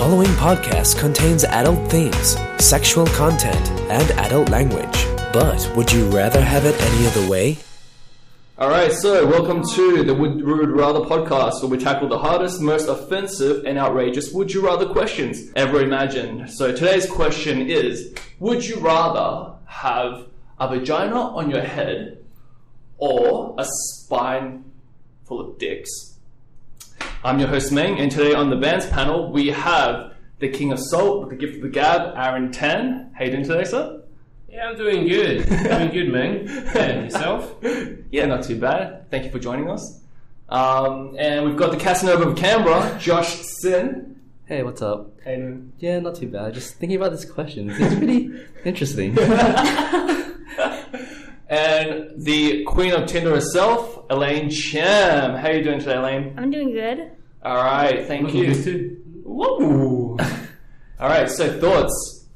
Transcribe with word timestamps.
following 0.00 0.28
podcast 0.28 0.98
contains 0.98 1.44
adult 1.44 1.90
themes, 1.90 2.38
sexual 2.56 3.06
content, 3.08 3.68
and 3.90 4.10
adult 4.12 4.48
language. 4.48 5.06
But 5.30 5.70
would 5.76 5.92
you 5.92 6.08
rather 6.08 6.40
have 6.40 6.64
it 6.64 6.74
any 6.80 7.06
other 7.06 7.28
way? 7.28 7.58
Alright, 8.58 8.92
so 8.92 9.26
welcome 9.26 9.62
to 9.74 10.02
the 10.02 10.14
Would 10.14 10.38
You 10.38 10.74
Rather 10.74 11.00
podcast 11.00 11.60
where 11.60 11.68
we 11.68 11.76
tackle 11.76 12.08
the 12.08 12.16
hardest, 12.16 12.62
most 12.62 12.88
offensive, 12.88 13.66
and 13.66 13.76
outrageous 13.76 14.32
Would 14.32 14.54
You 14.54 14.64
Rather 14.64 14.86
questions 14.86 15.52
ever 15.54 15.82
imagined. 15.82 16.48
So 16.48 16.72
today's 16.74 17.04
question 17.04 17.68
is 17.68 18.14
Would 18.38 18.66
you 18.66 18.76
rather 18.76 19.52
have 19.66 20.28
a 20.58 20.66
vagina 20.66 21.20
on 21.20 21.50
your 21.50 21.60
head 21.60 22.24
or 22.96 23.54
a 23.58 23.66
spine 23.66 24.64
full 25.26 25.42
of 25.42 25.58
dicks? 25.58 26.09
I'm 27.22 27.38
your 27.38 27.48
host 27.48 27.70
Meng, 27.72 27.98
and 27.98 28.10
today 28.10 28.34
on 28.34 28.50
the 28.50 28.56
bands 28.56 28.86
panel 28.86 29.30
we 29.30 29.48
have 29.48 30.14
the 30.38 30.48
King 30.48 30.72
of 30.72 30.78
Salt 30.78 31.20
with 31.20 31.30
the 31.30 31.36
gift 31.36 31.56
of 31.56 31.62
the 31.62 31.68
gab, 31.68 32.16
Aaron 32.16 32.50
Tan. 32.50 33.12
How 33.16 33.24
you 33.24 33.30
doing 33.32 33.44
today, 33.44 33.64
sir? 33.64 34.02
Yeah, 34.48 34.68
I'm 34.70 34.76
doing 34.76 35.06
good. 35.06 35.46
doing 35.48 35.90
good, 35.90 36.08
Meng. 36.12 36.48
And 36.48 37.04
yourself? 37.12 37.54
Yeah, 38.10 38.26
not 38.26 38.42
too 38.44 38.58
bad. 38.58 39.10
Thank 39.10 39.24
you 39.24 39.30
for 39.30 39.38
joining 39.38 39.70
us. 39.70 40.00
Um, 40.48 41.14
and 41.18 41.44
we've 41.46 41.56
got 41.56 41.70
the 41.70 41.76
Casanova 41.76 42.30
of 42.30 42.36
Canberra, 42.36 42.98
Josh 42.98 43.34
Sin. 43.36 44.20
Hey, 44.46 44.62
what's 44.64 44.82
up? 44.82 45.12
Hey, 45.22 45.36
you? 45.38 45.72
Yeah, 45.78 46.00
not 46.00 46.16
too 46.16 46.26
bad. 46.26 46.54
Just 46.54 46.74
thinking 46.76 46.96
about 46.96 47.12
this 47.12 47.24
question. 47.24 47.70
It's 47.70 47.94
pretty 47.94 48.30
interesting. 48.64 49.14
And 51.50 52.12
the 52.24 52.62
Queen 52.62 52.92
of 52.92 53.08
Tinder 53.08 53.34
herself, 53.34 54.04
Elaine 54.08 54.50
Cham. 54.50 55.34
How 55.34 55.48
are 55.48 55.52
you 55.54 55.64
doing 55.64 55.80
today, 55.80 55.96
Elaine? 55.96 56.34
I'm 56.38 56.48
doing 56.48 56.70
good. 56.70 57.10
All 57.42 57.56
right, 57.56 58.06
thank 58.06 58.26
Looking 58.26 58.44
you. 58.44 58.54
good 58.54 58.64
too. 58.64 59.02
Woo! 59.24 60.16
All 61.00 61.08
right, 61.08 61.28
so 61.28 61.58
thoughts. 61.58 62.28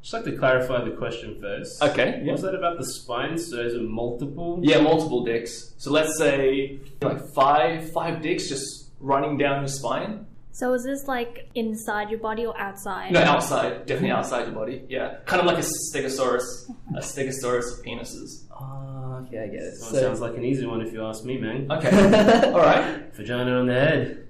Just 0.00 0.14
like 0.14 0.24
to 0.24 0.36
clarify 0.38 0.84
the 0.84 0.92
question 0.92 1.40
first. 1.40 1.82
Okay, 1.82 2.22
yeah. 2.24 2.32
Was 2.32 2.42
that 2.42 2.54
about 2.54 2.78
the 2.78 2.84
spine? 2.86 3.36
So 3.36 3.58
is 3.60 3.74
it 3.74 3.82
multiple? 3.82 4.60
Yeah, 4.62 4.80
multiple 4.80 5.24
dicks. 5.24 5.74
So 5.78 5.90
let's 5.90 6.16
say 6.16 6.78
like 7.00 7.20
five, 7.34 7.90
five 7.90 8.22
dicks 8.22 8.48
just 8.48 8.90
running 9.00 9.38
down 9.38 9.62
your 9.62 9.68
spine. 9.68 10.26
So 10.54 10.74
is 10.74 10.84
this 10.84 11.08
like 11.08 11.50
inside 11.54 12.10
your 12.10 12.20
body 12.20 12.44
or 12.44 12.58
outside? 12.58 13.10
No, 13.10 13.20
outside, 13.20 13.86
definitely 13.86 14.10
outside 14.10 14.44
your 14.44 14.54
body. 14.54 14.82
Yeah, 14.86 15.16
kind 15.24 15.40
of 15.40 15.46
like 15.46 15.56
a 15.56 15.66
stegosaurus, 15.66 16.68
a 16.94 17.00
stegosaurus 17.00 17.78
of 17.78 17.84
penises. 17.84 18.44
Oh, 18.52 19.24
okay, 19.26 19.38
I 19.38 19.46
get 19.46 19.62
it. 19.62 19.70
This 19.72 19.82
one 19.82 19.94
sounds 19.94 20.20
like 20.20 20.36
an 20.36 20.44
easy 20.44 20.66
one 20.66 20.82
if 20.82 20.92
you 20.92 21.04
ask 21.06 21.24
me, 21.24 21.38
man. 21.38 21.72
Okay, 21.72 21.90
all 22.52 22.60
right. 22.60 23.14
Vagina 23.14 23.58
on 23.58 23.66
the 23.66 23.72
head. 23.72 24.28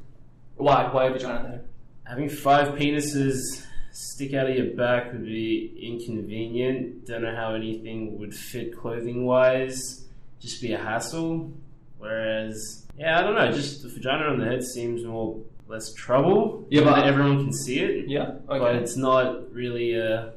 Why? 0.56 0.88
Why 0.92 1.06
a 1.06 1.12
vagina 1.12 1.48
head? 1.48 1.68
Having 2.04 2.28
five 2.28 2.78
penises 2.78 3.64
stick 3.90 4.32
out 4.32 4.48
of 4.48 4.56
your 4.56 4.74
back 4.76 5.12
would 5.12 5.24
be 5.24 5.76
inconvenient. 5.82 7.04
Don't 7.04 7.22
know 7.22 7.34
how 7.34 7.54
anything 7.54 8.18
would 8.20 8.32
fit 8.32 8.78
clothing 8.78 9.26
wise. 9.26 10.04
Just 10.38 10.62
be 10.62 10.72
a 10.72 10.78
hassle. 10.78 11.52
Whereas, 11.98 12.86
yeah, 12.96 13.18
I 13.18 13.22
don't 13.22 13.34
know. 13.34 13.50
Just 13.52 13.82
the 13.82 13.88
vagina 13.88 14.24
on 14.24 14.38
the 14.38 14.44
head 14.44 14.62
seems 14.62 15.04
more 15.04 15.40
less 15.68 15.92
trouble. 15.92 16.66
Yeah, 16.70 16.84
but- 16.84 17.06
everyone 17.06 17.38
can 17.44 17.52
see 17.52 17.80
it. 17.80 18.08
Yeah. 18.08 18.32
but 18.46 18.74
it's 18.76 18.96
not 18.96 19.52
really 19.52 19.94
a 19.94 20.32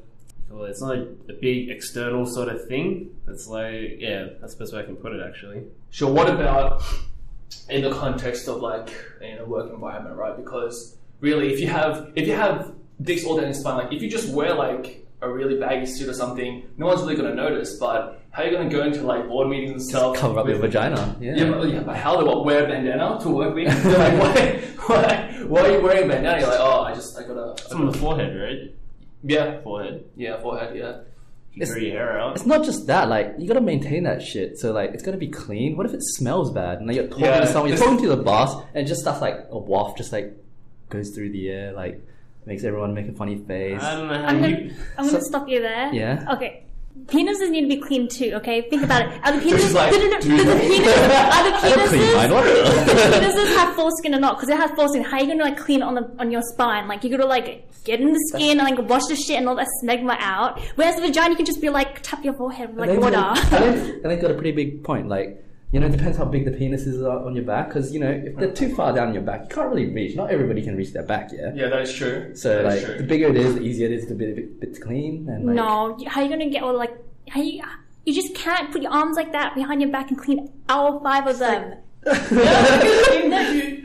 well, 0.50 0.64
it's 0.64 0.80
not 0.80 0.96
a, 0.96 1.02
a 1.28 1.32
big 1.40 1.68
external 1.70 2.24
sort 2.24 2.48
of 2.48 2.66
thing. 2.66 3.10
It's 3.28 3.46
like 3.48 3.96
yeah, 3.98 4.28
that's 4.40 4.54
the 4.54 4.60
best 4.60 4.72
way 4.72 4.80
I 4.80 4.84
can 4.84 4.96
put 4.96 5.12
it 5.12 5.20
actually. 5.26 5.64
Sure. 5.90 6.12
What 6.12 6.30
about 6.30 6.82
in 7.68 7.82
the 7.82 7.92
context 7.92 8.48
of 8.48 8.60
like 8.60 8.90
in 9.20 9.38
a 9.38 9.44
work 9.44 9.72
environment, 9.72 10.16
right? 10.16 10.36
Because 10.36 10.96
really, 11.20 11.52
if 11.52 11.60
you 11.60 11.66
have 11.68 12.12
if 12.14 12.26
you 12.26 12.34
have 12.34 12.72
dicks 13.02 13.24
all 13.24 13.36
down 13.36 13.46
your 13.46 13.54
spine, 13.54 13.76
like 13.78 13.92
if 13.92 14.02
you 14.02 14.10
just 14.10 14.28
wear 14.32 14.54
like 14.54 15.06
a 15.20 15.28
really 15.30 15.58
baggy 15.58 15.86
suit 15.86 16.08
or 16.08 16.14
something, 16.14 16.62
no 16.76 16.86
one's 16.86 17.00
really 17.02 17.16
going 17.16 17.28
to 17.28 17.34
notice. 17.34 17.76
But 17.78 18.15
how 18.36 18.42
are 18.42 18.46
you 18.46 18.52
going 18.52 18.68
to 18.68 18.76
go 18.76 18.82
into 18.84 19.00
like 19.02 19.26
board 19.28 19.48
meetings 19.48 19.72
and 19.72 19.82
stuff? 19.82 20.16
Cover 20.16 20.40
up 20.40 20.46
your 20.46 20.58
vagina. 20.58 21.16
Yeah. 21.18 21.36
Yeah, 21.36 21.50
but, 21.52 21.68
yeah, 21.70 21.80
but 21.80 21.96
how 21.96 22.20
do 22.20 22.28
I 22.28 22.44
wear 22.44 22.64
a 22.64 22.68
bandana 22.68 23.18
to 23.22 23.30
work 23.30 23.54
meetings? 23.54 23.82
They're 23.82 23.98
like, 23.98 24.18
why, 24.20 24.60
why, 24.86 25.42
why 25.46 25.60
are 25.62 25.72
you 25.72 25.80
wearing 25.82 26.04
a 26.04 26.08
bandana? 26.08 26.40
You're 26.40 26.50
like, 26.50 26.60
oh, 26.60 26.82
I 26.82 26.94
just, 26.94 27.16
I 27.18 27.22
gotta, 27.22 27.52
It's 27.52 27.72
on 27.72 27.86
the 27.86 27.96
forehead, 27.96 28.36
right? 28.38 28.74
yeah, 29.22 29.62
Forehead. 29.62 30.04
yeah, 30.16 30.38
forehead, 30.42 30.76
yeah. 30.76 30.98
You 31.54 31.64
can 31.64 31.72
grow 31.72 31.82
your 31.82 31.92
hair 31.92 32.20
out. 32.20 32.36
It's 32.36 32.44
not 32.44 32.62
just 32.66 32.86
that, 32.88 33.08
like, 33.08 33.36
you 33.38 33.48
gotta 33.48 33.62
maintain 33.62 34.04
that 34.04 34.20
shit. 34.20 34.58
So, 34.58 34.72
like, 34.72 34.90
it's 34.90 35.02
gotta 35.02 35.16
be 35.16 35.28
clean. 35.28 35.74
What 35.78 35.86
if 35.86 35.94
it 35.94 36.02
smells 36.02 36.52
bad? 36.52 36.78
And 36.78 36.86
like, 36.86 36.96
you're 36.96 37.06
talking 37.08 37.24
Yeah, 37.24 37.40
to 37.40 37.46
someone, 37.46 37.70
you're 37.70 37.78
talking 37.78 38.02
to 38.02 38.08
the 38.14 38.22
boss, 38.22 38.62
and 38.74 38.86
just 38.86 39.00
stuff 39.00 39.22
like 39.22 39.46
a 39.50 39.58
waft 39.58 39.96
just 39.96 40.12
like 40.12 40.34
goes 40.90 41.08
through 41.14 41.32
the 41.32 41.48
air, 41.48 41.72
like, 41.72 42.04
makes 42.44 42.62
everyone 42.64 42.92
make 42.92 43.08
a 43.08 43.12
funny 43.14 43.38
face. 43.38 43.82
I 43.82 43.94
don't 43.96 44.08
know 44.08 44.14
how 44.18 44.24
I'm 44.26 44.42
gonna. 44.42 44.70
I'm 44.98 45.06
gonna 45.06 45.22
stop 45.22 45.48
you 45.48 45.62
there. 45.62 45.94
Yeah? 45.94 46.26
Okay. 46.34 46.64
Penises 47.06 47.50
need 47.50 47.60
to 47.60 47.68
be 47.68 47.76
clean 47.76 48.08
too, 48.08 48.32
okay? 48.34 48.68
Think 48.68 48.82
about 48.82 49.02
it. 49.02 49.20
Are 49.22 49.32
the 49.32 49.38
penises, 49.38 49.72
like, 49.74 49.92
no, 49.92 49.98
no, 49.98 50.08
no, 50.08 50.18
the 50.18 50.60
penis, 50.60 50.88
are 50.88 51.44
the 51.44 51.56
I 51.56 51.60
clean 51.60 51.74
penises, 51.74 51.90
do 51.90 52.94
the 52.94 53.16
penises 53.16 53.56
have 53.56 53.76
foreskin 53.76 54.14
or 54.14 54.18
not? 54.18 54.36
Because 54.36 54.48
it 54.48 54.56
has 54.56 54.70
foreskin. 54.72 55.04
How 55.04 55.18
are 55.18 55.20
you 55.20 55.28
gonna 55.28 55.44
like 55.44 55.56
clean 55.56 55.82
it 55.82 55.84
on 55.84 55.94
the, 55.94 56.10
on 56.18 56.32
your 56.32 56.42
spine? 56.42 56.88
Like, 56.88 57.04
you 57.04 57.10
gotta 57.10 57.26
like, 57.26 57.68
get 57.84 58.00
in 58.00 58.12
the 58.12 58.20
skin 58.32 58.58
and 58.58 58.76
like 58.76 58.88
wash 58.88 59.06
the 59.06 59.14
shit 59.14 59.36
and 59.36 59.48
all 59.48 59.54
that 59.54 59.68
smegma 59.84 60.16
out. 60.18 60.60
Whereas 60.74 60.96
the 60.96 61.02
vagina, 61.02 61.30
you 61.30 61.36
can 61.36 61.46
just 61.46 61.60
be 61.60 61.70
like, 61.70 62.02
tap 62.02 62.24
your 62.24 62.34
forehead 62.34 62.74
with 62.74 62.88
like 62.88 62.98
water. 62.98 63.16
And 63.16 63.50
then, 63.50 63.90
and 63.94 64.04
then 64.04 64.20
got 64.20 64.32
a 64.32 64.34
pretty 64.34 64.52
big 64.52 64.82
point. 64.82 65.08
Like, 65.08 65.45
you 65.72 65.80
know, 65.80 65.86
it 65.86 65.92
depends 65.92 66.16
how 66.16 66.24
big 66.24 66.44
the 66.44 66.52
penises 66.52 67.02
are 67.04 67.26
on 67.26 67.34
your 67.34 67.44
back. 67.44 67.68
Because, 67.68 67.92
you 67.92 67.98
know, 68.00 68.08
if 68.10 68.36
they're 68.36 68.52
too 68.52 68.74
far 68.74 68.92
down 68.94 69.12
your 69.12 69.22
back, 69.22 69.42
you 69.48 69.54
can't 69.54 69.68
really 69.68 69.86
reach. 69.90 70.14
Not 70.16 70.30
everybody 70.30 70.62
can 70.62 70.76
reach 70.76 70.92
their 70.92 71.02
back, 71.02 71.30
yeah? 71.32 71.52
Yeah, 71.54 71.68
that 71.68 71.82
is 71.82 71.92
true. 71.92 72.34
So, 72.34 72.62
that 72.62 72.72
is 72.72 72.82
like, 72.82 72.84
true. 72.86 72.98
the 72.98 73.04
bigger 73.04 73.26
it 73.28 73.36
is, 73.36 73.54
the 73.56 73.62
easier 73.62 73.86
it 73.86 73.92
is 73.92 74.06
to 74.06 74.14
be 74.14 74.30
a 74.30 74.34
bit, 74.34 74.60
bit 74.60 74.80
clean. 74.80 75.28
And, 75.28 75.44
like, 75.46 75.56
No, 75.56 75.98
how 76.06 76.20
are 76.20 76.24
you 76.24 76.30
gonna 76.30 76.48
get 76.50 76.62
all 76.62 76.76
like 76.76 76.96
how 77.28 77.40
you 77.40 77.62
you 78.04 78.14
just 78.14 78.34
can't 78.36 78.70
put 78.70 78.82
your 78.82 78.92
arms 78.92 79.16
like 79.16 79.32
that 79.32 79.56
behind 79.56 79.80
your 79.82 79.90
back 79.90 80.10
and 80.10 80.18
clean 80.18 80.48
all 80.68 81.00
five 81.00 81.26
of 81.26 81.38
them. 81.40 81.74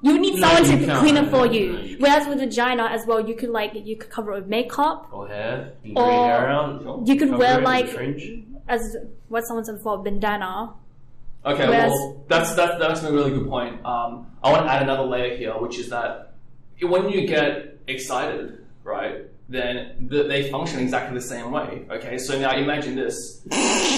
You 0.00 0.16
need 0.20 0.36
No, 0.36 0.46
someone 0.46 0.70
you 0.70 0.78
to 0.78 0.86
can't. 0.86 0.98
clean 1.00 1.16
it 1.16 1.28
for 1.28 1.44
you. 1.46 1.72
no, 1.72 1.80
you 1.80 1.96
Whereas 1.98 2.28
with 2.28 2.38
vagina 2.38 2.84
as 2.84 3.04
well, 3.04 3.18
you 3.28 3.34
could 3.34 3.50
like 3.50 3.72
you 3.74 3.96
could 3.96 4.10
cover 4.10 4.30
it 4.32 4.36
with 4.36 4.46
makeup. 4.46 5.08
Or 5.10 5.26
hair. 5.26 5.72
You 5.82 5.92
can 5.92 5.94
grow 5.94 6.04
your 6.04 6.14
Or 6.14 6.38
hair 6.38 6.48
out. 6.50 7.06
You 7.08 7.16
could 7.16 7.28
Cover 7.30 7.38
wear 7.40 7.52
it 7.54 7.56
with 7.56 7.64
like 7.64 7.88
fringe. 7.88 8.44
as 8.68 8.96
what 9.28 9.44
someone 9.44 9.64
said 9.64 9.78
before, 9.78 10.00
bandana. 10.04 10.70
Okay, 11.44 11.66
Whereas- 11.68 11.90
well, 11.90 12.24
that's 12.28 12.54
that's 12.54 12.78
that's 12.78 13.02
a 13.02 13.12
really 13.12 13.30
good 13.30 13.48
point. 13.48 13.84
Um, 13.84 14.26
I 14.42 14.50
want 14.52 14.66
to 14.66 14.72
add 14.72 14.82
another 14.82 15.04
layer 15.04 15.36
here, 15.36 15.52
which 15.54 15.78
is 15.78 15.88
that 15.90 16.32
when 16.82 17.08
you 17.08 17.26
get 17.26 17.78
excited, 17.86 18.64
right, 18.84 19.24
then 19.48 20.08
th- 20.10 20.28
they 20.28 20.50
function 20.50 20.80
exactly 20.80 21.14
the 21.16 21.24
same 21.24 21.50
way. 21.50 21.86
Okay, 21.90 22.18
so 22.18 22.38
now 22.38 22.54
imagine 22.56 22.96
this, 22.96 23.40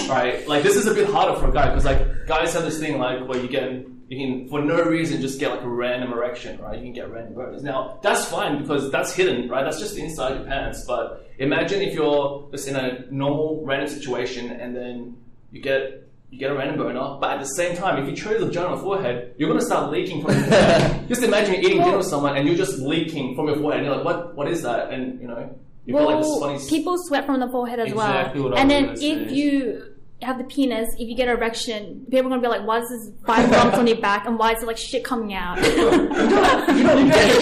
right? 0.09 0.47
Like 0.47 0.63
this 0.63 0.75
is 0.75 0.87
a 0.87 0.93
bit 0.93 1.09
harder 1.09 1.39
for 1.39 1.49
a 1.49 1.51
guy 1.53 1.67
because 1.69 1.85
like 1.85 2.25
guys 2.27 2.53
have 2.53 2.63
this 2.63 2.79
thing 2.79 2.97
like 2.99 3.27
where 3.27 3.39
you 3.39 3.47
get 3.49 3.71
you 4.07 4.17
can 4.17 4.47
for 4.49 4.61
no 4.61 4.83
reason 4.83 5.21
just 5.21 5.39
get 5.39 5.51
like 5.51 5.61
a 5.61 5.69
random 5.69 6.11
erection, 6.13 6.59
right? 6.61 6.77
You 6.77 6.83
can 6.83 6.93
get 6.93 7.11
random 7.11 7.33
boners. 7.33 7.63
Now 7.63 7.99
that's 8.01 8.25
fine 8.25 8.61
because 8.61 8.91
that's 8.91 9.13
hidden, 9.13 9.49
right? 9.49 9.63
That's 9.63 9.79
just 9.79 9.97
inside 9.97 10.35
your 10.35 10.45
pants. 10.45 10.85
But 10.85 11.29
imagine 11.37 11.81
if 11.81 11.93
you're 11.93 12.47
just 12.51 12.67
in 12.67 12.75
a 12.75 13.05
normal 13.11 13.61
random 13.65 13.87
situation 13.89 14.51
and 14.51 14.75
then 14.75 15.17
you 15.51 15.61
get 15.61 16.07
you 16.31 16.39
get 16.39 16.49
a 16.49 16.55
random 16.55 16.77
boner, 16.77 17.17
but 17.19 17.31
at 17.31 17.39
the 17.41 17.45
same 17.45 17.75
time, 17.75 18.01
if 18.01 18.09
you 18.09 18.15
chose 18.15 18.39
the 18.39 18.45
vagina 18.45 18.67
on 18.67 18.77
the 18.77 18.81
forehead, 18.81 19.35
you're 19.37 19.49
gonna 19.49 19.61
start 19.61 19.91
leaking 19.91 20.21
from 20.23 20.33
your 20.33 20.43
forehead. 20.45 21.07
just 21.09 21.23
imagine 21.23 21.55
you're 21.55 21.63
eating 21.63 21.83
dinner 21.83 21.97
with 21.97 22.07
someone 22.07 22.37
and 22.37 22.47
you're 22.47 22.57
just 22.57 22.79
leaking 22.79 23.35
from 23.35 23.47
your 23.47 23.57
forehead, 23.57 23.81
and 23.81 23.87
you're 23.87 23.97
like, 23.97 24.05
what 24.05 24.35
what 24.35 24.47
is 24.47 24.63
that? 24.63 24.91
And 24.91 25.21
you 25.21 25.27
know, 25.27 25.53
you 25.85 25.93
feel 25.93 26.05
like 26.05 26.23
this 26.23 26.39
funny. 26.39 26.69
people 26.69 26.95
sweat 26.97 27.25
from 27.25 27.41
the 27.41 27.49
forehead 27.49 27.79
as 27.79 27.89
Exactly 27.89 28.41
well. 28.41 28.55
I 28.55 28.61
and 28.61 28.89
was 28.89 29.01
then 29.01 29.11
if 29.11 29.31
you 29.31 29.90
have 30.21 30.37
the 30.37 30.43
penis, 30.43 30.89
if 30.97 31.07
you 31.09 31.15
get 31.15 31.27
an 31.27 31.37
erection, 31.37 32.05
people 32.09 32.27
are 32.27 32.29
gonna 32.29 32.41
be 32.41 32.47
like, 32.47 32.65
"Why 32.65 32.79
is 32.79 32.89
this 32.89 33.11
five 33.25 33.49
lumps 33.51 33.77
on 33.77 33.87
your 33.87 33.97
back, 33.97 34.25
and 34.27 34.37
why 34.37 34.51
is 34.53 34.59
there 34.59 34.67
like 34.67 34.77
shit 34.77 35.03
coming 35.03 35.33
out?" 35.33 35.57
Get 35.57 35.71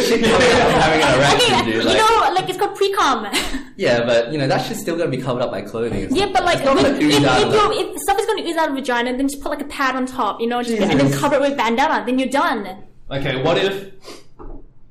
shit 0.06 0.23
coming 0.23 0.31
out 0.31 0.72
from 0.72 0.81
having 0.81 1.02
an 1.02 1.14
erection, 1.20 1.55
okay, 1.55 1.72
dude. 1.72 1.84
you 1.85 1.93
know, 1.97 2.31
like 2.34 2.49
it's 2.49 2.58
called 2.58 2.76
pre-com. 2.76 3.28
yeah, 3.78 4.05
but, 4.05 4.31
you 4.31 4.37
know, 4.37 4.47
that 4.47 4.66
shit's 4.66 4.79
still 4.79 4.97
gonna 4.97 5.09
be 5.09 5.17
covered 5.17 5.41
up 5.41 5.52
by 5.52 5.61
clothing. 5.61 6.03
and 6.03 6.16
Yeah, 6.16 6.23
stuff. 6.23 6.34
but 6.34 6.46
like 6.46 6.64
when, 6.66 6.76
gonna 6.78 6.90
if, 6.90 7.02
ooze 7.02 7.16
if, 7.16 7.23
of 7.26 7.72
if 7.73 7.97
stuff 8.02 8.20
is 8.20 8.26
going 8.26 8.43
to 8.43 8.49
ooze 8.49 8.58
out 8.58 8.70
of 8.70 8.76
vagina, 8.76 9.16
then 9.17 9.28
just 9.28 9.41
put 9.41 9.49
like 9.49 9.61
a 9.61 9.66
pad 9.66 9.96
on 9.96 10.05
top, 10.05 10.40
you 10.41 10.47
know, 10.47 10.61
just, 10.64 10.79
and 10.81 10.99
then 10.99 11.11
cover 11.14 11.35
it 11.35 11.41
with 11.41 11.58
bandana. 11.58 12.03
Then 12.05 12.17
you're 12.20 12.29
done. 12.29 12.84
Okay, 13.11 13.41
what 13.41 13.58
if 13.58 13.91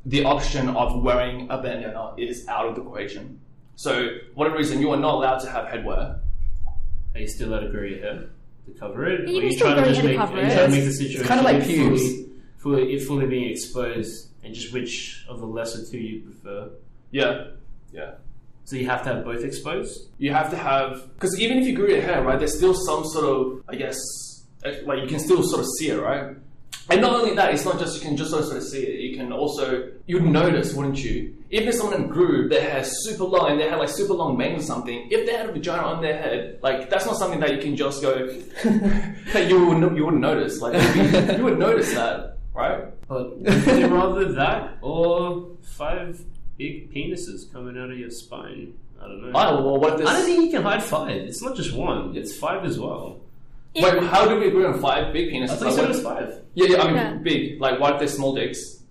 the 0.06 0.24
option 0.24 0.68
of 0.70 1.02
wearing 1.02 1.46
a 1.50 1.60
bandana 1.60 2.14
is 2.18 2.46
out 2.48 2.66
of 2.66 2.74
the 2.76 2.82
equation? 2.82 3.40
So, 3.76 4.08
whatever 4.34 4.56
reason, 4.56 4.80
you 4.80 4.90
are 4.90 4.96
not 4.96 5.14
allowed 5.14 5.38
to 5.38 5.50
have 5.50 5.66
headwear. 5.66 6.18
Are 7.14 7.20
you 7.20 7.26
still 7.26 7.48
allowed 7.50 7.60
to 7.60 7.68
grow 7.70 7.82
your 7.82 8.00
hair 8.00 8.24
to 8.66 8.70
cover 8.78 9.06
it? 9.06 9.28
You 9.28 9.38
or 9.38 9.40
can 9.40 9.42
are 9.42 9.44
you 9.44 9.52
still 9.52 9.66
trying 9.74 9.76
to 9.76 9.80
your 9.82 9.88
just 9.88 10.00
hair 10.00 10.02
to 10.02 10.08
make, 10.08 10.16
cover 10.18 10.38
are 10.38 10.42
you 10.42 10.46
it. 10.48 10.54
trying 10.54 10.70
to 10.70 10.76
make 10.76 10.84
the 10.84 10.92
situation 10.92 11.26
kinda 11.26 11.42
like 11.42 11.62
fully, 11.62 11.74
pubes. 11.74 12.30
fully, 12.58 12.92
it 12.94 13.02
fully 13.02 13.26
being 13.26 13.50
exposed, 13.50 14.28
and 14.44 14.54
just 14.54 14.72
which 14.72 15.24
of 15.28 15.40
the 15.40 15.46
lesser 15.46 15.84
two 15.90 15.98
you 15.98 16.20
prefer? 16.20 16.70
Yeah, 17.10 17.48
yeah. 17.92 18.14
So 18.64 18.76
you 18.76 18.86
have 18.86 19.02
to 19.04 19.14
have 19.14 19.24
both 19.24 19.42
exposed. 19.44 20.08
You 20.18 20.32
have 20.32 20.50
to 20.50 20.56
have 20.56 21.08
because 21.14 21.40
even 21.40 21.58
if 21.58 21.66
you 21.66 21.74
grew 21.74 21.88
your 21.88 22.02
hair, 22.02 22.22
right, 22.22 22.38
there's 22.38 22.56
still 22.56 22.74
some 22.74 23.04
sort 23.06 23.24
of, 23.24 23.62
I 23.68 23.76
guess, 23.76 23.98
like 24.84 25.00
you 25.00 25.06
can 25.06 25.18
still 25.18 25.42
sort 25.42 25.60
of 25.60 25.66
see 25.78 25.88
it, 25.88 25.98
right? 26.00 26.36
And 26.90 27.02
not 27.02 27.12
only 27.20 27.34
that, 27.34 27.52
it's 27.52 27.64
not 27.66 27.78
just 27.78 27.96
you 27.96 28.08
can 28.08 28.16
just 28.16 28.30
sort 28.30 28.44
of 28.44 28.62
see 28.62 28.82
it. 28.82 29.00
You 29.00 29.16
can 29.16 29.30
also 29.32 29.90
you'd 30.06 30.24
notice, 30.24 30.72
wouldn't 30.74 31.02
you? 31.04 31.34
Even 31.50 31.68
if 31.68 31.74
someone 31.74 31.96
in 32.00 32.04
a 32.04 32.08
group 32.08 32.50
that 32.50 32.62
has 32.62 32.90
super 33.04 33.24
long 33.24 33.50
and 33.50 33.60
they 33.60 33.68
had 33.68 33.78
like 33.78 33.88
super 33.90 34.14
long 34.14 34.36
bangs 34.38 34.64
or 34.64 34.66
something, 34.66 35.08
if 35.10 35.26
they 35.26 35.32
had 35.34 35.48
a 35.48 35.52
vagina 35.52 35.82
on 35.82 36.02
their 36.02 36.20
head, 36.20 36.58
like 36.62 36.88
that's 36.88 37.04
not 37.06 37.16
something 37.16 37.40
that 37.40 37.52
you 37.54 37.58
can 37.60 37.76
just 37.76 38.00
go 38.00 38.26
that 39.32 39.46
you 39.48 39.66
would 39.66 39.96
you 39.96 40.04
wouldn't 40.04 40.22
notice. 40.22 40.60
Like 40.60 40.72
be- 40.94 41.36
you 41.36 41.44
would 41.44 41.58
notice 41.58 41.92
that, 41.94 42.38
right? 42.54 42.84
But 43.06 43.38
would 43.38 43.78
you 43.78 43.86
rather 43.88 44.32
that 44.32 44.78
or 44.82 45.46
five 45.62 46.20
big 46.56 46.92
penises 46.92 47.50
coming 47.52 47.78
out 47.78 47.90
of 47.90 47.98
your 47.98 48.10
spine? 48.10 48.74
I 49.00 49.06
don't 49.06 49.22
know. 49.22 49.30
Well, 49.32 49.78
what 49.78 49.98
this? 49.98 50.08
I 50.08 50.14
don't 50.14 50.24
think 50.24 50.44
you 50.44 50.50
can 50.50 50.62
hide 50.62 50.82
five. 50.82 51.16
It's 51.16 51.42
not 51.42 51.54
just 51.54 51.72
one. 51.72 52.16
It's 52.16 52.36
five 52.36 52.64
as 52.64 52.78
well. 52.78 53.20
Wait, 53.76 54.02
how 54.04 54.26
do 54.26 54.38
we 54.40 54.48
agree 54.48 54.64
on 54.64 54.80
five 54.80 55.12
big 55.12 55.30
penises? 55.30 55.50
I 55.50 55.56
thought 55.56 55.66
you 55.68 55.74
said 55.74 55.84
it 55.84 55.88
was 55.88 56.02
five. 56.02 56.40
yeah, 56.54 56.66
yeah, 56.68 56.82
I 56.82 56.86
mean 56.86 56.96
Yeah. 56.96 57.14
big. 57.14 57.60
Like, 57.60 57.78
what 57.80 57.92
if 57.94 57.98
they're 58.00 58.08
small 58.08 58.34
dicks? 58.34 58.82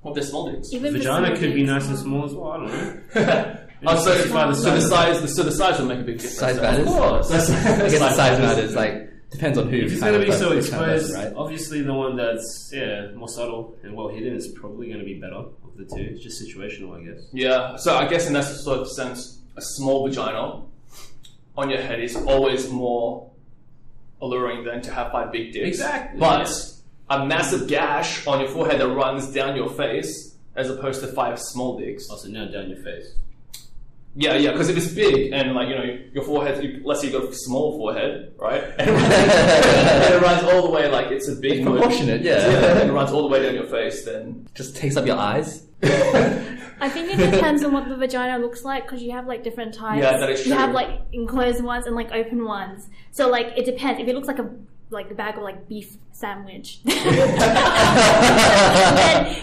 What 0.00 0.12
if 0.12 0.14
they're 0.16 0.24
small 0.24 0.50
dicks? 0.50 0.72
Even 0.72 0.92
Vagina 0.94 1.26
some 1.28 1.36
could 1.36 1.54
be 1.54 1.64
nice 1.64 1.88
and 1.88 1.98
small 1.98 2.24
as 2.24 2.32
well. 2.34 2.50
I 2.52 2.56
don't 2.58 3.14
know. 3.14 3.56
Oh, 3.84 3.96
so, 3.96 4.12
specify 4.14 4.46
the 4.46 4.54
so 4.54 4.70
the 4.76 4.80
size. 4.80 5.18
size, 5.18 5.34
so 5.34 5.42
the 5.42 5.50
size 5.50 5.78
will 5.80 5.86
make 5.86 5.98
a 5.98 6.02
big 6.04 6.18
difference. 6.18 6.38
Size 6.38 6.78
Of 6.78 6.86
course. 6.86 7.28
That's, 7.28 7.50
I 7.50 7.88
guess 7.88 7.98
the 7.98 8.10
size 8.14 8.38
matters. 8.38 8.76
Like 8.76 9.10
depends 9.32 9.58
on 9.58 9.68
who. 9.70 9.76
If 9.78 9.90
it's 9.94 10.00
kind 10.00 10.14
going 10.14 10.24
to 10.24 10.32
of 10.32 10.32
be 10.32 10.38
so 10.38 10.50
person- 10.54 10.78
kind 10.78 10.90
of 10.92 10.96
exposed, 10.98 11.14
person, 11.16 11.32
right? 11.32 11.36
obviously 11.36 11.82
the 11.82 11.92
one 11.92 12.16
that's 12.16 12.70
yeah 12.72 13.10
more 13.16 13.26
subtle 13.26 13.76
and 13.82 13.96
well 13.96 14.06
hidden 14.06 14.36
is 14.36 14.46
probably 14.54 14.86
going 14.86 15.00
to 15.00 15.04
be 15.04 15.14
better 15.18 15.34
of 15.34 15.52
the 15.76 15.84
two. 15.84 16.00
It's 16.12 16.22
just 16.22 16.40
situational, 16.40 16.96
I 16.96 17.02
guess. 17.12 17.24
Yeah, 17.32 17.74
so 17.74 17.96
I 17.96 18.06
guess 18.06 18.28
in 18.28 18.34
that 18.34 18.44
sort 18.44 18.78
of 18.78 18.88
sense, 18.88 19.40
a 19.56 19.60
small 19.60 20.06
vagina 20.06 20.62
on 21.58 21.68
your 21.68 21.80
head 21.80 21.98
is 22.00 22.14
always 22.14 22.70
more 22.70 23.31
alluring 24.22 24.64
than 24.64 24.80
to 24.82 24.92
have 24.92 25.12
five 25.12 25.32
big 25.32 25.52
dicks. 25.52 25.68
Exactly, 25.68 26.18
But 26.18 26.48
yeah. 26.48 27.16
a 27.18 27.26
massive 27.26 27.68
gash 27.68 28.26
on 28.26 28.40
your 28.40 28.48
forehead 28.48 28.80
that 28.80 28.88
runs 28.88 29.26
down 29.32 29.56
your 29.56 29.68
face, 29.68 30.36
as 30.56 30.70
opposed 30.70 31.00
to 31.02 31.08
five 31.08 31.38
small 31.38 31.78
dicks. 31.78 32.06
Oh, 32.08 32.14
also, 32.14 32.28
now 32.28 32.46
down 32.46 32.70
your 32.70 32.82
face. 32.82 33.16
Yeah, 34.14 34.34
yeah, 34.34 34.52
because 34.52 34.68
if 34.68 34.76
it's 34.76 34.92
big 34.92 35.32
and 35.32 35.54
like 35.54 35.68
you 35.68 35.74
know 35.74 35.98
your 36.12 36.22
forehead, 36.22 36.62
you, 36.62 36.82
let's 36.84 37.00
say 37.00 37.06
you 37.06 37.18
got 37.18 37.30
a 37.30 37.34
small 37.34 37.78
forehead, 37.78 38.34
right? 38.36 38.62
And 38.78 38.90
it, 38.90 38.92
runs, 38.92 39.12
and 39.14 40.14
it 40.14 40.22
runs 40.22 40.42
all 40.44 40.62
the 40.62 40.70
way 40.70 40.90
like 40.90 41.10
it's 41.10 41.28
a 41.28 41.36
big 41.36 41.64
proportionate, 41.64 42.20
yeah. 42.20 42.80
and 42.80 42.90
it 42.90 42.92
runs 42.92 43.10
all 43.10 43.22
the 43.22 43.28
way 43.28 43.42
down 43.42 43.54
your 43.54 43.66
face. 43.66 44.04
Then 44.04 44.46
Just 44.54 44.76
takes 44.76 44.96
up 44.98 45.06
your 45.06 45.16
eyes. 45.16 45.64
I 46.82 46.88
think 46.88 47.16
it 47.16 47.30
depends 47.30 47.62
on 47.62 47.72
what 47.72 47.88
the 47.88 47.96
vagina 47.96 48.38
looks 48.38 48.64
like 48.64 48.82
because 48.84 49.02
you 49.02 49.12
have 49.12 49.26
like 49.28 49.44
different 49.44 49.72
types. 49.72 50.02
Yeah, 50.02 50.18
that 50.18 50.28
is 50.30 50.42
true. 50.42 50.52
You 50.52 50.58
have 50.58 50.72
like 50.72 51.00
enclosed 51.12 51.62
ones 51.62 51.86
and 51.86 51.94
like 51.94 52.10
open 52.12 52.44
ones. 52.44 52.88
So 53.12 53.28
like 53.28 53.52
it 53.56 53.64
depends. 53.64 54.00
If 54.00 54.08
it 54.08 54.14
looks 54.16 54.26
like 54.26 54.40
a 54.40 54.50
like 54.90 55.10
a 55.10 55.14
bag 55.14 55.36
of 55.38 55.44
like 55.44 55.68
beef 55.68 55.96
sandwich, 56.10 56.80
then, 56.84 56.98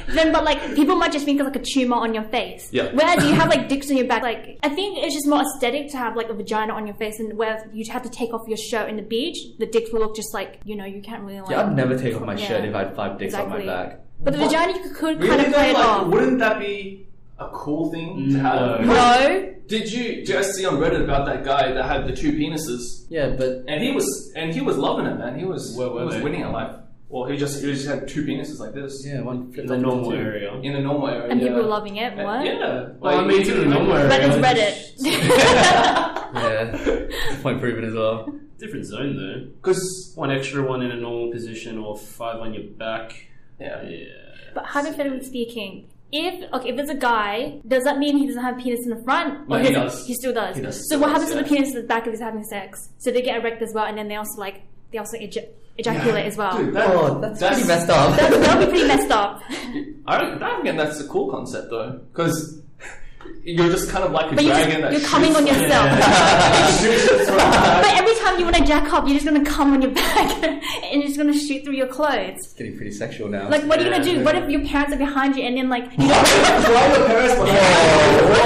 then 0.10 0.32
but 0.32 0.44
like 0.44 0.76
people 0.76 0.96
might 0.96 1.12
just 1.12 1.26
think 1.26 1.40
of 1.40 1.48
like 1.48 1.56
a 1.56 1.64
tumor 1.64 1.96
on 1.96 2.14
your 2.14 2.24
face. 2.24 2.70
Yeah. 2.74 2.92
Whereas 2.94 3.24
you 3.24 3.34
have 3.34 3.48
like 3.50 3.70
dicks 3.70 3.90
on 3.90 3.96
your 3.98 4.06
back, 4.08 4.22
like 4.22 4.60
I 4.62 4.70
think 4.70 4.98
it's 5.00 5.16
just 5.16 5.26
more 5.26 5.42
aesthetic 5.42 5.90
to 5.92 5.98
have 5.98 6.16
like 6.18 6.28
a 6.30 6.34
vagina 6.34 6.74
on 6.74 6.86
your 6.86 6.96
face, 6.96 7.20
and 7.20 7.38
where 7.38 7.68
you 7.74 7.90
have 7.92 8.04
to 8.04 8.10
take 8.10 8.34
off 8.34 8.48
your 8.48 8.58
shirt 8.58 8.90
in 8.90 8.98
the 8.98 9.02
beach, 9.02 9.38
the 9.60 9.66
dicks 9.66 9.92
will 9.94 10.02
look 10.02 10.16
just 10.16 10.34
like 10.34 10.60
you 10.66 10.76
know 10.76 10.86
you 10.86 11.02
can't 11.02 11.24
really 11.24 11.40
like. 11.42 11.52
Yeah, 11.52 11.66
I'd 11.66 11.76
never 11.76 11.98
take 11.98 12.16
off 12.16 12.24
my 12.24 12.36
Yeah. 12.36 12.48
shirt 12.48 12.66
if 12.66 12.76
I 12.76 12.80
had 12.84 12.96
five 12.96 13.18
dicks 13.18 13.34
on 13.34 13.50
my 13.50 13.66
back. 13.66 14.02
But 14.22 14.34
the 14.34 14.40
vagina 14.40 14.74
you 14.74 14.82
could, 14.84 14.94
could 14.96 15.22
really, 15.22 15.30
kind 15.30 15.48
of 15.48 15.54
play 15.54 15.70
it 15.70 15.74
like, 15.76 15.86
off. 15.86 16.08
wouldn't 16.08 16.40
that 16.40 16.60
be 16.60 17.08
a 17.40 17.50
cool 17.54 17.92
thing 17.92 18.30
to 18.32 18.40
have? 18.40 18.82
No. 18.82 18.88
No. 18.94 19.54
Did 19.68 19.92
you 19.92 20.26
did 20.26 20.30
you 20.30 20.44
see 20.44 20.66
on 20.66 20.76
Reddit 20.78 21.04
about 21.04 21.26
that 21.28 21.44
guy 21.46 21.72
that 21.72 21.86
had 21.86 22.08
the 22.08 22.16
two 22.16 22.32
penises? 22.34 23.06
Yeah, 23.10 23.30
but 23.38 23.64
And 23.68 23.84
he 23.84 23.92
was 23.92 24.32
and 24.36 24.52
he 24.54 24.62
was 24.62 24.78
loving 24.78 25.06
it, 25.06 25.18
man. 25.18 25.38
He 25.38 25.46
was 25.46 25.76
Where 25.78 25.90
were 25.90 26.00
he 26.02 26.06
was 26.08 26.16
they? 26.16 26.22
winning 26.24 26.42
at 26.42 26.52
life. 26.52 26.76
Well, 27.08 27.26
he 27.30 27.38
just 27.38 27.64
he 27.64 27.72
just 27.72 27.88
had 27.88 28.08
two 28.08 28.24
penises 28.24 28.60
like 28.60 28.74
this 28.74 29.04
yeah, 29.06 29.22
one 29.22 29.54
In 29.58 29.66
the 29.68 29.78
normal 29.78 30.14
area. 30.14 30.54
in 30.62 30.74
the 30.74 30.80
normal 30.80 31.08
area. 31.08 31.30
And 31.32 31.40
yeah. 31.40 31.48
people 31.48 31.62
were 31.64 31.68
loving 31.70 31.98
it. 31.98 32.16
What? 32.18 32.46
Yeah. 32.46 32.90
Well, 33.00 33.20
I 33.20 33.26
mean, 33.26 33.42
it's 33.42 33.50
in 33.50 33.60
the 33.60 33.66
normal 33.66 33.94
area. 33.96 34.10
Reddit's 34.10 34.38
Reddit. 34.46 36.16
Yeah, 36.32 37.08
point 37.42 37.60
proven 37.60 37.84
as 37.86 37.94
well. 37.96 38.32
Different 38.60 38.86
zone 38.86 39.16
though. 39.18 39.52
Because 39.56 40.14
One 40.16 40.30
extra 40.32 40.62
one 40.64 40.82
in 40.84 40.92
a 40.92 40.96
normal 40.96 41.32
position 41.32 41.78
or 41.80 41.98
five 41.98 42.40
on 42.40 42.54
your 42.54 42.64
back. 42.64 43.14
yeah. 43.60 43.82
Yeah. 43.88 44.06
But 44.54 44.66
hypothetically 44.66 45.24
speaking, 45.24 45.88
if 46.12 46.52
okay, 46.54 46.70
if 46.70 46.80
it's 46.80 46.90
a 46.90 46.96
guy, 46.96 47.60
does 47.68 47.84
that 47.84 47.98
mean 48.00 48.18
he 48.18 48.28
doesn't 48.28 48.44
have 48.44 48.58
a 48.58 48.62
penis 48.62 48.80
in 48.84 48.90
the 48.96 49.04
front? 49.04 49.48
No, 49.48 49.56
Or 49.56 49.60
he 49.60 49.72
does. 49.72 50.06
He 50.08 50.14
still 50.16 50.34
does. 50.34 50.56
He 50.56 50.62
does 50.62 50.90
So 50.90 50.98
what 50.98 51.08
does, 51.08 51.14
happens 51.14 51.32
to 51.32 51.36
yeah. 51.38 51.44
the 51.44 51.50
penis 51.50 51.76
at 51.76 51.82
the 51.84 51.88
back 51.88 52.06
if 52.08 52.14
he's 52.14 52.20
having 52.22 52.44
sex? 52.44 52.90
So 52.98 53.12
they 53.12 53.22
get 53.22 53.40
erect 53.40 53.62
as 53.62 53.74
well, 53.74 53.86
and 53.86 53.98
then 53.98 54.08
they 54.08 54.16
also 54.16 54.40
like 54.40 54.62
they 54.92 54.98
also 54.98 55.18
eja- 55.18 55.48
ejaculate 55.78 56.26
as 56.26 56.36
well. 56.36 56.58
Dude, 56.58 56.74
that, 56.74 56.90
Oh, 56.90 57.20
that's, 57.20 57.40
That's- 57.40 57.60
pretty 57.62 57.68
messed 57.68 57.90
up. 57.90 58.18
That'll 58.20 58.66
be 58.66 58.72
pretty 58.72 58.88
messed 58.88 59.12
up. 59.12 59.42
I 59.50 60.16
I 60.16 60.38
don't 60.40 60.64
think 60.64 60.78
that's 60.78 61.00
a 61.00 61.08
cool 61.08 61.30
concept 61.30 61.70
though, 61.70 62.00
because 62.12 62.59
you're 63.44 63.70
just 63.70 63.90
kind 63.90 64.04
of 64.04 64.12
like 64.12 64.32
a 64.32 64.36
But 64.36 64.44
you're, 64.44 64.54
just, 64.56 64.82
that 64.82 64.92
you're 64.92 65.02
coming 65.02 65.36
on 65.36 65.46
yourself. 65.48 65.90
shoots 66.82 67.06
from 67.08 67.18
the 67.18 67.36
back. 67.38 67.84
but 67.84 67.94
every 67.98 68.16
time 68.16 68.38
you 68.40 68.46
want 68.46 68.56
to 68.58 68.64
jack 68.66 68.92
up, 68.94 69.06
you're 69.08 69.16
just 69.20 69.26
gonna 69.26 69.44
come 69.46 69.74
on 69.74 69.82
your 69.82 69.92
back 69.92 70.44
and 70.44 70.62
you're 71.02 71.04
just 71.08 71.18
gonna 71.18 71.34
shoot 71.38 71.64
through 71.64 71.74
your 71.76 71.88
clothes. 71.88 72.36
It's 72.38 72.54
getting 72.54 72.76
pretty 72.76 72.92
sexual 72.92 73.28
now. 73.30 73.50
Like, 73.50 73.64
what 73.64 73.80
are 73.80 73.84
you 73.84 73.90
gonna 73.92 74.06
Yeah. 74.06 74.14
do? 74.20 74.24
What 74.24 74.36
if 74.36 74.50
your 74.50 74.66
parents 74.66 74.94
are 74.94 74.98
behind 74.98 75.36
you 75.36 75.44
and 75.44 75.58
then 75.58 75.70
like 75.70 75.84
you 75.86 75.90
Why 76.08 76.94
your 76.98 77.08
parents 77.08 77.36
behind 77.36 77.50
you? 77.50 78.40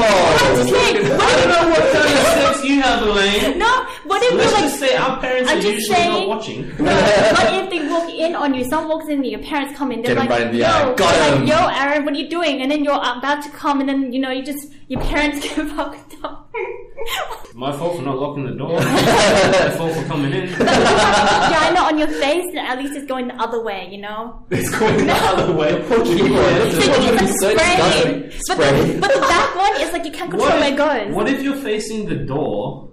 I'm 0.43 0.55
just 0.57 0.69
saying, 0.69 0.95
what 1.17 1.21
I 1.21 1.39
if 1.39 1.43
don't 1.43 1.49
know 1.49 1.69
what 1.69 1.93
kind 1.93 2.13
of 2.13 2.55
sex 2.55 2.63
you 2.65 2.81
have, 2.81 3.01
Elaine. 3.07 3.57
no? 3.59 3.85
What 4.05 4.21
if 4.23 4.33
Let's 4.33 4.43
you're 4.43 4.51
like 4.53 4.63
just 4.63 4.79
say 4.79 4.95
our 4.95 5.19
parents 5.19 5.49
I'm 5.51 5.57
are 5.57 5.61
just 5.61 5.73
usually 5.75 5.95
saying- 5.95 6.11
not 6.11 6.27
watching. 6.27 6.67
No, 6.77 6.83
what 6.93 7.53
if 7.53 7.69
they 7.69 7.87
walk 7.87 8.09
in 8.13 8.35
on 8.35 8.53
you? 8.53 8.63
Someone 8.65 8.89
walks 8.89 9.07
in, 9.09 9.19
and 9.19 9.25
your 9.27 9.39
parents 9.41 9.77
come 9.77 9.91
in. 9.91 10.01
They're 10.01 10.15
Get 10.15 10.23
'em 10.23 10.29
like, 10.29 10.39
right 10.39 10.47
in 10.47 10.51
the 10.53 10.57
"Yo, 10.59 10.65
eye. 10.67 10.93
Got 10.95 10.97
they're 10.97 11.33
'em." 11.35 11.39
like, 11.45 11.49
yo, 11.49 11.67
Aaron, 11.67 12.05
what 12.05 12.13
are 12.13 12.17
you 12.17 12.29
doing?" 12.29 12.61
And 12.61 12.69
then 12.71 12.83
you're 12.83 12.93
uh, 12.93 13.17
about 13.17 13.43
to 13.43 13.49
come, 13.51 13.79
and 13.79 13.87
then 13.89 14.11
you 14.11 14.19
know, 14.19 14.29
you 14.31 14.43
just 14.43 14.62
your 14.88 15.01
parents 15.01 15.39
get 15.44 15.68
fucked 15.69 16.15
up. 16.24 16.54
My 17.54 17.71
fault 17.71 17.98
for 17.98 18.01
not 18.04 18.18
locking 18.18 18.45
the 18.45 18.51
door. 18.56 18.80
My 18.80 19.69
fault 19.77 19.94
for 19.94 20.06
coming 20.06 20.33
in. 20.33 20.48
Vagina 20.48 21.80
on 21.80 21.98
your 21.98 22.07
face, 22.07 22.45
and 22.50 22.60
at 22.60 22.77
least 22.77 22.95
it's 22.95 23.06
going 23.06 23.27
the 23.27 23.36
other 23.36 23.62
way, 23.62 23.89
you 23.92 24.00
know. 24.00 24.45
It's 24.50 24.69
going 24.69 25.06
the 25.06 25.13
other 25.13 25.54
way. 25.54 25.74
It's 25.83 26.88
like, 26.88 27.00
it's 27.00 27.21
like 27.21 27.30
so 27.39 27.56
spraying. 27.56 28.30
disgusting. 28.30 28.48
But 28.57 28.57
the, 28.57 29.00
but 29.00 29.13
the 29.13 29.19
back 29.21 29.56
one 29.56 29.81
is 29.81 29.92
like 29.92 30.06
you 30.06 30.12
can't 30.12 30.31
control 30.31 30.50
What 30.50 30.60
where 30.60 30.68
if, 30.68 30.74
it 30.74 30.77
goes. 30.77 31.15
what 31.15 31.30
if 31.30 31.44
you're 31.44 31.56
facing 31.56 32.07
the 32.07 32.15
door 32.15 32.89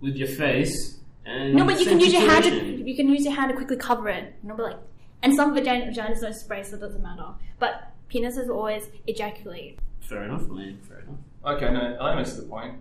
with 0.00 0.16
your 0.16 0.28
face 0.28 1.00
and 1.24 1.54
no, 1.54 1.64
but 1.64 1.78
you 1.78 1.86
can 1.86 2.00
use 2.00 2.12
your 2.12 2.28
hand. 2.28 2.44
To, 2.44 2.88
you 2.88 2.96
can 2.96 3.08
use 3.08 3.24
your 3.24 3.34
hand 3.34 3.50
to 3.50 3.56
quickly 3.56 3.76
cover 3.76 4.08
it. 4.08 4.34
You 4.42 4.48
know, 4.48 4.56
but 4.56 4.62
like, 4.64 4.78
and 5.22 5.34
some 5.34 5.54
vagina, 5.54 5.86
vaginas 5.86 6.20
don't 6.20 6.34
spray, 6.34 6.62
so 6.62 6.76
it 6.76 6.80
doesn't 6.80 7.02
matter. 7.02 7.28
But 7.58 7.92
penises 8.12 8.48
will 8.48 8.56
always 8.56 8.88
ejaculate. 9.06 9.78
Fair 10.10 10.24
enough, 10.24 10.48
man. 10.48 10.76
Fair 10.88 10.98
enough. 10.98 11.62
Okay, 11.62 11.72
no, 11.72 11.96
that 11.96 12.16
makes 12.16 12.32
the 12.32 12.42
point. 12.42 12.74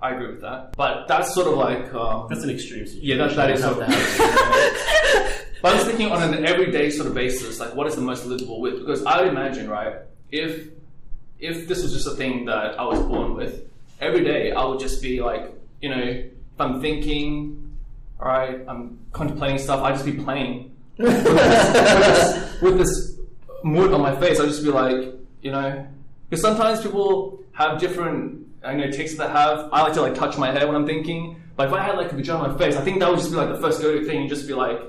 I 0.00 0.14
agree 0.14 0.32
with 0.32 0.40
that. 0.40 0.72
But 0.76 1.06
that's 1.06 1.32
sort 1.32 1.46
of 1.46 1.54
like, 1.54 1.94
um, 1.94 2.26
That's 2.28 2.42
an 2.42 2.50
extreme 2.50 2.84
situation. 2.88 3.08
yeah, 3.08 3.24
that, 3.24 3.36
that 3.36 3.50
is 3.50 3.62
Have 3.62 3.76
sort 3.76 3.88
to 3.88 3.94
of 3.94 5.42
But 5.62 5.74
I 5.74 5.76
was 5.76 5.84
thinking 5.84 6.10
on 6.10 6.34
an 6.34 6.44
everyday 6.44 6.90
sort 6.90 7.06
of 7.06 7.14
basis, 7.14 7.60
like 7.60 7.76
what 7.76 7.86
is 7.86 7.94
the 7.94 8.00
most 8.00 8.26
livable 8.26 8.60
with? 8.60 8.80
Because 8.80 9.06
I 9.06 9.20
would 9.20 9.28
imagine, 9.28 9.70
right, 9.70 9.94
if 10.32 10.70
if 11.38 11.68
this 11.68 11.84
was 11.84 11.92
just 11.92 12.08
a 12.08 12.16
thing 12.16 12.46
that 12.46 12.80
I 12.80 12.84
was 12.84 12.98
born 12.98 13.34
with, 13.34 13.62
every 14.00 14.24
day 14.24 14.50
I 14.50 14.64
would 14.64 14.80
just 14.80 15.00
be 15.00 15.20
like, 15.20 15.52
you 15.80 15.88
know, 15.88 16.02
if 16.02 16.58
I'm 16.58 16.80
thinking, 16.80 17.76
all 18.20 18.26
right, 18.26 18.60
I'm 18.66 18.98
contemplating 19.12 19.58
stuff, 19.58 19.82
I'd 19.84 19.92
just 19.94 20.04
be 20.04 20.14
playing 20.14 20.74
with, 20.98 21.22
this, 21.24 22.60
with 22.60 22.78
this 22.78 23.16
mood 23.62 23.92
on 23.92 24.00
my 24.00 24.16
face. 24.16 24.40
I'd 24.40 24.48
just 24.48 24.64
be 24.64 24.70
like, 24.70 25.14
you 25.42 25.52
know, 25.52 25.86
because 26.32 26.40
sometimes 26.40 26.80
people 26.80 27.44
have 27.52 27.78
different, 27.78 28.46
I 28.64 28.72
know, 28.72 28.90
takes 28.90 29.16
that 29.18 29.28
have. 29.32 29.68
I 29.70 29.82
like 29.82 29.92
to 29.92 30.00
like 30.00 30.14
touch 30.14 30.38
my 30.38 30.50
hair 30.50 30.66
when 30.66 30.74
I'm 30.74 30.86
thinking, 30.86 31.36
but 31.56 31.66
if 31.68 31.74
I 31.74 31.82
had 31.82 31.96
like 31.98 32.10
a 32.10 32.14
vagina 32.16 32.38
on 32.38 32.52
my 32.52 32.56
face, 32.56 32.74
I 32.74 32.80
think 32.80 33.00
that 33.00 33.10
would 33.10 33.18
just 33.18 33.30
be 33.30 33.36
like 33.36 33.50
the 33.50 33.60
first 33.60 33.82
go-to 33.82 34.02
thing. 34.06 34.22
You'd 34.22 34.30
just 34.30 34.46
be 34.48 34.54
like, 34.54 34.80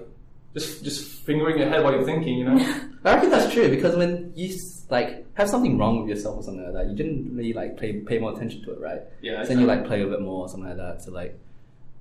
just 0.53 0.85
just 0.85 1.05
fingering 1.25 1.57
your 1.57 1.67
head 1.67 1.83
while 1.83 1.91
you're 1.91 2.05
thinking, 2.05 2.38
you 2.38 2.45
know. 2.45 2.55
I 3.03 3.15
reckon 3.15 3.29
that's 3.29 3.53
true 3.53 3.67
because 3.69 3.93
when 3.97 4.31
you 4.38 4.55
like 4.89 5.25
have 5.33 5.50
something 5.50 5.77
wrong 5.77 6.00
with 6.00 6.07
yourself 6.15 6.38
or 6.38 6.43
something 6.43 6.63
like 6.63 6.75
that, 6.75 6.88
you 6.89 6.95
didn't 6.95 7.35
really 7.35 7.51
like 7.51 7.75
pay 7.75 8.00
pay 8.00 8.19
more 8.19 8.31
attention 8.31 8.63
to 8.63 8.71
it, 8.71 8.79
right? 8.79 9.01
Yeah, 9.21 9.41
So 9.41 9.50
then 9.50 9.59
you 9.59 9.65
like 9.65 9.85
play 9.85 10.01
with 10.05 10.13
it 10.13 10.21
more 10.21 10.45
or 10.45 10.47
something 10.47 10.69
like 10.69 10.77
that. 10.77 11.01
So 11.01 11.12
like, 11.12 11.38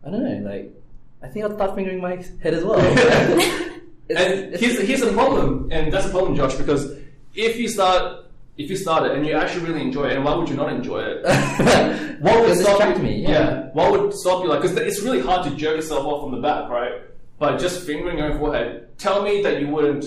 I 0.07 0.11
don't 0.11 0.23
know, 0.23 0.49
like 0.49 0.73
I 1.21 1.27
think 1.27 1.45
I'll 1.45 1.55
start 1.57 1.75
fingering 1.75 2.01
my 2.01 2.23
head 2.41 2.55
as 2.55 2.63
well. 2.63 2.79
It's- 4.09 4.25
And 4.25 4.33
it's- 4.55 4.61
here's 4.61 4.79
here's 4.87 5.01
the 5.01 5.13
problem, 5.13 5.69
and 5.73 5.93
that's 5.93 6.07
a 6.07 6.11
problem, 6.11 6.37
Josh, 6.37 6.55
because 6.55 6.93
if 7.35 7.57
you 7.59 7.69
start 7.69 8.22
if 8.57 8.69
you 8.71 8.77
start 8.77 9.11
it 9.11 9.17
and 9.17 9.27
you 9.27 9.35
actually 9.35 9.67
really 9.67 9.81
enjoy 9.83 10.07
it, 10.09 10.17
and 10.17 10.25
why 10.25 10.35
would 10.35 10.49
you 10.49 10.57
not 10.57 10.73
enjoy 10.73 11.01
it? 11.01 11.25
What 12.23 12.41
would 12.47 12.57
stop 12.57 12.79
distract 12.79 12.99
you? 12.99 13.03
me? 13.03 13.23
Yeah. 13.23 13.71
What 13.73 13.91
would 13.91 14.15
stop 14.15 14.45
you? 14.45 14.49
Like, 14.49 14.63
because 14.63 14.77
it's 14.77 15.03
really 15.03 15.21
hard 15.21 15.43
to 15.49 15.57
jerk 15.57 15.75
yourself 15.75 16.05
off 16.07 16.23
from 16.23 16.31
the 16.31 16.41
back, 16.41 16.69
right? 16.71 17.03
But 17.41 17.59
just 17.59 17.85
fingering 17.85 18.19
your 18.19 18.33
own 18.33 18.39
forehead. 18.39 18.97
Tell 18.97 19.23
me 19.25 19.43
that 19.43 19.61
you 19.61 19.67
wouldn't 19.67 20.05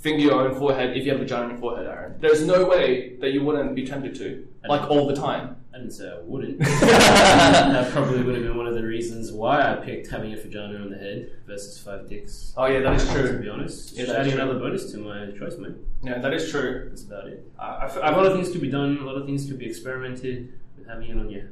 finger 0.00 0.24
your 0.24 0.46
own 0.46 0.58
forehead 0.58 0.94
if 0.94 1.06
you 1.06 1.12
have 1.12 1.20
a 1.20 1.24
vagina 1.24 1.44
on 1.44 1.50
your 1.52 1.58
forehead, 1.58 1.86
Aaron. 1.86 2.16
There's 2.20 2.42
no 2.46 2.66
way 2.66 3.16
that 3.20 3.32
you 3.32 3.42
wouldn't 3.42 3.74
be 3.74 3.86
tempted 3.86 4.14
to, 4.16 4.46
like 4.68 4.82
all 4.90 5.06
the 5.06 5.16
time. 5.16 5.56
I 5.74 5.78
didn't 5.78 5.90
say 5.92 6.08
I 6.08 6.20
wouldn't. 6.22 6.58
that 6.60 7.90
probably 7.90 8.22
would 8.22 8.36
have 8.36 8.44
been 8.44 8.56
one 8.56 8.68
of 8.68 8.74
the 8.74 8.84
reasons 8.84 9.32
why 9.32 9.72
I 9.72 9.74
picked 9.74 10.08
having 10.08 10.32
a 10.32 10.36
vagina 10.36 10.78
on 10.78 10.88
the 10.90 10.96
head 10.96 11.32
versus 11.48 11.76
five 11.82 12.08
dicks. 12.08 12.52
Oh 12.56 12.66
yeah, 12.66 12.78
that 12.80 12.94
is 12.94 13.10
true. 13.10 13.32
To 13.32 13.38
be 13.38 13.48
honest, 13.48 13.92
Yeah, 13.92 14.04
just 14.04 14.12
that 14.12 14.20
is 14.20 14.26
adding 14.28 14.32
true. 14.34 14.42
another 14.42 14.60
bonus 14.60 14.92
to 14.92 14.98
my 14.98 15.32
choice, 15.36 15.58
mate. 15.58 15.74
Yeah, 16.04 16.18
that 16.18 16.32
is 16.32 16.48
true. 16.48 16.86
That's 16.90 17.02
about 17.02 17.26
it. 17.26 17.44
I, 17.58 17.64
I, 17.64 18.08
A 18.10 18.12
lot 18.16 18.24
of 18.26 18.34
things 18.34 18.52
could 18.52 18.60
be 18.60 18.70
done. 18.70 18.98
A 18.98 19.04
lot 19.04 19.16
of 19.16 19.26
things 19.26 19.46
could 19.46 19.58
be 19.58 19.66
experimented 19.66 20.52
with 20.78 20.86
having 20.86 21.10
it 21.10 21.18
on 21.18 21.28
your 21.28 21.48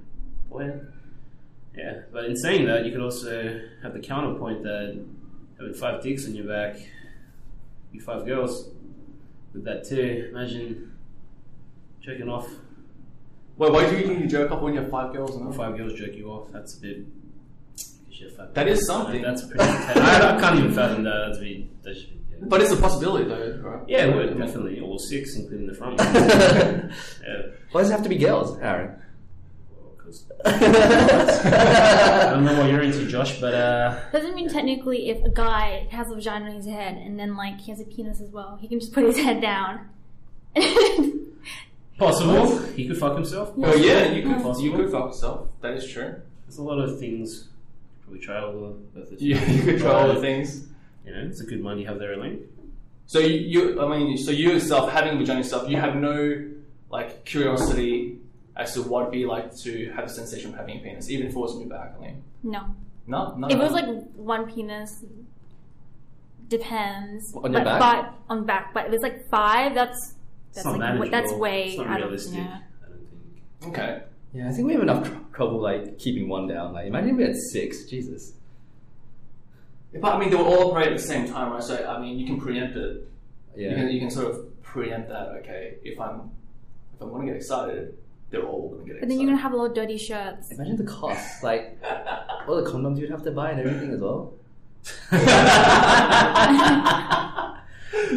forehead. 0.49 0.93
Yeah, 1.77 2.03
but 2.13 2.27
in 2.27 2.37
saying 2.37 2.67
that, 2.67 2.85
you 2.85 2.93
could 2.93 3.01
also 3.01 3.61
have 3.83 3.93
the 3.93 3.99
counterpoint 4.01 4.63
that 4.63 5.05
having 5.59 5.75
five 5.75 6.01
dicks 6.01 6.27
on 6.27 6.35
your 6.37 6.47
back, 6.47 6.77
you 7.93 8.01
five 8.01 8.25
girls 8.25 8.69
with 9.53 9.65
that 9.65 9.83
too. 9.85 10.29
Imagine 10.31 10.93
checking 12.01 12.29
off 12.29 12.49
Wait, 13.59 13.73
why 13.73 13.89
do 13.89 13.97
you 13.97 14.07
think 14.07 14.21
you 14.21 14.27
jerk 14.29 14.51
off 14.51 14.63
when 14.63 14.75
you 14.75 14.81
have 14.81 14.91
five 14.91 15.13
girls? 15.13 15.37
No? 15.39 15.53
five 15.53 15.77
girls 15.77 15.93
jerk 15.95 16.15
you 16.15 16.29
off. 16.31 16.51
That's 16.53 16.77
a 16.79 16.81
bit. 16.81 16.97
you 16.99 17.05
should 18.11 18.29
have 18.29 18.37
five 18.37 18.55
That 18.55 18.67
girls. 18.67 18.79
is 18.81 18.87
something. 18.87 19.23
That's 19.23 19.43
pretty. 19.47 19.63
intense. 19.65 19.97
I, 19.99 20.37
I 20.37 20.41
can't 20.41 20.59
even 20.59 20.73
fathom 20.73 21.05
that. 21.05 21.27
That's 21.27 21.39
be. 21.39 21.71
That 21.83 21.95
should 21.95 22.11
be. 22.11 22.17
Yeah. 22.31 22.37
But 22.49 22.61
it's 22.63 22.73
a 22.73 22.77
possibility, 22.77 23.25
though, 23.29 23.61
right? 23.63 23.83
Yeah, 23.89 24.07
it 24.07 24.15
would 24.17 24.39
definitely 24.39 24.81
all 24.81 24.99
six, 24.99 25.37
including 25.37 25.67
the 25.67 25.75
front. 25.75 25.99
one. 25.99 26.09
yeah. 27.27 27.43
Why 27.73 27.81
does 27.83 27.91
it 27.91 27.93
have 27.93 28.03
to 28.03 28.09
be 28.09 28.17
girls, 28.19 28.59
Aaron? 28.59 28.97
Well, 29.71 29.93
'cause- 29.99 30.25
I 30.45 32.31
don't 32.33 32.45
know 32.45 32.59
what 32.59 32.71
you're 32.71 32.83
into, 32.83 33.07
Josh, 33.07 33.41
but 33.41 33.55
uh, 33.55 34.01
Doesn't 34.13 34.35
mean 34.35 34.49
technically 34.49 35.09
if 35.11 35.23
a 35.25 35.31
guy 35.31 35.87
has 35.91 36.11
a 36.11 36.15
vagina 36.17 36.47
on 36.47 36.53
his 36.57 36.67
head 36.67 36.97
and 36.97 37.19
then 37.19 37.37
like 37.37 37.61
he 37.61 37.71
has 37.71 37.81
a 37.81 37.85
penis 37.85 38.21
as 38.21 38.31
well, 38.31 38.57
he 38.61 38.67
can 38.69 38.81
just 38.81 38.93
put 38.93 39.05
his 39.05 39.19
head 39.19 39.41
down. 39.41 39.89
possible. 42.05 42.59
He 42.75 42.87
could 42.87 42.99
fuck 42.99 43.15
himself. 43.15 43.53
Oh 43.57 43.75
yeah, 43.75 44.11
you 44.13 44.23
could 44.23 44.43
Possible. 44.43 44.61
you 44.61 44.73
could 44.73 44.91
fuck 44.91 45.07
yourself. 45.07 45.49
That 45.61 45.75
is 45.75 45.87
true. 45.87 46.21
There's 46.47 46.59
a 46.59 46.63
lot 46.63 46.79
of 46.79 46.99
things. 46.99 47.49
Probably 48.03 48.21
try 48.21 48.41
all 48.45 48.53
the 48.53 49.01
both 49.01 49.11
the 49.11 49.25
You, 49.25 49.37
you 49.37 49.63
could 49.63 49.79
try 49.79 49.93
all 49.93 50.09
the 50.09 50.15
But, 50.15 50.23
things. 50.23 50.67
You 51.05 51.13
know, 51.13 51.23
it's 51.23 51.41
a 51.41 51.47
good 51.47 51.61
mind 51.61 51.81
you 51.81 51.87
have 51.87 51.99
there, 51.99 52.13
Elaine. 52.13 52.47
So 53.07 53.19
you, 53.19 53.37
you, 53.37 53.83
I 53.83 53.99
mean, 53.99 54.17
so 54.17 54.31
you 54.31 54.53
yourself 54.53 54.91
having 54.91 55.15
a 55.15 55.17
vagina 55.17 55.41
yourself, 55.41 55.69
you 55.69 55.77
have 55.77 55.97
no 55.97 56.49
like 56.91 57.25
curiosity 57.25 58.19
as 58.57 58.75
to 58.75 58.83
what 58.83 59.03
it'd 59.03 59.13
be 59.13 59.25
like 59.25 59.55
to 59.57 59.91
have 59.93 60.09
the 60.09 60.15
sensation 60.15 60.51
of 60.51 60.57
having 60.57 60.79
a 60.79 60.81
penis, 60.81 61.11
even 61.11 61.27
if 61.27 61.33
it 61.33 61.39
was 61.39 61.55
on 61.55 61.61
your 61.61 61.69
back. 61.69 61.95
I 61.99 62.01
mean, 62.01 62.23
no. 62.43 62.75
no, 63.07 63.35
no. 63.37 63.49
If 63.49 63.55
it 63.55 63.59
was 63.59 63.73
like 63.73 63.87
one 64.15 64.51
penis, 64.51 65.05
depends. 66.49 67.35
On 67.35 67.53
your 67.53 67.65
but, 67.65 67.65
back? 67.65 67.81
But 67.81 68.15
on 68.33 68.45
back, 68.45 68.75
but 68.75 68.87
if 68.87 68.93
it's 68.93 69.03
like 69.03 69.29
five, 69.29 69.75
that's 69.75 69.99
It's 69.99 70.15
that's 70.55 70.65
not 70.65 70.73
like 70.79 70.81
manageable. 70.81 71.11
that's 71.11 71.33
way 71.33 71.65
it's 71.71 71.79
not 71.79 71.87
out 71.89 72.01
realistic. 72.01 72.39
of 72.39 72.45
yeah. 72.45 72.59
I 72.83 72.89
don't 72.89 73.07
think. 73.61 73.79
okay. 73.79 74.03
Yeah, 74.35 74.49
I 74.49 74.53
think 74.53 74.67
we 74.67 74.73
have 74.73 74.83
enough 74.83 75.07
tr- 75.07 75.15
trouble 75.35 75.61
like 75.61 75.99
keeping 75.99 76.29
one 76.29 76.47
down. 76.49 76.73
Like, 76.73 76.87
imagine 76.87 77.11
if 77.11 77.17
we 77.17 77.23
had 77.25 77.37
six. 77.37 77.85
Jesus. 77.85 78.33
But 80.01 80.15
I 80.15 80.19
mean, 80.19 80.31
they 80.31 80.37
will 80.37 80.47
all 80.47 80.71
operate 80.71 80.89
at 80.89 80.97
the 80.97 81.03
same 81.03 81.29
time, 81.29 81.53
right? 81.53 81.63
So 81.63 81.85
I 81.87 82.01
mean, 82.01 82.19
you 82.19 82.27
can 82.27 82.41
preempt 82.41 82.77
it. 82.77 83.07
You 83.57 83.69
Yeah. 83.69 83.75
can 83.75 83.89
you 83.91 84.01
can 84.01 84.11
sort 84.11 84.31
of 84.31 84.63
preempt 84.63 85.09
that. 85.11 85.29
Okay, 85.41 85.75
if 85.85 86.01
I'm 86.01 86.31
if 86.95 87.03
I'm 87.03 87.11
going 87.11 87.27
to 87.27 87.33
get 87.33 87.37
excited, 87.37 87.95
they're 88.31 88.43
all 88.43 88.71
going 88.71 88.81
to 88.81 88.87
get 88.87 88.97
excited. 88.97 89.01
But 89.01 89.09
then 89.11 89.19
you're 89.21 89.29
gonna 89.31 89.43
have 89.43 89.53
a 89.53 89.57
lot 89.57 89.67
of 89.67 89.75
dirty 89.75 89.99
shirts. 89.99 90.51
Imagine 90.51 90.77
the 90.77 90.85
cost, 90.85 91.43
like 91.43 91.79
all 92.49 92.57
the 92.57 92.71
condoms 92.71 92.99
you'd 92.99 93.11
have 93.11 93.23
to 93.25 93.31
buy 93.33 93.51
and 93.51 93.61
everything 93.61 93.91
as 93.93 94.01
well. 94.01 94.33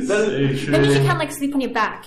So 0.06 0.30
That 0.30 0.58
true. 0.60 0.78
means 0.80 0.96
you 0.96 1.04
can't 1.04 1.20
like 1.20 1.32
sleep 1.32 1.54
on 1.54 1.62
your 1.62 1.72
back. 1.72 2.06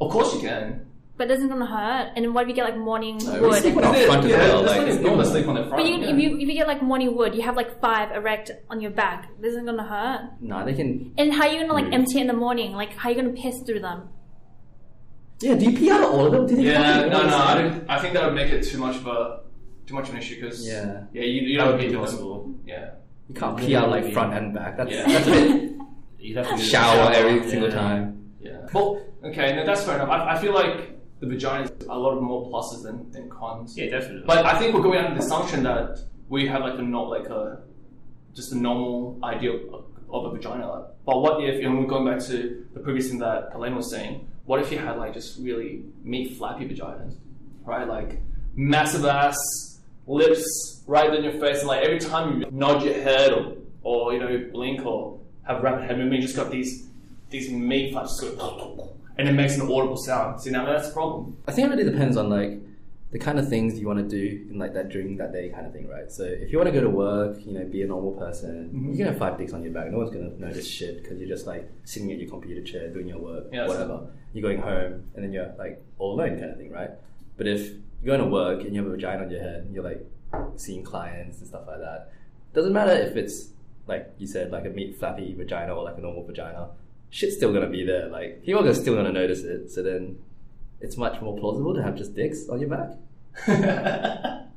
Of 0.00 0.10
course 0.10 0.34
you 0.34 0.40
can. 0.40 0.84
But 1.16 1.24
it 1.24 1.34
doesn't 1.34 1.48
gonna 1.48 1.66
hurt. 1.66 2.12
And 2.14 2.24
then 2.24 2.32
what 2.32 2.42
if 2.42 2.48
you 2.48 2.54
get 2.54 2.64
like 2.64 2.76
morning 2.78 3.18
No, 3.24 3.32
we 3.34 3.40
wood? 3.48 3.60
sleep 3.60 3.76
on 3.76 3.84
our 3.84 3.94
front 3.94 4.24
as 4.24 4.30
yeah, 4.30 4.38
well. 4.38 4.62
there's 4.62 4.66
Like, 4.66 4.76
plenty 4.76 4.86
it's 4.86 4.94
of 4.96 5.02
people 5.02 5.16
normal. 5.16 5.24
sleep 5.32 5.48
on 5.48 5.54
their 5.56 5.64
front. 5.64 5.76
But 5.82 5.86
you, 5.90 5.96
yeah. 5.98 6.10
if 6.14 6.18
you 6.20 6.38
if 6.38 6.48
you 6.48 6.54
get 6.54 6.68
like 6.68 6.82
morning 6.82 7.16
wood, 7.16 7.34
you 7.34 7.42
have 7.42 7.56
like 7.56 7.80
five 7.80 8.12
erect 8.12 8.52
on 8.70 8.80
your 8.80 8.92
back. 8.92 9.28
This 9.40 9.50
isn't 9.54 9.66
gonna 9.66 9.82
hurt. 9.82 10.30
Nah, 10.40 10.64
they 10.64 10.74
can. 10.74 11.12
And 11.18 11.32
how 11.32 11.48
are 11.48 11.52
you 11.52 11.60
gonna 11.62 11.72
like 11.72 11.86
Mm. 11.86 11.94
empty 11.94 12.18
it 12.18 12.20
in 12.22 12.26
the 12.28 12.34
morning? 12.34 12.72
Like 12.72 12.92
how 12.94 13.08
are 13.08 13.12
you 13.12 13.20
gonna 13.20 13.34
piss 13.34 13.60
through 13.66 13.80
them? 13.80 14.10
Yeah, 15.40 15.54
do 15.54 15.64
you 15.70 15.76
pee 15.76 15.90
out 15.90 16.02
of 16.04 16.10
all 16.12 16.26
of 16.26 16.32
them? 16.32 16.46
Do 16.46 16.56
they 16.56 16.62
Yeah, 16.70 16.96
fucking 16.96 17.10
no, 17.12 17.26
no. 17.26 17.36
I, 17.36 17.54
don't, 17.62 17.84
I 17.90 17.98
think 18.00 18.14
that 18.14 18.24
would 18.24 18.34
make 18.34 18.52
it 18.52 18.62
too 18.64 18.78
much 18.78 18.96
of 18.96 19.06
a 19.06 19.40
too 19.86 19.94
much 19.94 20.08
of 20.08 20.14
an 20.14 20.20
issue 20.20 20.36
because 20.40 20.66
Yeah. 20.66 21.02
yeah, 21.12 21.22
you, 21.22 21.40
you 21.48 21.58
That 21.58 21.64
don't 21.64 21.72
would 21.74 21.80
be 21.80 21.86
need 21.88 21.92
to 21.94 21.98
possible. 22.00 22.54
Yeah, 22.66 22.90
You 23.28 23.34
can't 23.34 23.56
pee 23.56 23.74
out 23.74 23.88
like 23.90 24.12
front 24.12 24.34
and 24.34 24.54
back. 24.54 24.76
That's 24.76 24.90
Yeah. 24.92 25.06
that's 25.08 25.26
a 25.26 25.30
bit 25.32 25.72
You'd 26.20 26.36
have 26.36 26.46
to 26.48 26.52
do 26.56 26.58
the 26.58 26.64
shower 26.64 27.12
every 27.12 27.40
yeah. 27.40 27.48
single 27.48 27.70
time. 27.70 28.32
yeah. 28.40 28.66
Well, 28.72 29.00
okay, 29.24 29.54
no, 29.56 29.64
that's 29.64 29.84
fair 29.84 29.96
enough. 29.96 30.08
I, 30.08 30.34
I 30.34 30.38
feel 30.38 30.54
like 30.54 30.98
the 31.20 31.26
vagina 31.26 31.64
is 31.64 31.86
a 31.88 31.98
lot 31.98 32.16
of 32.16 32.22
more 32.22 32.50
pluses 32.50 32.82
than, 32.82 33.10
than 33.10 33.28
cons. 33.28 33.76
Yeah, 33.76 33.90
definitely. 33.90 34.24
But 34.26 34.44
I 34.44 34.58
think 34.58 34.74
we're 34.74 34.82
going 34.82 34.98
under 34.98 35.18
the 35.18 35.24
assumption 35.24 35.62
that 35.64 35.98
we 36.28 36.46
have 36.46 36.62
like 36.62 36.78
a 36.78 36.82
not 36.82 37.08
like 37.08 37.26
a 37.26 37.62
just 38.34 38.52
a 38.52 38.56
normal 38.56 39.18
idea 39.24 39.52
of, 39.52 39.84
of 40.10 40.24
a 40.26 40.30
vagina. 40.30 40.86
But 41.04 41.22
what 41.22 41.42
if, 41.42 41.64
and 41.64 41.78
we're 41.78 41.86
going 41.86 42.06
back 42.06 42.24
to 42.26 42.66
the 42.74 42.80
previous 42.80 43.08
thing 43.08 43.18
that 43.18 43.48
Helena 43.52 43.76
was 43.76 43.90
saying, 43.90 44.28
what 44.44 44.60
if 44.60 44.70
you 44.70 44.78
had 44.78 44.96
like 44.96 45.14
just 45.14 45.38
really 45.38 45.84
meat 46.04 46.36
flappy 46.36 46.68
vaginas, 46.68 47.16
right? 47.64 47.86
Like 47.86 48.20
massive 48.54 49.04
ass, 49.04 49.36
lips 50.06 50.82
right 50.86 51.12
in 51.12 51.24
your 51.24 51.34
face, 51.34 51.58
and 51.58 51.68
like 51.68 51.84
every 51.84 51.98
time 51.98 52.40
you 52.40 52.50
nod 52.50 52.82
your 52.82 52.94
head 52.94 53.32
or, 53.32 53.56
or 53.82 54.12
you 54.12 54.20
know 54.20 54.48
blink 54.52 54.86
or 54.86 55.18
have 55.42 55.62
rapid 55.62 55.84
head 55.84 55.98
movement, 55.98 56.22
you 56.22 56.26
just 56.28 56.36
got 56.36 56.50
these 56.50 56.88
these 57.30 57.50
meat 57.50 57.92
flaps, 57.92 58.22
of, 58.22 58.90
and 59.18 59.28
it 59.28 59.32
makes 59.32 59.56
an 59.56 59.62
audible 59.62 59.96
sound. 59.96 60.40
See 60.40 60.50
now 60.50 60.64
that's 60.66 60.88
a 60.88 60.92
problem. 60.92 61.36
I 61.46 61.52
think 61.52 61.66
it 61.68 61.70
really 61.76 61.90
depends 61.90 62.16
on 62.16 62.28
like 62.30 62.60
the 63.10 63.18
kind 63.18 63.38
of 63.38 63.48
things 63.48 63.78
you 63.80 63.86
want 63.86 63.98
to 63.98 64.04
do 64.06 64.46
in 64.50 64.58
like 64.58 64.74
that 64.74 64.90
during 64.90 65.16
that 65.16 65.32
day 65.32 65.48
kind 65.48 65.66
of 65.66 65.72
thing, 65.72 65.88
right? 65.88 66.10
So 66.12 66.24
if 66.24 66.52
you 66.52 66.58
want 66.58 66.68
to 66.68 66.72
go 66.72 66.82
to 66.82 66.90
work, 66.90 67.38
you 67.46 67.52
know, 67.54 67.64
be 67.64 67.82
a 67.82 67.86
normal 67.86 68.12
person, 68.12 68.70
Mhm. 68.74 68.90
you 68.92 68.96
can 68.98 69.06
have 69.06 69.18
five 69.18 69.38
dicks 69.38 69.52
on 69.54 69.62
your 69.62 69.72
back. 69.72 69.90
No 69.90 69.98
one's 69.98 70.10
gonna 70.10 70.30
notice 70.38 70.66
shit 70.68 71.02
because 71.02 71.18
you're 71.18 71.28
just 71.28 71.46
like 71.46 71.68
sitting 71.84 72.12
at 72.12 72.18
your 72.18 72.28
computer 72.28 72.62
chair 72.62 72.88
doing 72.90 73.08
your 73.08 73.18
work, 73.18 73.46
Yeah, 73.52 73.66
whatever. 73.66 74.08
You're 74.34 74.42
going 74.42 74.58
home 74.60 75.04
and 75.14 75.24
then 75.24 75.32
you're 75.32 75.52
like 75.58 75.82
all 75.98 76.14
alone 76.14 76.38
kind 76.38 76.50
of 76.50 76.58
thing, 76.58 76.70
right? 76.70 76.90
But 77.38 77.46
if 77.48 77.72
you're 78.02 78.16
going 78.16 78.20
to 78.20 78.32
work 78.32 78.60
and 78.64 78.74
you 78.74 78.80
have 78.82 78.86
a 78.86 78.94
vagina 78.94 79.24
on 79.24 79.30
your 79.30 79.40
head, 79.40 79.62
and 79.64 79.74
you're 79.74 79.82
like 79.82 80.04
seeing 80.56 80.82
clients 80.84 81.38
and 81.38 81.48
stuff 81.48 81.62
like 81.66 81.78
that. 81.80 82.10
Doesn't 82.52 82.72
matter 82.72 82.92
if 82.92 83.16
it's 83.16 83.48
like 83.86 84.12
you 84.18 84.26
said, 84.26 84.52
like 84.52 84.66
a 84.66 84.68
meat 84.68 84.96
flappy 84.98 85.34
vagina 85.34 85.74
or 85.74 85.82
like 85.82 85.96
a 85.96 86.00
normal 86.02 86.22
vagina. 86.24 86.68
Shit's 87.10 87.36
still 87.36 87.52
gonna 87.52 87.68
be 87.68 87.84
there. 87.84 88.08
Like 88.08 88.42
people 88.44 88.66
are 88.66 88.74
still 88.74 88.94
gonna 88.94 89.12
notice 89.12 89.42
it. 89.42 89.70
So 89.70 89.82
then 89.82 90.18
it's 90.80 90.96
much 90.96 91.20
more 91.20 91.36
plausible 91.36 91.74
to 91.74 91.82
have 91.82 91.96
just 91.96 92.14
dicks 92.14 92.48
on 92.48 92.60
your 92.60 92.68
back. 92.68 92.90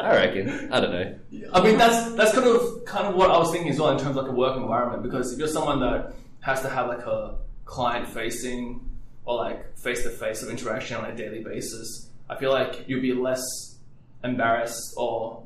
I 0.00 0.14
reckon. 0.14 0.72
I 0.72 0.80
don't 0.80 0.92
know. 0.92 1.18
I 1.52 1.62
mean, 1.62 1.76
that's 1.76 2.14
that's 2.14 2.32
kind 2.32 2.46
of 2.46 2.84
kind 2.84 3.06
of 3.06 3.14
what 3.14 3.30
I 3.30 3.38
was 3.38 3.50
thinking 3.50 3.70
as 3.70 3.78
well 3.78 3.90
in 3.90 3.98
terms 3.98 4.16
of 4.16 4.24
like 4.24 4.32
a 4.32 4.34
work 4.34 4.56
environment. 4.56 5.02
Because 5.02 5.32
if 5.32 5.38
you're 5.38 5.48
someone 5.48 5.80
that 5.80 6.14
has 6.40 6.62
to 6.62 6.68
have 6.68 6.88
like 6.88 7.04
a 7.06 7.36
client 7.64 8.08
facing 8.08 8.80
or 9.24 9.36
like 9.36 9.76
face 9.78 10.02
to 10.04 10.10
face 10.10 10.42
of 10.42 10.48
interaction 10.48 10.96
on 10.96 11.04
a 11.10 11.14
daily 11.14 11.42
basis, 11.42 12.08
I 12.30 12.36
feel 12.36 12.50
like 12.50 12.88
you'd 12.88 13.02
be 13.02 13.12
less 13.12 13.42
embarrassed 14.24 14.94
or 14.96 15.44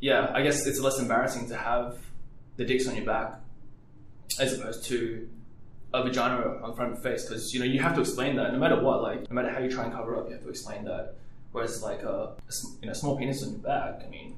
yeah, 0.00 0.30
I 0.34 0.42
guess 0.42 0.66
it's 0.66 0.80
less 0.80 0.98
embarrassing 0.98 1.48
to 1.48 1.56
have 1.56 1.98
the 2.56 2.64
dicks 2.64 2.86
on 2.88 2.96
your 2.96 3.04
back 3.04 3.40
as 4.38 4.58
opposed 4.58 4.84
to 4.84 5.28
a 5.92 6.02
vagina 6.04 6.60
on 6.62 6.74
front 6.74 6.92
of 6.92 7.02
face 7.02 7.24
because 7.24 7.52
you 7.52 7.58
know 7.58 7.66
you 7.66 7.80
have 7.80 7.94
to 7.94 8.00
explain 8.00 8.36
that 8.36 8.52
no 8.52 8.58
matter 8.58 8.80
what 8.80 9.02
like 9.02 9.28
no 9.28 9.34
matter 9.34 9.50
how 9.50 9.58
you 9.58 9.70
try 9.70 9.84
and 9.84 9.92
cover 9.92 10.16
up 10.16 10.26
you 10.28 10.34
have 10.34 10.42
to 10.42 10.48
explain 10.48 10.84
that 10.84 11.14
whereas 11.50 11.82
like 11.82 12.02
a, 12.02 12.08
a 12.08 12.52
you 12.80 12.86
know 12.86 12.92
small 12.92 13.16
penis 13.16 13.42
on 13.42 13.50
your 13.50 13.58
back 13.58 14.02
I 14.06 14.08
mean 14.08 14.36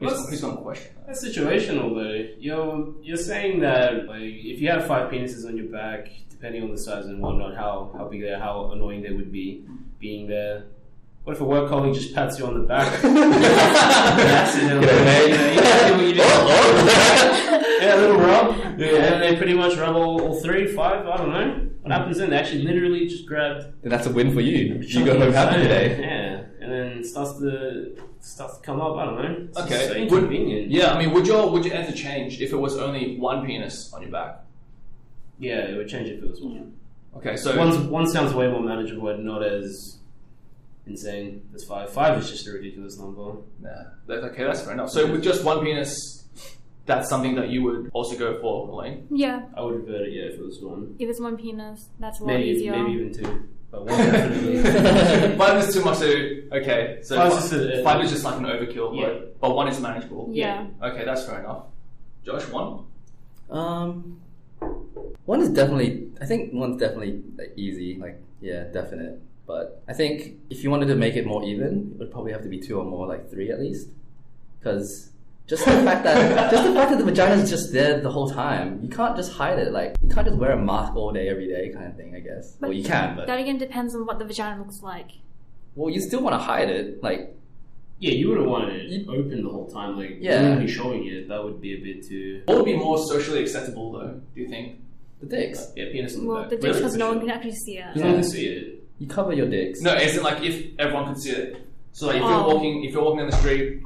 who's, 0.00 0.28
who's 0.28 0.40
going 0.40 0.56
to 0.56 0.62
question 0.62 0.92
that? 0.96 1.06
That's 1.08 1.24
situational 1.24 1.94
though. 1.94 2.34
You're 2.38 2.94
you're 3.02 3.16
saying 3.16 3.60
that 3.60 4.06
like 4.06 4.22
if 4.22 4.60
you 4.60 4.68
have 4.70 4.86
five 4.86 5.10
penises 5.10 5.46
on 5.46 5.56
your 5.56 5.66
back, 5.66 6.10
depending 6.30 6.62
on 6.62 6.70
the 6.70 6.78
size 6.78 7.06
and 7.06 7.20
whatnot, 7.20 7.54
how 7.54 7.92
how 7.96 8.08
big 8.08 8.22
they 8.22 8.30
are, 8.30 8.38
how 8.40 8.70
annoying 8.72 9.02
they 9.02 9.12
would 9.12 9.30
be 9.30 9.64
being 9.98 10.26
there. 10.26 10.64
What 11.24 11.34
if 11.36 11.40
a 11.40 11.44
work 11.44 11.68
colleague 11.68 11.94
just 11.94 12.14
pats 12.14 12.38
you 12.38 12.46
on 12.46 12.54
the 12.54 12.60
back? 12.66 12.86
Accidentally, 13.04 14.86
G'day, 14.86 15.04
mate. 15.04 15.54
you 15.54 15.60
know, 15.60 16.02
you 16.02 16.14
know 16.14 16.14
do. 16.14 16.20
Oh, 16.22 16.46
oh. 16.48 17.66
Yeah, 17.80 17.96
a 17.96 18.00
little 18.00 18.16
rub. 18.18 18.78
Yeah, 18.78 19.14
and 19.14 19.22
they 19.22 19.36
pretty 19.36 19.54
much 19.54 19.76
rub 19.78 19.96
all, 19.96 20.20
all 20.20 20.40
three, 20.42 20.66
five, 20.74 21.06
I 21.06 21.16
don't 21.16 21.30
know. 21.30 21.66
What 21.82 21.92
happens 21.92 22.18
then? 22.18 22.28
They 22.30 22.36
actually 22.36 22.62
literally 22.62 23.06
just 23.06 23.24
grabbed 23.26 23.64
Then 23.82 23.90
that's 23.90 24.06
a 24.06 24.12
win 24.12 24.32
for 24.34 24.40
you. 24.42 24.74
You 24.82 25.04
go 25.04 25.18
home 25.18 25.32
happy 25.32 25.62
today. 25.62 25.98
Yeah, 25.98 26.44
and 26.64 26.70
then 26.70 27.04
starts 27.04 27.38
to 27.38 27.96
starts 28.20 28.58
to 28.58 28.62
come 28.62 28.80
up. 28.82 28.96
I 28.96 29.04
don't 29.06 29.16
know. 29.16 29.46
It's 29.48 29.58
Okay. 29.58 30.06
so 30.08 30.20
Would- 30.20 30.70
yeah 30.70 30.92
I 30.92 30.98
mean 30.98 31.12
would 31.14 31.26
your 31.26 31.50
would 31.50 31.64
your 31.64 31.74
answer 31.74 31.96
change 31.96 32.40
if 32.42 32.52
it 32.52 32.56
was 32.56 32.76
only 32.76 33.16
one 33.18 33.46
penis 33.46 33.92
on 33.94 34.02
your 34.02 34.10
back 34.10 34.40
Yeah, 35.38 35.60
it 35.60 35.76
would 35.78 35.88
change 35.88 36.08
if 36.10 36.22
it 36.22 36.28
was 36.30 36.40
one. 36.42 36.74
okay 37.16 37.36
so 37.36 37.56
One 37.56 37.88
one 37.90 38.06
sounds 38.06 38.34
way 38.34 38.46
more 38.46 38.60
manageable 38.62 39.08
and 39.08 39.24
not 39.24 39.42
as 39.42 39.96
insane 40.86 41.42
as 41.54 41.64
five. 41.64 41.90
Five 41.90 42.18
is 42.20 42.30
just 42.30 42.46
a 42.48 42.52
ridiculous 42.52 42.98
number. 42.98 43.32
Yeah. 43.62 43.84
that, 44.06 44.24
okay 44.30 44.44
that's 44.44 44.62
fair 44.62 44.72
enough 44.74 44.90
so 44.90 45.10
with 45.10 45.22
just 45.22 45.44
one 45.44 45.60
penis 45.64 46.16
that's 46.86 47.08
something 47.08 47.34
that 47.36 47.50
you 47.50 47.62
would 47.62 47.90
also 47.92 48.18
go 48.18 48.40
for, 48.40 48.68
Elaine. 48.68 49.06
Yeah, 49.10 49.42
I 49.56 49.62
would 49.62 49.76
revert 49.86 50.08
it, 50.08 50.12
yeah, 50.12 50.22
if 50.24 50.34
it 50.40 50.44
was 50.44 50.60
one. 50.60 50.96
if 50.98 51.08
it's 51.08 51.20
one 51.20 51.36
penis, 51.36 51.88
that's 52.00 52.18
a 52.18 52.24
lot 52.24 52.32
Maybe, 52.32 52.48
easier. 52.48 52.72
maybe 52.76 52.92
even 52.98 53.12
two. 53.14 53.48
But 53.70 53.84
one 53.86 53.96
definitely. 54.12 55.36
five 55.38 55.62
is 55.62 55.72
too 55.72 55.84
much 55.84 55.98
to. 56.00 56.48
Okay, 56.52 56.98
so 57.02 57.14
Five's 57.16 57.34
fi- 57.34 57.40
just 57.42 57.52
a- 57.52 57.84
five 57.84 58.04
is 58.04 58.10
just 58.10 58.24
like 58.24 58.38
an 58.38 58.44
overkill, 58.44 58.98
Yeah. 58.98 59.06
but, 59.08 59.40
but 59.40 59.54
one 59.54 59.68
is 59.68 59.78
manageable. 59.78 60.30
Yeah. 60.32 60.66
Okay, 60.82 61.04
that's 61.04 61.24
fair 61.26 61.38
enough. 61.40 61.66
Josh, 62.24 62.48
one. 62.48 62.84
Um, 63.50 64.20
one 65.26 65.40
is 65.42 65.50
definitely. 65.50 66.08
I 66.20 66.26
think 66.26 66.52
one's 66.52 66.80
definitely 66.80 67.22
like 67.38 67.52
easy. 67.56 67.96
Like 68.00 68.20
yeah, 68.40 68.64
definite. 68.64 69.20
But 69.50 69.82
I 69.88 69.94
think 69.94 70.36
if 70.48 70.62
you 70.62 70.70
wanted 70.70 70.86
to 70.86 70.94
make 70.94 71.16
it 71.16 71.26
more 71.26 71.42
even, 71.42 71.90
it 71.94 71.98
would 71.98 72.12
probably 72.12 72.30
have 72.30 72.42
to 72.42 72.48
be 72.48 72.60
two 72.60 72.78
or 72.78 72.84
more, 72.84 73.04
like 73.08 73.28
three 73.32 73.50
at 73.50 73.58
least. 73.58 73.88
Because 74.58 75.10
just 75.48 75.64
the 75.64 75.72
fact 75.88 76.04
that 76.04 76.50
just 76.52 76.62
the 76.68 76.72
fact 76.72 76.90
that 76.92 76.98
the 76.98 77.04
vagina 77.04 77.34
is 77.42 77.50
just 77.50 77.72
there 77.72 78.00
the 78.00 78.12
whole 78.12 78.30
time, 78.30 78.78
you 78.80 78.88
can't 78.88 79.16
just 79.16 79.32
hide 79.32 79.58
it. 79.58 79.72
Like 79.72 79.96
you 80.04 80.08
can't 80.08 80.24
just 80.28 80.38
wear 80.38 80.52
a 80.52 80.56
mask 80.70 80.94
all 80.94 81.10
day 81.12 81.28
every 81.28 81.48
day, 81.48 81.70
kind 81.74 81.86
of 81.86 81.96
thing. 81.96 82.14
I 82.14 82.20
guess. 82.20 82.56
But 82.60 82.68
well, 82.68 82.76
you 82.78 82.84
can, 82.84 83.16
but 83.16 83.26
That 83.26 83.40
again 83.40 83.58
depends 83.58 83.92
on 83.96 84.06
what 84.06 84.20
the 84.20 84.24
vagina 84.24 84.58
looks 84.62 84.82
like. 84.82 85.10
well, 85.74 85.90
you 85.94 86.00
still 86.00 86.22
want 86.22 86.34
to 86.34 86.38
hide 86.38 86.70
it. 86.70 87.02
Like 87.02 87.34
Yeah, 87.98 88.12
you 88.12 88.28
wouldn't 88.28 88.48
want 88.48 88.70
it 88.70 88.84
You- 88.92 89.04
open 89.18 89.42
the 89.42 89.50
whole 89.50 89.68
time. 89.68 89.96
Like, 90.00 90.18
Yeah. 90.20 90.36
you 90.42 90.48
wouldn't 90.50 90.66
be 90.68 90.72
showing 90.72 91.02
it. 91.14 91.28
That 91.28 91.42
would 91.44 91.60
be 91.60 91.72
a 91.78 91.80
bit 91.88 91.98
too. 92.08 92.42
What 92.46 92.56
would 92.58 92.64
be 92.74 92.76
more 92.76 92.98
socially 92.98 93.40
acceptable, 93.42 93.86
though? 93.92 94.20
Do 94.34 94.40
you 94.40 94.48
think? 94.48 94.66
the 95.22 95.26
dicks, 95.26 95.60
Yeah, 95.76 95.84
penis 95.92 96.16
on 96.16 96.22
the 96.22 96.28
Well, 96.30 96.40
back. 96.40 96.48
the 96.50 96.56
dick 96.56 96.64
Really, 96.64 96.78
because 96.80 96.96
no 96.96 97.08
one 97.12 97.20
can 97.20 97.28
actually 97.30 97.58
see 97.66 97.76
it. 97.76 97.94
You 97.94 98.00
can 98.02 98.24
see 98.24 98.46
it. 98.46 98.79
You 99.00 99.06
cover 99.08 99.32
your 99.32 99.48
dicks. 99.48 99.80
No, 99.80 99.92
as 99.92 100.16
in 100.16 100.22
like 100.22 100.42
if 100.42 100.54
everyone 100.78 101.12
could 101.12 101.20
see 101.22 101.30
it. 101.32 101.66
So 101.92 102.06
like 102.06 102.16
if 102.16 102.22
Oh. 102.22 102.30
you're 102.30 102.46
walking, 102.54 102.84
if 102.84 102.92
you're 102.92 103.02
walking 103.02 103.18
down 103.20 103.30
the 103.30 103.36
street 103.36 103.82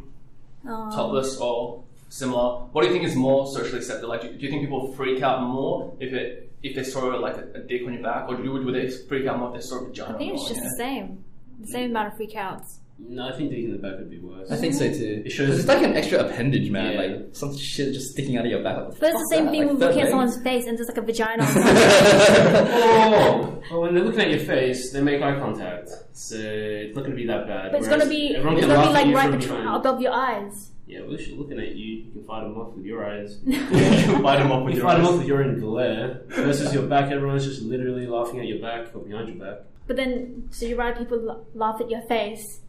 Um, 0.67 0.91
topless 0.91 1.39
or 1.39 1.83
similar, 2.11 2.67
what 2.73 2.83
do 2.83 2.89
you 2.89 2.93
think 2.93 3.05
is 3.07 3.17
more 3.17 3.47
socially 3.47 3.79
accepted? 3.79 4.07
Like, 4.09 4.21
do 4.23 4.29
do 4.33 4.43
you 4.45 4.51
think 4.51 4.63
people 4.63 4.93
freak 4.93 5.23
out 5.23 5.43
more 5.43 5.95
if 6.01 6.13
it 6.13 6.51
if 6.63 6.75
they 6.75 6.83
saw 6.85 7.01
like 7.27 7.37
a, 7.37 7.45
a 7.55 7.61
dick 7.61 7.83
on 7.87 7.93
your 7.95 8.03
back, 8.03 8.29
or 8.29 8.37
do 8.37 8.43
you, 8.43 8.53
would 8.53 8.75
they 8.75 8.89
freak 8.91 9.27
out 9.27 9.39
more 9.39 9.49
if 9.51 9.55
they 9.57 9.61
saw 9.69 9.77
a 9.81 9.85
vagina? 9.87 10.15
I 10.15 10.19
think 10.19 10.31
on 10.33 10.37
it's 10.39 10.49
your 10.51 10.55
just 10.59 10.63
the 10.71 10.77
same. 10.85 11.25
The 11.61 11.67
same 11.69 11.91
amount 11.91 12.13
of 12.13 12.19
freakouts. 12.19 12.79
No, 12.97 13.29
I 13.29 13.33
think 13.37 13.51
dick 13.51 13.65
in 13.65 13.73
the 13.73 13.79
back 13.79 13.99
would 13.99 14.09
be 14.09 14.19
worse. 14.21 14.51
I 14.51 14.57
think 14.57 14.73
so 14.75 14.87
too. 14.89 15.23
It 15.27 15.31
shows- 15.31 15.59
it's 15.59 15.69
like 15.69 15.83
an 15.83 15.97
extra 15.97 16.21
appendage, 16.21 16.71
man. 16.71 16.93
Yeah. 16.93 17.01
Like 17.01 17.29
some 17.33 17.57
shit 17.57 17.93
just 17.93 18.13
sticking 18.13 18.37
out 18.37 18.45
of 18.45 18.51
your 18.51 18.63
back. 18.63 18.77
What 18.77 18.95
the 18.95 19.01
But 19.01 19.11
it's 19.11 19.15
the 19.15 19.19
fuck's 19.19 19.31
same 19.31 19.45
that? 19.47 19.51
thing 19.51 19.61
Like 19.63 19.71
with 19.73 19.81
looking 19.81 19.99
at 20.01 20.05
leg? 20.05 20.11
someone's 20.11 20.43
face 20.43 20.67
and 20.67 20.79
there's 20.79 20.89
like 20.89 20.97
a 20.99 21.03
vagina 21.03 21.43
on 21.43 21.49
something. 21.49 21.75
Oh, 22.67 23.63
well, 23.71 23.81
when 23.83 23.95
they're 23.95 24.05
looking 24.05 24.21
at 24.21 24.31
your 24.31 24.41
face, 24.41 24.93
they 24.93 25.01
make 25.01 25.23
eye 25.23 25.39
contact, 25.39 25.89
so 26.13 26.37
it's 26.39 26.95
not 26.95 27.01
going 27.03 27.13
to 27.13 27.17
be 27.17 27.27
that 27.27 27.47
bad. 27.47 27.73
But 27.73 27.79
it's 27.81 27.89
gonna 27.89 28.07
be 28.07 28.37
everyone 28.37 28.59
it's 28.59 28.67
can 28.67 28.75
gonna 28.75 28.89
be 28.89 28.93
laugh 28.93 28.97
at 28.97 29.01
like 29.03 29.07
you 29.09 29.17
right 29.17 29.31
from 29.31 29.39
between, 29.41 29.59
behind. 29.61 29.77
above 29.77 30.01
your 30.01 30.13
eyes. 30.13 30.71
Yeah, 30.87 31.01
well, 31.01 31.15
if 31.15 31.27
you're 31.29 31.39
looking 31.39 31.59
at 31.59 31.75
you, 31.75 31.95
you 32.05 32.13
can 32.13 32.23
fight 32.25 32.43
them 32.43 32.57
off 32.59 32.75
with 32.75 32.85
your 32.85 33.05
eyes. 33.05 33.39
you 33.47 33.59
light 34.21 34.39
them 34.39 34.53
up 34.53 34.65
with 34.65 34.75
You 34.75 34.81
your 34.81 34.89
fight 34.89 34.97
them 34.99 35.07
eyes. 35.07 35.13
off 35.13 35.19
with 35.19 35.27
your 35.27 35.43
own 35.43 35.59
glare 35.59 36.21
versus 36.29 36.75
your 36.75 36.85
back. 36.85 37.11
Everyone's 37.11 37.45
just 37.45 37.63
literally 37.63 38.07
laughing 38.07 38.41
at 38.41 38.47
your 38.47 38.59
back 38.61 38.95
or 38.95 39.01
behind 39.01 39.29
your 39.35 39.39
back. 39.45 39.65
But 39.87 39.97
then, 39.97 40.49
so 40.51 40.67
you 40.67 40.77
rather 40.77 40.99
people 40.99 41.21
la- 41.21 41.39
laugh 41.55 41.81
at 41.81 41.91
your 41.91 42.03
face. 42.03 42.61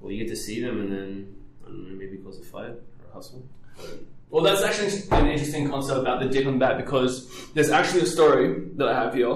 Well, 0.00 0.12
you 0.12 0.24
get 0.24 0.30
to 0.30 0.36
see 0.36 0.60
them 0.60 0.80
and 0.80 0.92
then 0.92 1.36
I 1.64 1.68
don't 1.68 1.88
know, 1.88 1.96
maybe 1.96 2.18
cause 2.18 2.38
a 2.38 2.44
fight 2.44 2.70
or 2.70 3.10
a 3.10 3.14
hustle. 3.14 3.44
Well, 4.30 4.42
that's 4.42 4.62
actually 4.62 5.02
an 5.10 5.28
interesting 5.28 5.68
concept 5.68 6.00
about 6.00 6.20
the 6.20 6.28
dick 6.28 6.46
and 6.46 6.58
bat 6.58 6.78
because 6.78 7.28
there's 7.52 7.70
actually 7.70 8.00
a 8.00 8.06
story 8.06 8.62
that 8.76 8.88
I 8.88 8.94
have 8.94 9.14
here 9.14 9.34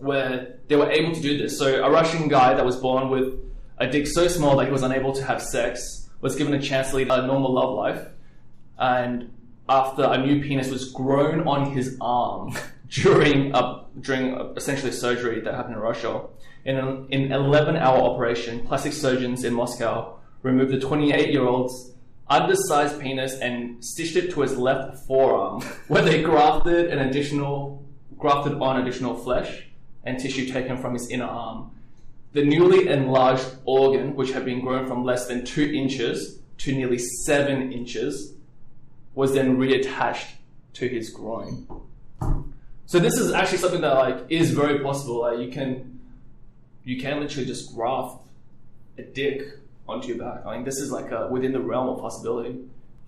where 0.00 0.58
they 0.66 0.76
were 0.76 0.90
able 0.90 1.14
to 1.14 1.20
do 1.20 1.38
this. 1.38 1.56
So, 1.56 1.84
a 1.84 1.90
Russian 1.90 2.26
guy 2.28 2.54
that 2.54 2.64
was 2.64 2.76
born 2.76 3.10
with 3.10 3.34
a 3.78 3.86
dick 3.86 4.06
so 4.08 4.26
small 4.26 4.56
that 4.56 4.66
he 4.66 4.72
was 4.72 4.82
unable 4.82 5.12
to 5.12 5.24
have 5.24 5.40
sex 5.40 6.10
was 6.20 6.34
given 6.34 6.54
a 6.54 6.60
chance 6.60 6.90
to 6.90 6.96
lead 6.96 7.08
a 7.10 7.26
normal 7.26 7.52
love 7.52 7.74
life. 7.74 8.08
And 8.78 9.30
after 9.68 10.04
a 10.04 10.18
new 10.18 10.42
penis 10.42 10.70
was 10.70 10.90
grown 10.90 11.46
on 11.46 11.72
his 11.72 11.96
arm 12.00 12.56
during 12.88 13.54
a, 13.54 13.84
during 14.00 14.34
essentially 14.56 14.92
surgery 14.92 15.40
that 15.40 15.54
happened 15.54 15.76
in 15.76 15.80
Russia, 15.80 16.22
in 16.64 16.76
an 16.76 17.06
in 17.10 17.32
11 17.32 17.76
hour 17.76 17.98
operation, 17.98 18.66
plastic 18.66 18.92
surgeons 18.92 19.44
in 19.44 19.52
Moscow 19.54 20.18
removed 20.42 20.72
the 20.72 20.80
28 20.80 21.30
year 21.30 21.44
old's 21.46 21.92
undersized 22.28 23.00
penis 23.00 23.34
and 23.34 23.84
stitched 23.84 24.16
it 24.16 24.30
to 24.32 24.40
his 24.40 24.56
left 24.56 25.06
forearm, 25.06 25.60
where 25.88 26.02
they 26.02 26.22
grafted 26.22 26.90
an 26.90 26.98
additional 27.00 27.84
grafted 28.18 28.54
on 28.54 28.80
additional 28.80 29.16
flesh 29.16 29.66
and 30.04 30.18
tissue 30.18 30.46
taken 30.52 30.76
from 30.76 30.94
his 30.94 31.10
inner 31.10 31.26
arm. 31.26 31.70
The 32.32 32.44
newly 32.44 32.88
enlarged 32.88 33.44
organ, 33.64 34.14
which 34.14 34.32
had 34.32 34.44
been 34.44 34.60
grown 34.60 34.86
from 34.86 35.04
less 35.04 35.26
than 35.26 35.44
two 35.44 35.64
inches 35.64 36.38
to 36.58 36.72
nearly 36.72 36.98
seven 36.98 37.72
inches, 37.72 38.34
was 39.14 39.34
then 39.34 39.58
reattached 39.58 40.28
to 40.74 40.88
his 40.88 41.10
groin. 41.10 41.66
So 42.86 42.98
this 42.98 43.14
is 43.14 43.32
actually 43.32 43.58
something 43.58 43.80
that 43.82 43.94
like 43.94 44.26
is 44.30 44.52
very 44.52 44.78
possible. 44.80 45.20
Like 45.20 45.38
you 45.40 45.50
can 45.50 45.91
you 46.84 47.00
can 47.00 47.20
literally 47.20 47.46
just 47.46 47.74
graft 47.74 48.18
a 48.98 49.02
dick 49.02 49.42
onto 49.88 50.08
your 50.08 50.18
back. 50.18 50.44
I 50.46 50.56
mean, 50.56 50.64
this 50.64 50.78
is 50.78 50.90
like 50.90 51.10
a, 51.10 51.28
within 51.28 51.52
the 51.52 51.60
realm 51.60 51.88
of 51.88 52.00
possibility. 52.00 52.58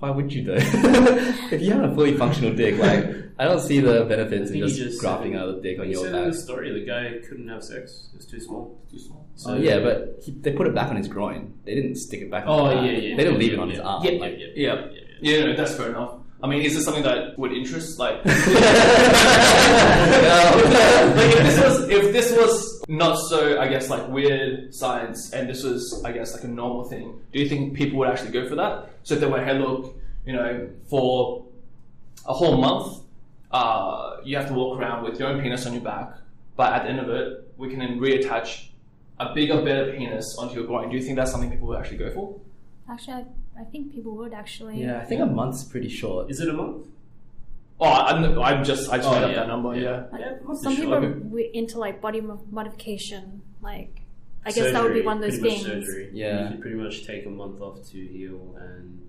Why 0.01 0.11
would 0.11 0.33
you 0.33 0.43
though? 0.45 0.55
if 0.59 1.61
you 1.63 1.73
have 1.73 1.91
a 1.91 1.95
fully 1.95 2.17
functional 2.17 2.53
dick, 2.55 2.79
like 2.79 3.07
I 3.39 3.45
don't 3.45 3.61
see 3.61 3.81
the 3.81 4.05
benefits 4.05 4.51
in 4.51 4.59
just, 4.59 4.77
just 4.77 5.01
grafting 5.01 5.33
said- 5.33 5.41
out 5.43 5.49
a 5.57 5.61
dick 5.61 5.79
on 5.79 5.87
He 5.87 5.93
your 5.93 6.05
said 6.05 6.15
in 6.15 6.31
the 6.31 6.37
story 6.37 6.73
the 6.79 6.85
guy 6.85 7.19
couldn't 7.27 7.49
have 7.49 7.63
sex. 7.63 8.09
it's 8.15 8.27
too 8.27 8.41
small. 8.41 8.77
Too 8.91 8.99
small. 8.99 9.25
So 9.37 9.53
Oh, 9.53 9.57
yeah, 9.57 9.79
but 9.81 10.21
he, 10.23 10.33
they 10.33 10.53
put 10.53 10.67
it 10.67 10.75
back 10.75 10.91
on 10.91 10.97
his 10.97 11.09
groin. 11.09 11.55
They 11.65 11.75
didn't 11.75 11.97
stick 11.97 12.21
it 12.23 12.31
back. 12.31 12.45
Oh 12.47 12.65
on 12.67 12.77
his 12.77 12.77
yeah, 12.77 12.93
back. 12.95 13.03
yeah. 13.03 13.17
They 13.17 13.25
didn't 13.25 13.39
leave 13.39 13.53
yeah, 13.53 13.59
it 13.59 13.61
on 13.61 13.69
yeah. 13.69 13.75
his 13.75 13.81
arm. 13.81 14.05
Yeah, 14.05 14.11
like- 14.13 14.39
yeah, 14.39 14.47
Yeah. 14.55 14.75
yeah, 14.75 14.91
yeah. 14.93 15.01
Yeah, 15.39 15.45
no, 15.47 15.57
that's 15.57 15.75
fair 15.77 15.89
enough. 15.91 16.15
I 16.43 16.47
mean, 16.47 16.61
is 16.63 16.75
this 16.75 16.85
something 16.85 17.05
that 17.05 17.39
would 17.39 17.53
interest? 17.53 17.99
Like, 17.99 18.17
like 18.27 18.35
if 21.33 21.43
this 21.43 21.61
was 21.63 21.89
if 21.89 22.13
this 22.13 22.24
was 22.24 22.24
not 22.88 23.16
so, 23.16 23.61
I 23.61 23.68
guess, 23.68 23.88
like 23.90 24.09
weird 24.09 24.75
science, 24.75 25.33
and 25.33 25.49
this 25.49 25.62
was, 25.62 26.03
I 26.05 26.12
guess, 26.12 26.35
like 26.35 26.44
a 26.44 26.49
normal 26.49 26.85
thing, 26.85 27.20
do 27.33 27.38
you 27.38 27.49
think 27.49 27.75
people 27.75 27.99
would 27.99 28.09
actually 28.09 28.33
go 28.33 28.49
for 28.49 28.55
that? 28.57 28.90
So 29.03 29.14
if 29.14 29.20
they 29.20 29.27
went, 29.27 29.47
hey, 29.47 29.59
look, 29.59 29.97
you 30.27 30.33
know, 30.33 30.68
for 30.88 31.44
a 32.27 32.33
whole 32.33 32.57
month, 32.57 33.03
uh, 33.51 34.16
you 34.25 34.37
have 34.37 34.49
to 34.49 34.55
walk 34.55 34.79
around 34.79 35.05
with 35.05 35.18
your 35.18 35.29
own 35.29 35.40
penis 35.40 35.66
on 35.66 35.73
your 35.73 35.83
back, 35.83 36.16
but 36.57 36.73
at 36.73 36.85
the 36.85 36.90
end 36.90 37.01
of 37.01 37.09
it, 37.09 37.53
we 37.57 37.68
can 37.68 37.79
then 37.79 38.01
reattach 38.01 38.68
a 39.20 39.33
bigger, 39.35 39.62
better 39.62 39.92
penis 39.92 40.37
onto 40.38 40.55
your 40.55 40.64
groin. 40.64 40.90
Do 40.90 40.97
you 40.97 41.03
think 41.03 41.16
that's 41.16 41.31
something 41.31 41.51
people 41.51 41.68
would 41.68 41.79
actually 41.79 41.99
go 41.99 42.11
for? 42.12 42.40
Actually, 42.90 43.14
I, 43.14 43.61
I 43.61 43.64
think 43.64 43.92
people 43.94 44.16
would 44.16 44.35
actually. 44.35 44.83
Yeah, 44.83 45.01
I 45.01 45.05
think 45.05 45.20
a 45.20 45.27
month's 45.27 45.62
pretty 45.62 45.88
short. 45.88 46.31
Is 46.31 46.40
it 46.40 46.49
a 46.49 46.53
month? 46.53 46.87
Oh, 47.81 47.91
I'm, 47.91 48.39
I'm 48.39 48.65
just, 48.65 48.89
I 48.91 48.97
just 48.99 49.09
Oh, 49.09 49.13
made 49.15 49.25
up 49.25 49.35
that 49.35 49.49
number, 49.49 49.75
Yeah. 49.75 49.83
yeah. 49.83 50.03
Like, 50.13 50.21
Yeah, 50.21 50.33
months 50.45 50.63
some 50.63 50.77
people 50.77 50.93
short. 50.93 51.05
are 51.05 51.39
into 51.53 51.79
like 51.79 52.01
body 52.01 52.21
modification. 52.21 53.43
Like, 53.63 54.01
I 54.47 54.53
guess 54.53 54.73
that 54.73 54.83
would 54.83 54.95
be 54.95 55.03
one 55.03 55.17
of 55.17 55.23
those 55.23 55.39
things. 55.41 55.63
Surgery. 55.63 56.11
Yeah. 56.13 56.45
you 56.45 56.49
can 56.51 56.61
pretty 56.61 56.77
much 56.77 57.05
take 57.07 57.27
a 57.27 57.31
month 57.31 57.61
off 57.61 57.83
to 57.91 58.07
heal 58.07 58.55
and 58.61 59.01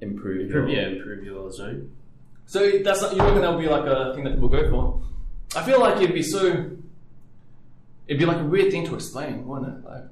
Improve. 0.00 0.46
improve, 0.46 0.68
your- 0.70 0.78
yeah, 0.82 0.88
improve 0.96 1.24
your 1.24 1.50
zone. 1.52 1.90
So 2.46 2.78
that's 2.82 3.02
not, 3.02 3.14
you 3.14 3.20
reckon 3.22 3.42
that 3.42 3.52
would 3.54 3.60
be 3.62 3.68
like 3.68 3.84
a 3.84 4.14
thing 4.14 4.24
that 4.24 4.34
people 4.34 4.48
go 4.48 4.68
for? 4.70 5.02
I 5.58 5.62
feel 5.64 5.78
like 5.80 6.00
it'd 6.00 6.14
be 6.14 6.22
so. 6.22 6.70
It'd 8.06 8.18
be 8.18 8.24
like 8.26 8.38
a 8.40 8.44
weird 8.44 8.72
thing 8.72 8.84
to 8.86 8.94
explain, 8.94 9.46
wouldn't 9.46 9.84
it? 9.84 9.88
Like, 9.88 10.02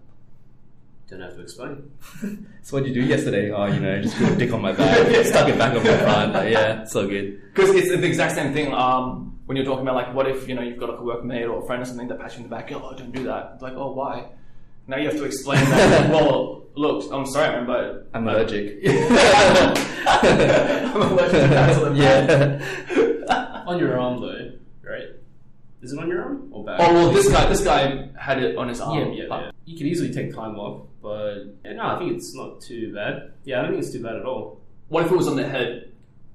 Don't 1.08 1.20
have 1.20 1.34
to 1.36 1.42
explain. 1.42 1.90
So 2.62 2.76
what 2.76 2.84
did 2.84 2.94
you 2.94 3.02
do 3.02 3.08
yesterday? 3.08 3.50
Oh, 3.50 3.64
you 3.64 3.80
know, 3.80 4.02
just 4.02 4.14
put 4.18 4.28
a 4.28 4.36
dick 4.36 4.52
on 4.52 4.60
my 4.60 4.72
back, 4.72 5.24
stuck 5.26 5.48
it 5.48 5.56
back 5.56 5.74
on 5.74 5.82
my 5.82 5.96
front. 5.96 6.34
Like, 6.34 6.52
yeah, 6.52 6.84
so 6.84 7.08
good. 7.08 7.40
because 7.54 7.70
it's 7.70 7.88
the 7.88 8.04
exact 8.04 8.34
same 8.34 8.52
thing. 8.52 8.74
Um, 8.74 9.38
when 9.46 9.56
you're 9.56 9.64
talking 9.64 9.84
about 9.88 9.94
like, 9.94 10.12
what 10.14 10.28
if 10.28 10.46
you 10.46 10.54
know 10.54 10.60
you've 10.60 10.76
got 10.78 10.90
like 10.90 10.98
a 10.98 11.02
workmate 11.02 11.48
or 11.50 11.62
a 11.62 11.66
friend 11.66 11.80
or 11.80 11.86
something 11.86 12.08
that 12.08 12.18
pats 12.20 12.34
you 12.34 12.44
in 12.44 12.50
the 12.50 12.54
back? 12.54 12.70
Oh, 12.72 12.92
don't 12.94 13.10
do 13.10 13.24
that. 13.24 13.52
It's 13.54 13.62
like, 13.62 13.72
oh, 13.74 13.92
why? 13.92 14.26
Now 14.86 14.98
you 14.98 15.08
have 15.08 15.16
to 15.16 15.24
explain 15.24 15.64
that. 15.64 16.10
well, 16.10 16.64
look, 16.74 17.10
I'm 17.10 17.24
sorry, 17.24 17.56
man, 17.56 17.66
but 17.66 18.10
I'm 18.12 18.28
allergic. 18.28 18.84
I'm 18.86 19.72
allergic 21.02 21.40
to 21.40 21.48
bats 21.48 21.78
on 21.78 21.94
the 21.96 22.02
back. 22.02 22.60
yeah. 23.28 23.62
On 23.66 23.78
your 23.78 23.98
arm 23.98 24.20
though, 24.20 24.52
right? 24.82 25.08
Is 25.80 25.92
it 25.92 25.98
on 25.98 26.08
your 26.08 26.22
arm 26.22 26.48
or 26.52 26.64
back? 26.64 26.80
Oh 26.80 26.92
well, 26.92 27.10
this 27.12 27.28
guy, 27.30 27.46
this 27.48 27.64
guy 27.64 28.08
had 28.18 28.42
it 28.42 28.56
on 28.58 28.68
his 28.68 28.80
arm. 28.80 29.12
yeah, 29.12 29.24
yeah, 29.24 29.40
yeah. 29.40 29.50
You 29.68 29.76
can 29.76 29.86
easily 29.86 30.10
take 30.12 30.34
time 30.34 30.58
off, 30.58 30.86
but 31.02 31.44
yeah, 31.64 31.74
no, 31.74 31.82
I 31.86 31.98
think 31.98 32.12
it's 32.16 32.34
not 32.34 32.60
too 32.62 32.94
bad. 32.94 33.32
Yeah, 33.44 33.58
I 33.58 33.62
don't 33.62 33.72
think 33.72 33.84
it's 33.84 33.92
too 33.92 34.02
bad 34.02 34.16
at 34.16 34.24
all. 34.24 34.60
What 34.88 35.04
if 35.04 35.12
it 35.12 35.16
was 35.16 35.28
on 35.28 35.36
the 35.36 35.46
head? 35.46 35.92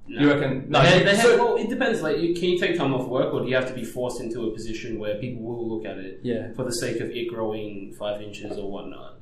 No. 0.07 0.21
You 0.21 0.33
reckon? 0.33 0.65
No, 0.69 0.79
The 0.81 0.85
head- 0.87 0.99
you- 0.99 1.05
the 1.05 1.15
head- 1.15 1.25
so- 1.25 1.37
well, 1.37 1.55
it 1.55 1.67
depends. 1.69 2.01
Like, 2.03 2.19
you, 2.19 2.35
can 2.35 2.43
you 2.49 2.59
take 2.59 2.77
time 2.77 2.93
off 2.93 3.07
work, 3.07 3.33
or 3.33 3.41
do 3.41 3.47
you 3.47 3.55
have 3.55 3.67
to 3.69 3.73
be 3.73 3.83
forced 3.83 4.21
into 4.21 4.47
a 4.47 4.51
position 4.51 4.99
where 4.99 5.15
people 5.15 5.41
will 5.41 5.67
look 5.67 5.85
at 5.85 5.97
it 5.97 6.19
Yeah. 6.21 6.51
for 6.53 6.63
the 6.63 6.73
sake 6.73 6.99
of 7.01 7.09
it 7.09 7.27
growing 7.27 7.93
five 7.97 8.21
inches 8.21 8.57
or 8.57 8.69
whatnot? 8.69 9.15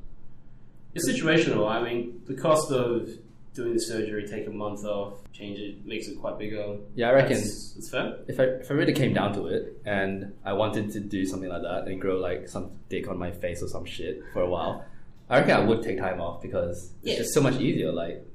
It's 0.93 1.07
situational. 1.07 1.69
I 1.69 1.81
mean, 1.81 2.21
the 2.25 2.33
cost 2.33 2.69
of 2.71 3.09
doing 3.53 3.73
the 3.73 3.79
surgery, 3.79 4.25
take 4.27 4.47
a 4.47 4.49
month 4.49 4.85
off, 4.85 5.15
change 5.33 5.59
it, 5.59 5.85
makes 5.85 6.07
it 6.07 6.17
quite 6.19 6.37
bigger. 6.39 6.77
Yeah, 6.95 7.09
I 7.09 7.13
reckon 7.13 7.37
It's, 7.37 7.75
it's 7.77 7.89
fair. 7.89 8.17
if 8.27 8.39
I 8.39 8.43
if 8.43 8.71
I 8.71 8.73
really 8.75 8.93
came 8.93 9.13
down 9.13 9.33
to 9.33 9.47
it 9.47 9.81
and 9.85 10.33
I 10.45 10.53
wanted 10.53 10.91
to 10.93 10.99
do 10.99 11.25
something 11.25 11.49
like 11.49 11.61
that 11.63 11.87
and 11.87 11.99
grow 11.99 12.17
like 12.17 12.47
some 12.47 12.71
dick 12.89 13.07
on 13.09 13.17
my 13.17 13.31
face 13.31 13.61
or 13.61 13.67
some 13.67 13.85
shit 13.85 14.21
for 14.33 14.41
a 14.41 14.49
while, 14.49 14.85
I 15.29 15.39
reckon 15.39 15.51
I 15.55 15.59
would 15.59 15.81
take 15.83 15.97
time 15.99 16.21
off 16.21 16.41
because 16.41 16.93
it's 17.03 17.11
Yeah. 17.11 17.17
just 17.17 17.33
so 17.33 17.41
much 17.41 17.55
easier. 17.59 17.91
Like 17.91 18.25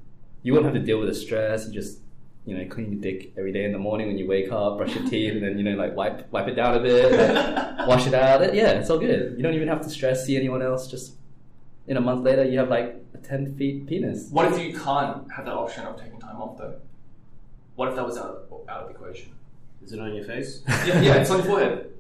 you 0.42 0.52
wouldn't 0.52 0.72
have 0.74 0.81
to 0.81 0.87
deal 0.87 0.98
with 1.00 1.09
the 1.09 1.14
stress. 1.14 1.66
You 1.66 1.72
just 1.72 1.98
you 2.44 2.57
know, 2.57 2.64
clean 2.72 2.92
your 2.92 3.00
dick 3.00 3.33
every 3.37 3.50
day 3.50 3.64
in 3.64 3.72
the 3.72 3.79
morning 3.79 4.07
when 4.07 4.16
you 4.18 4.29
wake 4.29 4.52
up, 4.52 4.76
brush 4.79 4.94
your 4.94 5.09
teeth, 5.11 5.33
and 5.33 5.42
then 5.42 5.59
you 5.59 5.64
know, 5.64 5.76
like 5.76 5.96
wipe 5.96 6.31
wipe 6.31 6.46
it 6.46 6.55
down 6.55 6.76
a 6.76 6.81
bit, 6.81 7.11
like, 7.11 7.88
wash 7.88 8.07
it 8.07 8.14
out. 8.14 8.55
Yeah, 8.55 8.70
it's 8.79 8.88
all 8.88 8.98
good. 8.98 9.35
You 9.37 9.42
don't 9.42 9.55
even 9.55 9.66
have 9.66 9.81
to 9.81 9.90
stress, 9.90 10.24
see 10.26 10.37
anyone 10.37 10.62
else. 10.62 10.88
Just 10.88 11.14
in 11.88 11.96
a 11.96 12.00
month 12.00 12.22
later, 12.24 12.44
you 12.44 12.59
have 12.61 12.68
like 12.68 12.94
a 13.06 13.06
ten 13.27 13.55
feet 13.57 13.87
penis. 13.87 14.29
What 14.31 14.53
if 14.53 14.59
you 14.59 14.73
can't 14.79 15.31
have 15.33 15.45
that 15.47 15.55
option 15.55 15.85
of 15.87 16.01
taking 16.01 16.21
time 16.21 16.37
off 16.41 16.59
though? 16.59 16.75
What 17.77 17.89
if 17.89 17.97
that 17.97 18.07
was 18.07 18.17
out 18.19 18.47
out 18.69 18.83
of 18.83 18.89
the 18.89 18.95
equation? 18.95 19.31
Is 19.85 19.93
it 19.93 20.01
on 20.01 20.15
your 20.15 20.25
face? 20.25 20.62
Yeah, 20.87 21.01
yeah, 21.01 21.15
it's 21.17 21.31
on 21.31 21.39
your 21.39 21.47
forehead. 21.47 21.93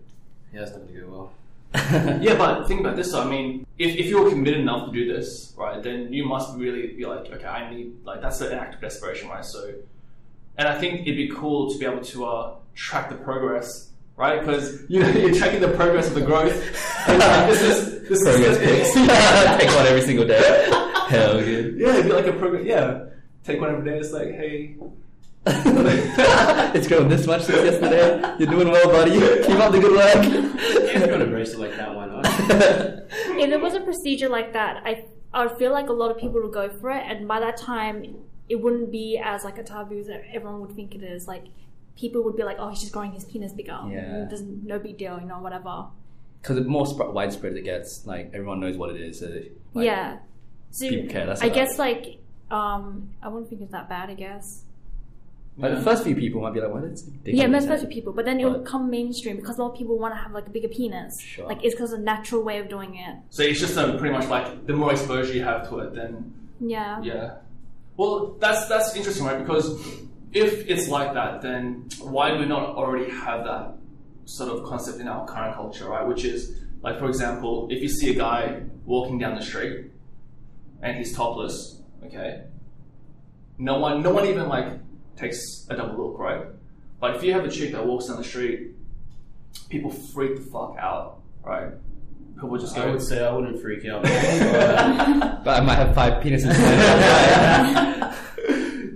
Yeah, 0.52 0.60
that's 0.60 0.72
not 0.72 0.86
gonna 0.86 1.00
go 1.00 1.08
well. 1.08 1.32
Yeah, 2.22 2.36
but 2.36 2.66
think 2.66 2.80
about 2.80 2.96
this. 2.96 3.12
though. 3.12 3.22
I 3.22 3.28
mean, 3.28 3.66
if, 3.78 3.94
if 3.96 4.06
you're 4.06 4.28
committed 4.30 4.60
enough 4.60 4.86
to 4.86 4.92
do 4.92 5.12
this, 5.12 5.52
right, 5.56 5.82
then 5.82 6.12
you 6.12 6.24
must 6.24 6.56
really 6.56 6.88
be 6.88 7.04
like, 7.04 7.30
okay, 7.30 7.44
I 7.46 7.70
need 7.72 7.92
like 8.04 8.20
that's 8.22 8.40
an 8.40 8.52
act 8.52 8.76
of 8.76 8.80
desperation, 8.80 9.28
right? 9.28 9.44
So, 9.44 9.74
and 10.58 10.66
I 10.68 10.78
think 10.78 11.02
it'd 11.02 11.16
be 11.16 11.28
cool 11.28 11.70
to 11.72 11.78
be 11.78 11.84
able 11.84 12.02
to 12.02 12.24
uh, 12.24 12.54
track 12.74 13.10
the 13.10 13.16
progress, 13.16 13.90
right? 14.16 14.40
Because 14.40 14.82
you 14.88 15.00
know 15.00 15.08
you're 15.10 15.34
tracking 15.34 15.60
the 15.60 15.68
progress 15.68 16.08
of 16.08 16.14
the 16.14 16.22
growth. 16.22 16.56
And, 17.08 17.18
like, 17.18 17.50
this 17.50 17.60
is 17.62 18.08
this 18.08 18.22
Progress 18.22 18.56
is 18.56 18.94
pics. 18.94 18.94
Take 19.60 19.76
one 19.76 19.86
every 19.86 20.02
single 20.02 20.26
day. 20.26 20.82
Hell 21.08 21.38
good. 21.40 21.76
Yeah, 21.78 21.94
it'd 21.94 22.06
be 22.06 22.12
like 22.12 22.26
a 22.26 22.32
program. 22.32 22.66
Yeah, 22.66 23.06
take 23.44 23.60
one 23.60 23.70
every 23.70 23.84
day. 23.90 23.98
It's 23.98 24.12
like, 24.12 24.28
hey, 24.28 24.76
it's 25.46 26.88
grown 26.88 27.08
this 27.08 27.26
much 27.26 27.42
since 27.44 27.58
yesterday. 27.64 28.34
You're 28.38 28.50
doing 28.50 28.68
well, 28.70 28.88
buddy. 28.88 29.12
Keep 29.12 29.58
up 29.60 29.72
the 29.72 29.78
good 29.80 29.92
If 29.96 30.92
you're 30.92 31.00
work. 31.00 31.10
gonna 31.10 31.24
embrace 31.24 31.52
it 31.52 31.60
like 31.60 31.76
that, 31.76 31.94
why 31.94 32.06
not? 32.06 32.24
if 32.50 33.50
there 33.50 33.58
was 33.60 33.74
a 33.74 33.80
procedure 33.80 34.28
like 34.28 34.52
that, 34.54 34.82
I 34.84 35.04
I 35.32 35.46
would 35.46 35.56
feel 35.58 35.70
like 35.72 35.88
a 35.88 35.92
lot 35.92 36.10
of 36.10 36.18
people 36.18 36.42
would 36.42 36.52
go 36.52 36.68
for 36.68 36.90
it, 36.90 37.02
and 37.06 37.28
by 37.28 37.38
that 37.40 37.56
time, 37.56 38.16
it 38.48 38.56
wouldn't 38.56 38.90
be 38.90 39.18
as 39.22 39.44
like 39.44 39.58
a 39.58 39.62
taboo 39.62 40.02
that 40.04 40.22
everyone 40.32 40.60
would 40.62 40.72
think 40.72 40.94
it 40.94 41.02
is. 41.02 41.28
Like 41.28 41.44
people 41.96 42.22
would 42.24 42.36
be 42.36 42.42
like, 42.42 42.56
"Oh, 42.58 42.68
he's 42.70 42.80
just 42.80 42.92
growing 42.92 43.12
his 43.12 43.24
penis 43.24 43.52
bigger. 43.52 43.78
Yeah. 43.88 44.26
There's 44.28 44.42
no 44.42 44.78
big 44.80 44.98
deal, 44.98 45.20
you 45.20 45.26
know, 45.26 45.38
whatever." 45.38 45.86
Because 46.42 46.56
the 46.56 46.64
more 46.64 46.86
sp- 46.90 47.10
widespread 47.12 47.54
it 47.56 47.62
gets, 47.62 48.06
like 48.06 48.30
everyone 48.34 48.58
knows 48.60 48.76
what 48.76 48.90
it 48.90 49.00
is. 49.00 49.20
So, 49.20 49.26
like, 49.74 49.84
yeah. 49.86 50.18
So 50.78 50.88
people 50.88 51.08
care 51.10 51.26
less 51.26 51.40
I 51.42 51.46
about 51.46 51.54
guess 51.54 51.74
it. 51.74 51.78
like 51.78 52.18
um, 52.50 53.10
I 53.22 53.28
wouldn't 53.28 53.48
think 53.50 53.62
it's 53.62 53.72
that 53.72 53.88
bad. 53.88 54.10
I 54.10 54.14
guess. 54.14 54.62
Like 55.58 55.74
the 55.74 55.80
first 55.80 56.04
few 56.04 56.14
people 56.14 56.42
might 56.42 56.52
be 56.52 56.60
like, 56.60 56.70
"What 56.70 56.84
is 56.84 57.00
dick 57.02 57.34
Yeah, 57.34 57.44
on 57.44 57.52
most 57.52 57.62
his 57.62 57.70
most 57.70 57.80
head?" 57.80 57.90
people, 57.90 58.12
but 58.12 58.26
then 58.26 58.38
it'll 58.40 58.60
come 58.60 58.90
mainstream 58.90 59.36
because 59.36 59.56
a 59.58 59.62
lot 59.62 59.72
of 59.72 59.78
people 59.78 59.98
want 59.98 60.12
to 60.14 60.20
have 60.20 60.32
like 60.32 60.46
a 60.46 60.50
bigger 60.50 60.68
penis. 60.68 61.18
Sure. 61.18 61.46
Like 61.46 61.64
it's 61.64 61.74
because 61.74 61.92
of 61.94 62.00
a 62.00 62.02
natural 62.02 62.42
way 62.42 62.58
of 62.58 62.68
doing 62.68 62.96
it. 62.96 63.16
so 63.30 63.42
it's 63.42 63.58
just 63.58 63.76
um, 63.78 63.96
pretty 63.98 64.12
much 64.14 64.28
like 64.28 64.66
the 64.66 64.74
more 64.74 64.92
exposure 64.92 65.32
you 65.32 65.42
have 65.44 65.66
to 65.70 65.78
it, 65.78 65.94
then 65.94 66.34
Yeah. 66.60 67.00
Yeah. 67.02 67.36
Well, 67.96 68.36
that's 68.38 68.68
that's 68.68 68.94
interesting, 68.94 69.24
right? 69.24 69.38
Because 69.38 69.66
if 70.34 70.68
it's 70.68 70.88
like 70.88 71.14
that, 71.14 71.40
then 71.40 71.88
why 72.02 72.32
do 72.32 72.38
we 72.40 72.44
not 72.44 72.76
already 72.76 73.10
have 73.10 73.44
that 73.44 73.76
sort 74.26 74.50
of 74.52 74.62
concept 74.64 75.00
in 75.00 75.08
our 75.08 75.26
current 75.26 75.54
culture, 75.54 75.88
right? 75.88 76.06
Which 76.06 76.24
is 76.26 76.52
like, 76.82 76.98
for 76.98 77.06
example, 77.06 77.68
if 77.70 77.80
you 77.80 77.88
see 77.88 78.10
a 78.10 78.14
guy 78.14 78.60
walking 78.84 79.18
down 79.18 79.36
the 79.36 79.42
street 79.42 79.86
and 80.82 80.96
he's 80.96 81.14
topless, 81.14 81.80
okay, 82.04 82.42
no 83.58 83.78
one, 83.78 84.02
no 84.02 84.10
one 84.10 84.26
even 84.26 84.48
like 84.48 84.66
takes 85.16 85.66
a 85.70 85.76
double 85.76 86.10
look, 86.10 86.18
right? 86.18 86.46
But 87.00 87.16
if 87.16 87.22
you 87.22 87.32
have 87.32 87.44
a 87.44 87.50
chick 87.50 87.72
that 87.72 87.86
walks 87.86 88.06
down 88.06 88.16
the 88.16 88.24
street, 88.24 88.72
people 89.68 89.90
freak 89.90 90.36
the 90.36 90.42
fuck 90.42 90.76
out, 90.78 91.20
right? 91.42 91.72
People 92.34 92.58
just 92.58 92.76
I 92.76 92.86
would 92.86 93.02
say 93.02 93.24
I 93.24 93.32
wouldn't 93.32 93.60
freak 93.62 93.84
out. 93.86 94.02
But 95.44 95.48
I 95.48 95.60
might 95.60 95.76
have 95.76 95.94
five 95.94 96.22
penises. 96.22 96.46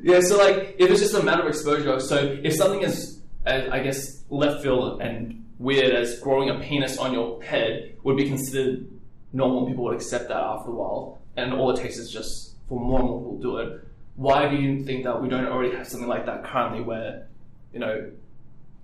yeah, 0.02 0.20
so 0.20 0.36
like 0.36 0.76
if 0.78 0.90
it's 0.90 1.00
just 1.00 1.14
a 1.14 1.22
matter 1.22 1.42
of 1.42 1.48
exposure, 1.48 1.98
so 2.00 2.38
if 2.42 2.54
something 2.54 2.82
is, 2.82 3.22
uh, 3.46 3.62
I 3.70 3.80
guess, 3.80 4.24
left 4.28 4.62
field 4.62 5.00
and 5.00 5.46
weird 5.58 5.94
as 5.94 6.18
growing 6.20 6.50
a 6.50 6.58
penis 6.58 6.98
on 6.98 7.12
your 7.12 7.42
head 7.42 7.96
would 8.02 8.16
be 8.16 8.28
considered 8.28 8.86
normal, 9.32 9.66
people 9.66 9.84
would 9.84 9.94
accept 9.94 10.28
that 10.28 10.36
after 10.36 10.70
a 10.70 10.74
while, 10.74 11.19
and 11.36 11.52
all 11.52 11.70
it 11.70 11.80
takes 11.80 11.96
is 11.96 12.10
just 12.10 12.54
for 12.68 12.78
more 12.80 13.00
and 13.00 13.08
more 13.08 13.18
people 13.20 13.36
to 13.36 13.42
do 13.42 13.56
it. 13.58 13.86
Why 14.16 14.48
do 14.48 14.56
you 14.56 14.84
think 14.84 15.04
that 15.04 15.20
we 15.22 15.28
don't 15.28 15.46
already 15.46 15.74
have 15.76 15.86
something 15.88 16.08
like 16.08 16.26
that 16.26 16.44
currently, 16.44 16.82
where 16.82 17.26
you 17.72 17.80
know 17.80 18.10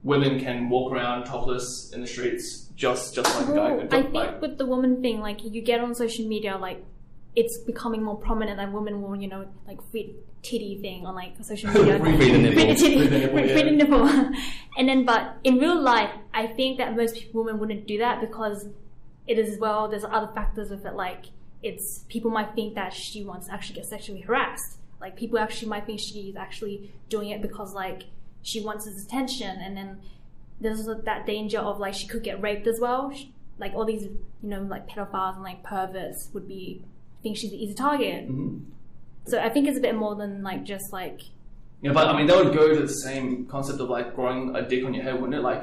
women 0.02 0.38
can 0.40 0.68
walk 0.68 0.92
around 0.92 1.24
topless 1.24 1.92
in 1.92 2.00
the 2.00 2.06
streets 2.06 2.68
just 2.76 3.14
just 3.14 3.34
like 3.40 3.48
a 3.48 3.52
guy 3.52 3.70
Well, 3.72 3.80
could? 3.80 3.94
I 3.94 4.02
think 4.02 4.14
like, 4.14 4.40
with 4.40 4.58
the 4.58 4.66
woman 4.66 5.02
thing, 5.02 5.20
like 5.20 5.42
you 5.44 5.60
get 5.62 5.80
on 5.80 5.94
social 5.94 6.26
media, 6.26 6.56
like 6.56 6.82
it's 7.34 7.58
becoming 7.58 8.02
more 8.02 8.16
prominent 8.16 8.56
that 8.58 8.72
women 8.72 9.02
will, 9.02 9.16
you 9.16 9.28
know, 9.28 9.46
like 9.66 9.78
fit 9.92 10.14
titty 10.42 10.78
thing 10.80 11.04
on 11.06 11.14
like 11.14 11.34
social 11.42 11.70
media. 11.72 11.98
The 12.02 12.38
nipple. 12.38 12.54
Free 12.54 12.66
the 12.68 12.74
titty, 12.74 12.96
Free 12.98 13.06
the 13.08 13.18
nipple, 13.18 13.38
free- 13.38 13.48
yeah. 13.48 13.54
free 13.54 13.62
the 13.64 13.76
nipple. 13.76 14.08
and 14.78 14.88
then, 14.88 15.04
but 15.04 15.36
in 15.44 15.58
real 15.58 15.78
life, 15.80 16.10
I 16.32 16.46
think 16.46 16.78
that 16.78 16.96
most 16.96 17.18
women 17.34 17.58
wouldn't 17.58 17.86
do 17.86 17.98
that 17.98 18.20
because 18.20 18.68
it 19.26 19.38
is 19.38 19.58
well. 19.58 19.88
There's 19.88 20.04
other 20.04 20.30
factors 20.34 20.70
with 20.70 20.86
it, 20.86 20.94
like 20.94 21.26
it's 21.62 22.04
people 22.08 22.30
might 22.30 22.54
think 22.54 22.74
that 22.74 22.92
she 22.92 23.24
wants 23.24 23.46
to 23.46 23.52
actually 23.54 23.76
get 23.76 23.86
sexually 23.86 24.20
harassed. 24.20 24.78
Like 25.00 25.16
people 25.16 25.38
actually 25.38 25.68
might 25.68 25.86
think 25.86 26.00
she's 26.00 26.36
actually 26.36 26.90
doing 27.08 27.30
it 27.30 27.42
because 27.42 27.74
like 27.74 28.04
she 28.42 28.60
wants 28.60 28.84
his 28.86 29.04
attention, 29.04 29.50
and 29.60 29.76
then 29.76 30.00
there's 30.60 30.86
that 30.86 31.26
danger 31.26 31.58
of 31.58 31.78
like 31.80 31.94
she 31.94 32.06
could 32.06 32.22
get 32.22 32.40
raped 32.40 32.66
as 32.66 32.78
well. 32.80 33.10
Sh- 33.12 33.24
Like 33.58 33.72
all 33.74 33.84
these, 33.86 34.02
you 34.04 34.48
know, 34.52 34.62
like 34.62 34.86
pedophiles 34.88 35.34
and 35.34 35.42
like 35.42 35.62
perverts 35.62 36.28
would 36.34 36.46
be 36.46 36.82
think 37.22 37.36
she's 37.38 37.52
an 37.52 37.58
easy 37.58 37.74
target. 37.74 38.28
Mhm. 38.28 38.60
So 39.26 39.40
I 39.40 39.48
think 39.48 39.66
it's 39.66 39.78
a 39.78 39.80
bit 39.80 39.94
more 39.96 40.14
than 40.14 40.42
like 40.42 40.62
just 40.64 40.92
like 40.92 41.20
Yeah, 41.82 41.92
but 41.92 42.06
I 42.08 42.16
mean, 42.16 42.26
that 42.28 42.36
would 42.42 42.54
go 42.54 42.72
to 42.74 42.80
the 42.80 42.88
same 43.08 43.46
concept 43.46 43.80
of 43.80 43.88
like 43.90 44.14
growing 44.14 44.54
a 44.54 44.62
dick 44.68 44.84
on 44.84 44.92
your 44.94 45.02
head, 45.04 45.14
wouldn't 45.14 45.34
it? 45.34 45.42
Like, 45.42 45.62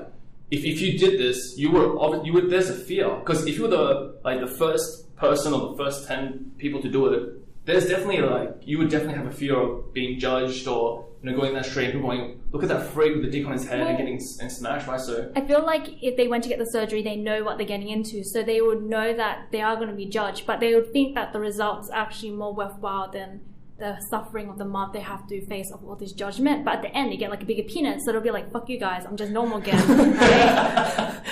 if, 0.51 0.63
if 0.65 0.81
you 0.81 0.97
did 0.99 1.19
this, 1.19 1.37
you 1.57 1.71
were 1.71 1.87
you 2.25 2.33
would. 2.33 2.49
There's 2.49 2.69
a 2.69 2.75
fear 2.89 3.07
because 3.19 3.45
if 3.47 3.55
you 3.57 3.63
were 3.63 3.73
the 3.79 4.19
like 4.23 4.39
the 4.41 4.47
first 4.61 5.12
person 5.15 5.53
or 5.53 5.71
the 5.71 5.77
first 5.77 6.07
ten 6.07 6.51
people 6.57 6.81
to 6.81 6.89
do 6.89 7.07
it, 7.07 7.39
there's 7.65 7.87
definitely 7.87 8.21
like 8.21 8.51
you 8.65 8.77
would 8.77 8.89
definitely 8.89 9.15
have 9.15 9.27
a 9.27 9.31
fear 9.31 9.55
of 9.57 9.93
being 9.93 10.19
judged 10.19 10.67
or 10.67 11.05
you 11.21 11.29
know 11.31 11.37
going 11.37 11.53
that 11.53 11.65
street 11.65 11.85
and 11.85 11.93
people 11.93 12.09
going, 12.09 12.41
look 12.51 12.63
at 12.63 12.69
that 12.69 12.87
freak 12.91 13.13
with 13.15 13.23
the 13.23 13.31
dick 13.31 13.45
on 13.45 13.53
his 13.53 13.65
head 13.65 13.79
and 13.79 13.87
Well- 13.89 13.97
getting 13.97 14.15
s- 14.17 14.39
and 14.41 14.51
smashed, 14.51 14.87
right? 14.87 14.99
So 14.99 15.31
I 15.35 15.41
feel 15.41 15.63
like 15.65 15.87
if 16.03 16.17
they 16.17 16.27
went 16.27 16.43
to 16.43 16.49
get 16.49 16.59
the 16.59 16.65
surgery, 16.65 17.01
they 17.01 17.15
know 17.15 17.43
what 17.43 17.57
they're 17.57 17.65
getting 17.67 17.87
into, 17.87 18.23
so 18.23 18.43
they 18.43 18.59
would 18.59 18.83
know 18.83 19.13
that 19.13 19.47
they 19.51 19.61
are 19.61 19.75
going 19.77 19.87
to 19.89 19.95
be 19.95 20.05
judged, 20.07 20.45
but 20.45 20.59
they 20.59 20.75
would 20.75 20.91
think 20.91 21.15
that 21.15 21.31
the 21.31 21.39
result's 21.39 21.89
actually 21.93 22.31
more 22.31 22.53
worthwhile 22.53 23.09
than 23.09 23.39
the 23.79 23.97
suffering 24.11 24.49
of 24.49 24.57
the 24.57 24.65
month 24.65 24.93
they 24.93 24.99
have 24.99 25.25
to 25.27 25.43
face 25.47 25.71
of 25.73 25.83
all 25.83 25.95
this 25.95 26.11
judgment. 26.11 26.63
But 26.63 26.75
at 26.75 26.81
the 26.83 26.95
end, 26.95 27.11
they 27.11 27.17
get 27.17 27.29
like 27.31 27.41
a 27.41 27.45
bigger 27.45 27.63
penis, 27.63 28.03
so 28.05 28.11
they'll 28.11 28.21
be 28.21 28.29
like, 28.29 28.51
"Fuck 28.51 28.69
you 28.69 28.77
guys, 28.79 29.03
I'm 29.05 29.17
just 29.17 29.31
normal 29.31 29.57
again." 29.57 29.79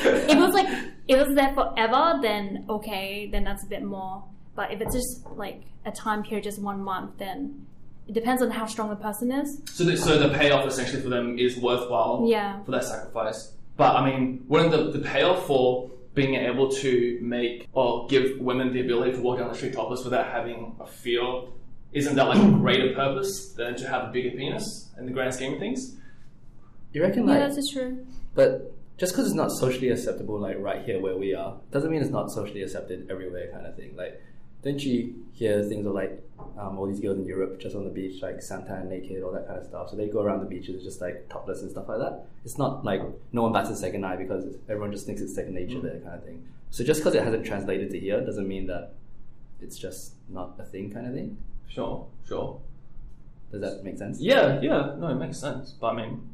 it 0.04 0.38
was 0.38 0.54
like 0.54 0.67
if 1.08 1.18
it 1.20 1.28
was 1.28 1.36
there 1.36 1.54
forever, 1.54 2.20
then 2.22 2.66
okay, 2.70 3.28
then 3.32 3.44
that's 3.44 3.64
a 3.64 3.68
bit 3.68 3.84
more. 3.84 4.24
But 4.56 4.72
if 4.72 4.82
it's 4.82 4.94
just 4.94 5.26
like 5.36 5.64
a 5.86 5.92
time 5.92 6.24
period, 6.24 6.44
just 6.44 6.62
one 6.62 6.82
month, 6.82 7.18
then 7.18 7.66
it 8.08 8.14
depends 8.14 8.42
on 8.42 8.52
how 8.52 8.66
strong 8.66 8.90
the 8.90 8.96
person 8.96 9.32
is. 9.32 9.62
so 9.66 9.84
the, 9.84 9.96
so 9.96 10.18
the 10.20 10.30
payoff 10.38 10.66
essentially 10.68 11.02
for 11.02 11.10
them 11.10 11.38
is 11.40 11.58
worthwhile. 11.58 12.26
Yeah. 12.28 12.62
for 12.64 12.72
that 12.72 12.84
sacrifice. 12.84 13.54
But 13.78 13.96
I 13.96 14.06
mean, 14.10 14.44
wouldn't 14.48 14.72
the, 14.72 14.98
the 14.98 15.00
payoff 15.08 15.46
for 15.48 15.90
being 16.14 16.36
able 16.36 16.70
to 16.70 17.18
make 17.22 17.68
or 17.72 18.06
give 18.08 18.38
women 18.40 18.74
the 18.74 18.82
ability 18.82 19.14
to 19.14 19.22
walk 19.22 19.40
down 19.40 19.48
the 19.48 19.56
street 19.56 19.74
topless 19.74 20.04
without 20.04 20.28
having 20.28 20.76
a 20.82 20.86
fear, 20.86 21.24
isn't 21.94 22.16
that 22.16 22.28
like 22.28 22.38
a 22.42 22.52
greater 22.60 22.94
purpose 22.94 23.54
than 23.54 23.76
to 23.78 23.88
have 23.88 24.10
a 24.10 24.12
bigger 24.12 24.32
penis 24.32 24.90
in 25.00 25.06
the 25.06 25.12
grand 25.12 25.34
scheme 25.34 25.54
of 25.54 25.60
things? 25.60 25.96
you 26.94 27.02
reckon, 27.02 27.26
Yeah, 27.26 27.38
like, 27.46 27.56
that's 27.56 27.72
true. 27.72 28.06
but 28.36 28.74
just 29.02 29.14
because 29.14 29.26
it's 29.26 29.36
not 29.36 29.52
socially 29.52 29.90
acceptable, 29.90 30.38
like 30.38 30.60
right 30.60 30.86
here 30.86 31.02
where 31.02 31.18
we 31.18 31.34
are, 31.34 31.58
doesn't 31.72 31.90
mean 31.90 32.04
it's 32.04 32.12
not 32.12 32.32
socially 32.32 32.62
accepted 32.62 33.08
everywhere, 33.10 33.52
kind 33.52 33.66
of 33.66 33.76
thing. 33.76 33.96
Like, 33.98 34.22
don't 34.62 34.80
you 34.80 35.26
hear 35.34 35.64
things 35.64 35.88
of 35.88 35.96
like 35.96 36.24
um, 36.56 36.78
all 36.78 36.86
these 36.86 37.00
girls 37.00 37.18
in 37.18 37.26
Europe 37.26 37.60
just 37.60 37.76
on 37.76 37.84
the 37.84 37.90
beach, 37.90 38.22
like 38.22 38.36
suntan 38.36 38.90
naked, 38.90 39.24
all 39.24 39.32
that 39.32 39.48
kind 39.48 39.58
of 39.58 39.66
stuff? 39.66 39.90
So 39.90 39.96
they 39.96 40.08
go 40.08 40.22
around 40.22 40.42
the 40.42 40.46
beaches 40.46 40.84
just 40.84 41.02
like 41.02 41.28
topless 41.30 41.64
and 41.64 41.72
stuff 41.72 41.90
like 41.90 41.98
that. 41.98 42.26
It's 42.46 42.60
not 42.60 42.86
like 42.86 43.02
no 43.32 43.42
one 43.42 43.54
bats 43.54 43.72
a 43.72 43.76
second 43.76 44.06
eye 44.06 44.18
because 44.18 44.46
everyone 44.70 44.92
just 44.92 45.08
thinks 45.08 45.20
it's 45.20 45.34
second 45.34 45.56
nature 45.56 45.82
there, 45.82 46.00
kind 46.02 46.14
of 46.14 46.24
thing. 46.24 46.46
So 46.70 46.84
just 46.84 47.00
because 47.00 47.16
it 47.16 47.24
hasn't 47.24 47.44
translated 47.44 47.90
to 47.90 48.00
here 48.00 48.24
doesn't 48.24 48.48
mean 48.48 48.68
that 48.68 48.94
it's 49.60 49.80
just 49.80 50.12
not 50.30 50.54
a 50.60 50.64
thing, 50.64 50.94
kind 50.94 51.08
of 51.08 51.16
thing. 51.16 51.38
Sure, 51.68 52.06
sure. 52.28 52.60
Does 53.52 53.62
that 53.62 53.84
make 53.84 53.98
sense? 53.98 54.22
Yeah, 54.22 54.62
yeah, 54.62 54.94
no, 55.00 55.08
it 55.08 55.16
makes 55.16 55.40
sense. 55.40 55.72
But 55.72 55.94
I 55.94 55.96
mean, 55.96 56.30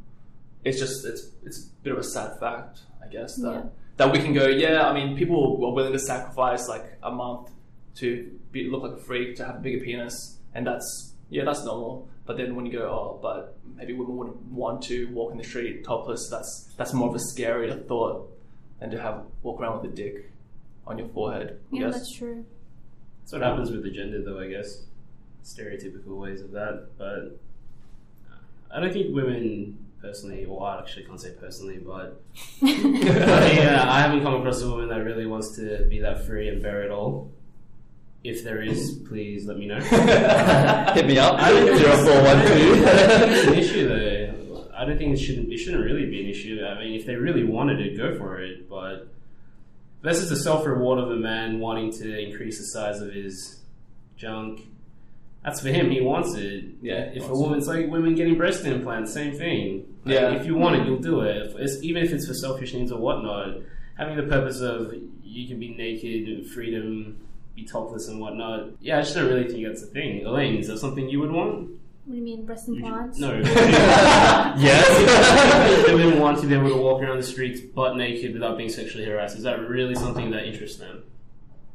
it's 0.68 0.80
just 0.80 1.06
it's 1.06 1.32
it's 1.46 1.68
a 1.68 1.84
bit 1.84 1.94
of 1.94 2.00
a 2.00 2.04
sad 2.04 2.40
fact, 2.40 2.80
I 3.04 3.08
guess 3.08 3.36
that 3.38 3.52
Yeah. 3.54 3.64
that 3.98 4.12
we 4.12 4.20
can 4.20 4.34
go. 4.34 4.48
Yeah, 4.48 4.88
I 4.90 4.94
mean, 4.94 5.18
people 5.18 5.58
were 5.60 5.72
willing 5.72 5.94
to 5.94 6.00
sacrifice 6.00 6.68
like 6.68 6.86
a 7.04 7.12
month 7.12 7.52
to 7.96 8.32
be, 8.52 8.70
look 8.70 8.84
like 8.84 8.94
a 8.94 8.98
freak 9.10 9.36
to 9.38 9.46
have 9.46 9.56
a 9.56 9.60
bigger 9.60 9.84
penis, 9.84 10.38
and 10.54 10.66
that's 10.68 11.14
yeah, 11.30 11.44
that's 11.46 11.64
normal. 11.66 12.08
But 12.26 12.38
then 12.38 12.56
when 12.56 12.66
you 12.66 12.74
go, 12.74 12.84
oh, 12.90 13.20
but 13.22 13.58
maybe 13.76 13.94
women 13.94 14.18
wouldn't 14.18 14.42
want 14.52 14.82
to 14.84 15.08
walk 15.14 15.32
in 15.32 15.38
the 15.38 15.44
street 15.44 15.84
topless. 15.86 16.28
That's 16.30 16.70
that's 16.78 16.94
more 16.94 17.10
of 17.10 17.16
a 17.16 17.20
scarier 17.20 17.86
thought 17.88 18.30
than 18.80 18.92
to 18.92 19.02
have 19.02 19.24
walk 19.44 19.60
around 19.62 19.82
with 19.82 19.92
a 19.92 19.96
dick 19.96 20.32
on 20.86 20.98
your 20.98 21.08
forehead. 21.10 21.60
I 21.72 21.76
Yeah, 21.76 21.82
guess. 21.86 21.94
that's 21.96 22.12
true. 22.16 22.46
That's 23.22 23.34
what 23.34 23.42
happens 23.42 23.72
with 23.72 23.84
the 23.84 23.92
gender, 23.92 24.22
though. 24.24 24.40
I 24.40 24.48
guess 24.50 24.84
stereotypical 25.44 26.18
ways 26.20 26.42
of 26.42 26.52
that, 26.52 26.90
but 26.98 27.40
uh, 28.30 28.36
I 28.70 28.80
don't 28.82 28.92
think 28.94 29.16
women 29.16 29.78
personally, 30.02 30.46
or 30.46 30.68
I 30.68 30.80
actually 30.80 31.06
can't 31.06 31.20
say 31.20 31.32
personally, 31.32 31.78
but 31.78 32.22
yeah, 32.62 33.84
uh, 33.84 33.92
I 33.92 34.02
haven't 34.02 34.24
come 34.24 34.36
across 34.36 34.62
a 34.62 34.70
woman 34.70 34.90
that 34.90 35.04
really 35.04 35.26
wants 35.26 35.56
to 35.58 35.86
be 35.90 36.00
that 36.00 36.26
free 36.26 36.50
and 36.50 36.62
bare 36.62 36.84
it 36.84 36.92
all. 36.92 37.32
If 38.24 38.44
there 38.44 38.62
is, 38.62 39.00
please 39.08 39.46
let 39.46 39.58
me 39.58 39.68
know. 39.68 39.80
Hit 39.80 41.06
me 41.06 41.18
up. 41.18 41.40
I 41.40 41.52
don't 41.52 41.68
think 41.68 41.78
Zero 41.80 41.96
four 41.98 42.24
one 42.24 42.40
it's 42.44 43.48
an 43.48 43.54
issue 43.54 43.88
though. 43.88 44.70
I 44.76 44.86
don't 44.86 44.98
think 44.98 45.14
it 45.14 45.18
shouldn't. 45.18 45.52
It 45.52 45.58
shouldn't 45.58 45.84
really 45.84 46.06
be 46.06 46.24
an 46.24 46.30
issue. 46.30 46.64
I 46.64 46.80
mean, 46.80 46.94
if 46.94 47.06
they 47.06 47.16
really 47.16 47.44
wanted 47.44 47.80
it, 47.80 47.98
go 47.98 48.18
for 48.18 48.42
it. 48.42 48.70
But 48.70 49.08
this 50.02 50.18
is 50.20 50.30
the 50.30 50.36
self 50.36 50.66
reward 50.66 51.00
of 51.00 51.12
a 51.12 51.16
man 51.16 51.60
wanting 51.60 51.92
to 51.94 52.20
increase 52.20 52.58
the 52.58 52.66
size 52.66 53.02
of 53.02 53.14
his 53.14 53.62
junk. 54.18 54.62
That's 55.44 55.62
for 55.62 55.70
him. 55.70 55.90
He 55.90 56.02
wants 56.02 56.34
it. 56.36 56.66
Yeah, 56.82 57.10
If 57.14 57.24
a 57.24 57.28
wants 57.28 57.40
woman's 57.40 57.68
like 57.68 57.90
women 57.90 58.16
getting 58.16 58.36
breast 58.38 58.66
implants, 58.66 59.14
same 59.14 59.38
thing. 59.38 59.86
Like, 60.04 60.16
Yeah. 60.16 60.32
If 60.34 60.46
you 60.46 60.56
want 60.56 60.76
it, 60.76 60.86
you'll 60.86 61.00
do 61.00 61.22
it. 61.22 61.38
If 61.38 61.56
it's, 61.56 61.84
even 61.84 62.04
if 62.04 62.12
it's 62.12 62.28
for 62.28 62.34
selfish 62.34 62.74
needs 62.74 62.92
or 62.92 63.00
whatnot. 63.00 63.58
Having 63.98 64.18
the 64.18 64.24
purpose 64.24 64.62
of 64.62 64.94
you 65.24 65.48
can 65.48 65.60
be 65.60 65.70
naked, 65.74 66.48
freedom, 66.48 67.18
be 67.56 67.64
topless 67.66 68.08
and 68.08 68.20
whatnot. 68.20 68.70
Yeah, 68.80 69.00
I 69.00 69.02
just 69.02 69.16
don't 69.16 69.28
really 69.28 69.48
think 69.48 69.66
that's 69.66 69.82
a 69.82 69.88
thing. 69.88 70.26
Elaine, 70.26 70.58
is 70.58 70.68
that 70.68 70.78
something 70.78 71.10
you 71.10 71.20
would 71.20 71.32
want? 71.32 71.72
What 72.06 72.14
do 72.14 72.16
you 72.20 72.24
mean 72.24 72.46
breast 72.46 72.68
implants? 72.70 73.18
No. 73.20 73.34
yes. 74.58 75.88
Women 75.92 76.20
want 76.20 76.40
to 76.40 76.48
be 76.48 76.54
able 76.54 76.70
to 76.70 76.78
walk 76.78 77.02
around 77.02 77.18
the 77.18 77.24
streets 77.24 77.60
butt 77.60 77.98
naked 77.98 78.34
without 78.34 78.58
being 78.58 78.70
sexually 78.70 79.06
harassed. 79.06 79.36
Is 79.36 79.44
that 79.44 79.60
really 79.68 79.96
something 79.96 80.32
that 80.32 80.46
interests 80.46 80.78
them? 80.78 81.04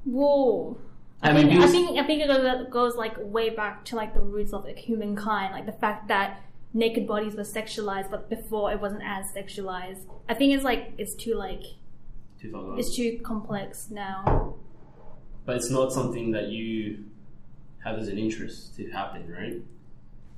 Whoa. 0.05 0.79
I, 1.23 1.31
I 1.31 1.33
mean, 1.35 1.49
think, 1.49 1.63
I 1.63 1.67
think 1.69 1.99
I 1.99 2.07
think 2.07 2.23
it 2.23 2.71
goes, 2.71 2.97
like 2.97 3.15
way 3.19 3.51
back 3.51 3.85
to 3.87 3.97
like 3.97 4.13
the 4.13 4.21
roots 4.21 4.53
of 4.53 4.65
like, 4.65 4.79
humankind, 4.79 5.53
like 5.53 5.67
the 5.67 5.73
fact 5.73 6.09
that 6.09 6.43
naked 6.75 7.07
bodies 7.07 7.35
were 7.37 7.45
sexualized, 7.45 8.11
but 8.11 8.29
before 8.29 8.73
it 8.73 8.81
wasn't 8.81 9.03
as 9.05 9.27
sexualized. 9.33 10.05
I 10.29 10.35
think 10.35 10.53
it's 10.53 10.65
like 10.65 10.93
it's 10.99 11.15
too 11.15 11.35
like 11.35 11.63
Too 12.41 12.75
it's 12.77 12.97
too 12.97 13.21
complex 13.23 13.89
now. 13.91 14.55
But 15.45 15.57
it's 15.57 15.71
not 15.71 15.93
something 15.93 16.33
that 16.33 16.49
you 16.49 17.05
have 17.85 17.99
as 17.99 18.09
an 18.09 18.19
interest 18.19 18.77
to 18.77 18.91
happen, 18.91 19.31
right? 19.31 19.61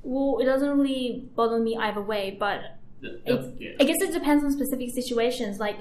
Well, 0.03 0.39
it 0.41 0.45
doesn't 0.45 0.79
really 0.79 1.29
bother 1.35 1.59
me 1.59 1.77
either 1.77 2.03
way, 2.03 2.37
but 2.39 2.77
That- 3.01 3.23
it, 3.25 3.55
yeah. 3.59 3.71
I 3.81 3.85
guess 3.85 4.03
it 4.03 4.13
depends 4.13 4.45
on 4.45 4.51
specific 4.53 4.91
situations. 4.91 5.59
Like, 5.59 5.79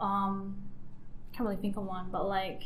um, 0.00 0.56
I 1.32 1.36
can't 1.36 1.48
really 1.48 1.60
think 1.60 1.76
of 1.76 1.84
one, 1.84 2.08
but 2.10 2.26
like. 2.26 2.62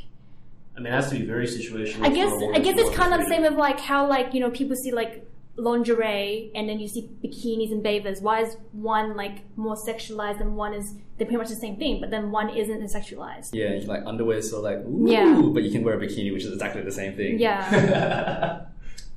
I 0.77 0.81
mean, 0.81 0.93
it 0.93 0.97
has 0.97 1.09
to 1.11 1.19
be 1.19 1.25
very 1.25 1.47
situational. 1.47 2.05
I 2.05 2.09
guess 2.09 2.29
for 2.31 2.37
a 2.37 2.41
woman 2.47 2.61
I 2.61 2.65
guess 2.65 2.75
it's 2.79 2.97
kind 2.97 3.13
of 3.15 3.21
the 3.21 3.27
same 3.27 3.43
with 3.43 3.55
like 3.55 3.79
how 3.81 4.09
like 4.09 4.35
you 4.35 4.41
know 4.41 4.51
people 4.51 4.75
see 4.77 4.91
like 4.93 5.25
lingerie 5.57 6.51
and 6.57 6.69
then 6.69 6.81
you 6.81 6.89
see 6.89 7.09
bikinis 7.23 7.71
and 7.71 7.81
bathers. 7.83 8.21
Why 8.21 8.41
is 8.43 8.57
one 8.73 9.17
like 9.17 9.43
more 9.57 9.77
sexualized 9.77 10.41
and 10.41 10.57
one 10.57 10.75
is 10.75 10.95
they're 11.17 11.27
pretty 11.29 11.37
much 11.39 11.49
the 11.49 11.55
same 11.57 11.77
thing, 11.77 12.01
but 12.01 12.11
then 12.11 12.33
one 12.33 12.51
isn't 12.51 12.83
as 12.83 12.93
sexualized? 12.95 13.51
Yeah, 13.53 13.75
you 13.75 13.87
like 13.87 14.03
underwear, 14.05 14.43
so 14.43 14.61
like 14.61 14.79
ooh, 14.79 15.07
Yeah. 15.09 15.41
but 15.55 15.63
you 15.63 15.71
can 15.71 15.85
wear 15.85 15.95
a 15.95 16.01
bikini, 16.05 16.33
which 16.33 16.45
is 16.45 16.53
exactly 16.53 16.83
the 16.83 16.91
same 16.93 17.15
thing. 17.15 17.39
Yeah, 17.39 18.65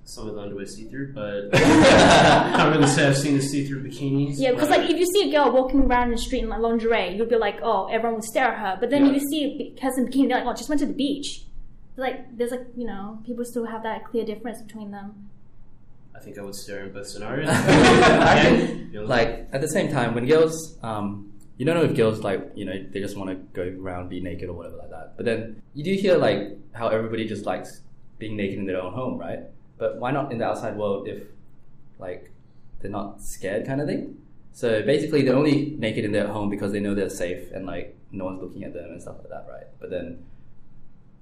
Some 0.03 0.29
of 0.29 0.35
the 0.35 0.41
underwear 0.41 0.65
see 0.67 0.85
through, 0.85 1.13
but 1.13 1.49
I 1.55 2.53
can't 2.55 2.75
really 2.75 2.87
say 2.87 3.07
I've 3.07 3.17
seen 3.17 3.35
a 3.37 3.41
see 3.41 3.65
through 3.67 3.83
bikinis. 3.83 4.35
yeah. 4.37 4.51
Because 4.51 4.69
like 4.69 4.87
if 4.89 4.97
you 4.97 5.05
see 5.07 5.29
a 5.29 5.31
girl 5.31 5.51
walking 5.51 5.81
around 5.81 6.05
in 6.09 6.11
the 6.11 6.17
street 6.19 6.43
in 6.43 6.49
like 6.49 6.59
lingerie, 6.61 7.15
you'll 7.15 7.25
be 7.25 7.35
like, 7.35 7.59
oh, 7.63 7.87
everyone 7.87 8.15
will 8.19 8.21
stare 8.27 8.49
at 8.53 8.59
her. 8.59 8.77
But 8.79 8.91
then 8.91 9.05
Yeah. 9.05 9.13
if 9.13 9.21
you 9.23 9.27
see 9.27 9.73
a 9.75 9.81
person 9.81 10.05
in 10.05 10.11
bikini, 10.11 10.27
they're 10.29 10.37
like, 10.37 10.47
oh, 10.47 10.53
just 10.53 10.69
went 10.69 10.79
to 10.81 10.85
the 10.87 10.93
beach. 10.93 11.41
Like 11.97 12.37
there's 12.37 12.51
like 12.51 12.67
you 12.77 12.85
know 12.85 13.19
people 13.25 13.43
still 13.43 13.65
have 13.65 13.83
that 13.83 14.05
clear 14.05 14.23
difference 14.25 14.61
between 14.61 14.91
them. 14.91 15.29
I 16.15 16.19
think 16.19 16.37
I 16.39 16.41
would 16.41 16.55
stare 16.55 16.85
in 16.85 16.93
both 16.93 17.07
scenarios. 17.07 17.49
I 17.51 17.53
Yeah. 17.53 18.43
think, 18.57 18.93
You 18.93 19.01
know, 19.01 19.05
like 19.05 19.47
at 19.51 19.61
the 19.61 19.67
same 19.67 19.91
time, 19.91 20.15
when 20.15 20.25
girls, 20.25 20.77
um, 20.83 21.31
you 21.57 21.65
don't 21.65 21.75
know 21.75 21.83
if 21.83 21.95
girls 21.95 22.21
like 22.23 22.51
you 22.55 22.65
know 22.65 22.73
they 22.91 22.99
just 22.99 23.17
want 23.17 23.29
to 23.31 23.35
go 23.59 23.63
around 23.81 24.09
be 24.09 24.19
naked 24.19 24.49
or 24.49 24.53
whatever 24.53 24.77
like 24.77 24.89
that. 24.91 25.17
But 25.17 25.25
then 25.25 25.61
you 25.73 25.83
do 25.83 25.93
hear 25.93 26.17
like 26.17 26.57
how 26.73 26.87
everybody 26.89 27.27
just 27.27 27.45
likes 27.45 27.81
being 28.19 28.35
naked 28.37 28.57
in 28.59 28.65
their 28.65 28.81
own 28.81 28.93
home, 28.93 29.17
right? 29.17 29.41
But 29.77 29.97
why 29.97 30.11
not 30.11 30.31
in 30.31 30.37
the 30.39 30.45
outside 30.45 30.75
world 30.77 31.07
if 31.07 31.23
like 31.99 32.31
they're 32.79 32.91
not 32.91 33.21
scared, 33.21 33.65
kind 33.65 33.81
of 33.81 33.87
thing? 33.87 34.17
So 34.53 34.81
basically, 34.81 35.21
they're 35.23 35.35
only 35.35 35.75
naked 35.77 36.03
in 36.05 36.11
their 36.11 36.27
home 36.27 36.49
because 36.49 36.71
they 36.71 36.79
know 36.79 36.95
they're 36.95 37.09
safe 37.11 37.51
and 37.51 37.65
like 37.67 37.95
no 38.11 38.25
one's 38.25 38.41
looking 38.41 38.63
at 38.63 38.73
them 38.73 38.89
and 38.91 39.01
stuff 39.01 39.17
like 39.19 39.29
that, 39.29 39.45
right? 39.49 39.67
But 39.79 39.89
then 39.91 40.23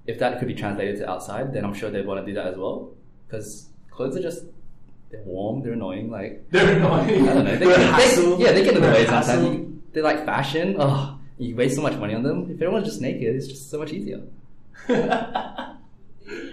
if 0.06 0.18
that 0.18 0.38
could 0.38 0.48
be 0.48 0.54
translated 0.54 0.98
to 0.98 1.10
outside, 1.10 1.52
then 1.52 1.64
I'm 1.64 1.74
sure 1.74 1.90
they'd 1.90 2.06
want 2.06 2.20
to 2.20 2.26
do 2.26 2.34
that 2.34 2.46
as 2.46 2.56
well 2.56 2.92
because 3.26 3.68
clothes 3.90 4.16
are 4.16 4.22
just 4.22 4.44
they're 5.10 5.22
warm, 5.22 5.62
they're 5.62 5.72
annoying, 5.72 6.10
like 6.10 6.44
They're 6.50 6.76
annoying. 6.76 7.28
I 7.28 7.34
don't 7.34 7.44
know. 7.44 7.56
They, 7.56 7.66
They're 7.66 8.36
they- 8.36 8.44
yeah, 8.44 8.52
they 8.52 8.64
get 8.64 8.76
in 8.76 8.82
the 8.82 8.88
way 8.88 9.06
sometimes. 9.06 9.82
They're 9.92 10.02
like 10.02 10.24
fashion. 10.24 10.76
Oh, 10.78 11.18
you 11.38 11.54
waste 11.56 11.76
so 11.76 11.82
much 11.82 11.96
money 11.98 12.14
on 12.14 12.22
them. 12.22 12.44
If 12.50 12.60
everyone's 12.62 12.86
just 12.86 13.00
naked, 13.00 13.34
it's 13.36 13.46
just 13.46 13.70
so 13.70 13.78
much 13.78 13.92
easier. 13.92 14.22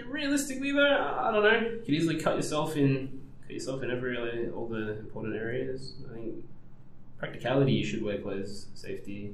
realistically 0.08 0.72
though, 0.72 0.86
I 0.86 1.30
I 1.30 1.32
don't 1.32 1.44
know. 1.44 1.60
You 1.70 1.80
could 1.86 1.94
easily 1.94 2.20
cut 2.20 2.36
yourself 2.36 2.78
in, 2.78 3.22
cut 3.44 3.52
yourself 3.52 3.84
in 3.84 3.92
every 3.92 4.12
really, 4.12 4.50
all 4.50 4.68
the 4.68 5.00
important 5.00 5.36
areas. 5.36 5.94
I 6.10 6.14
think 6.14 6.36
practicality. 7.18 7.74
You 7.74 7.86
should 7.86 8.04
wear 8.04 8.20
clothes, 8.20 8.68
safety. 8.74 9.34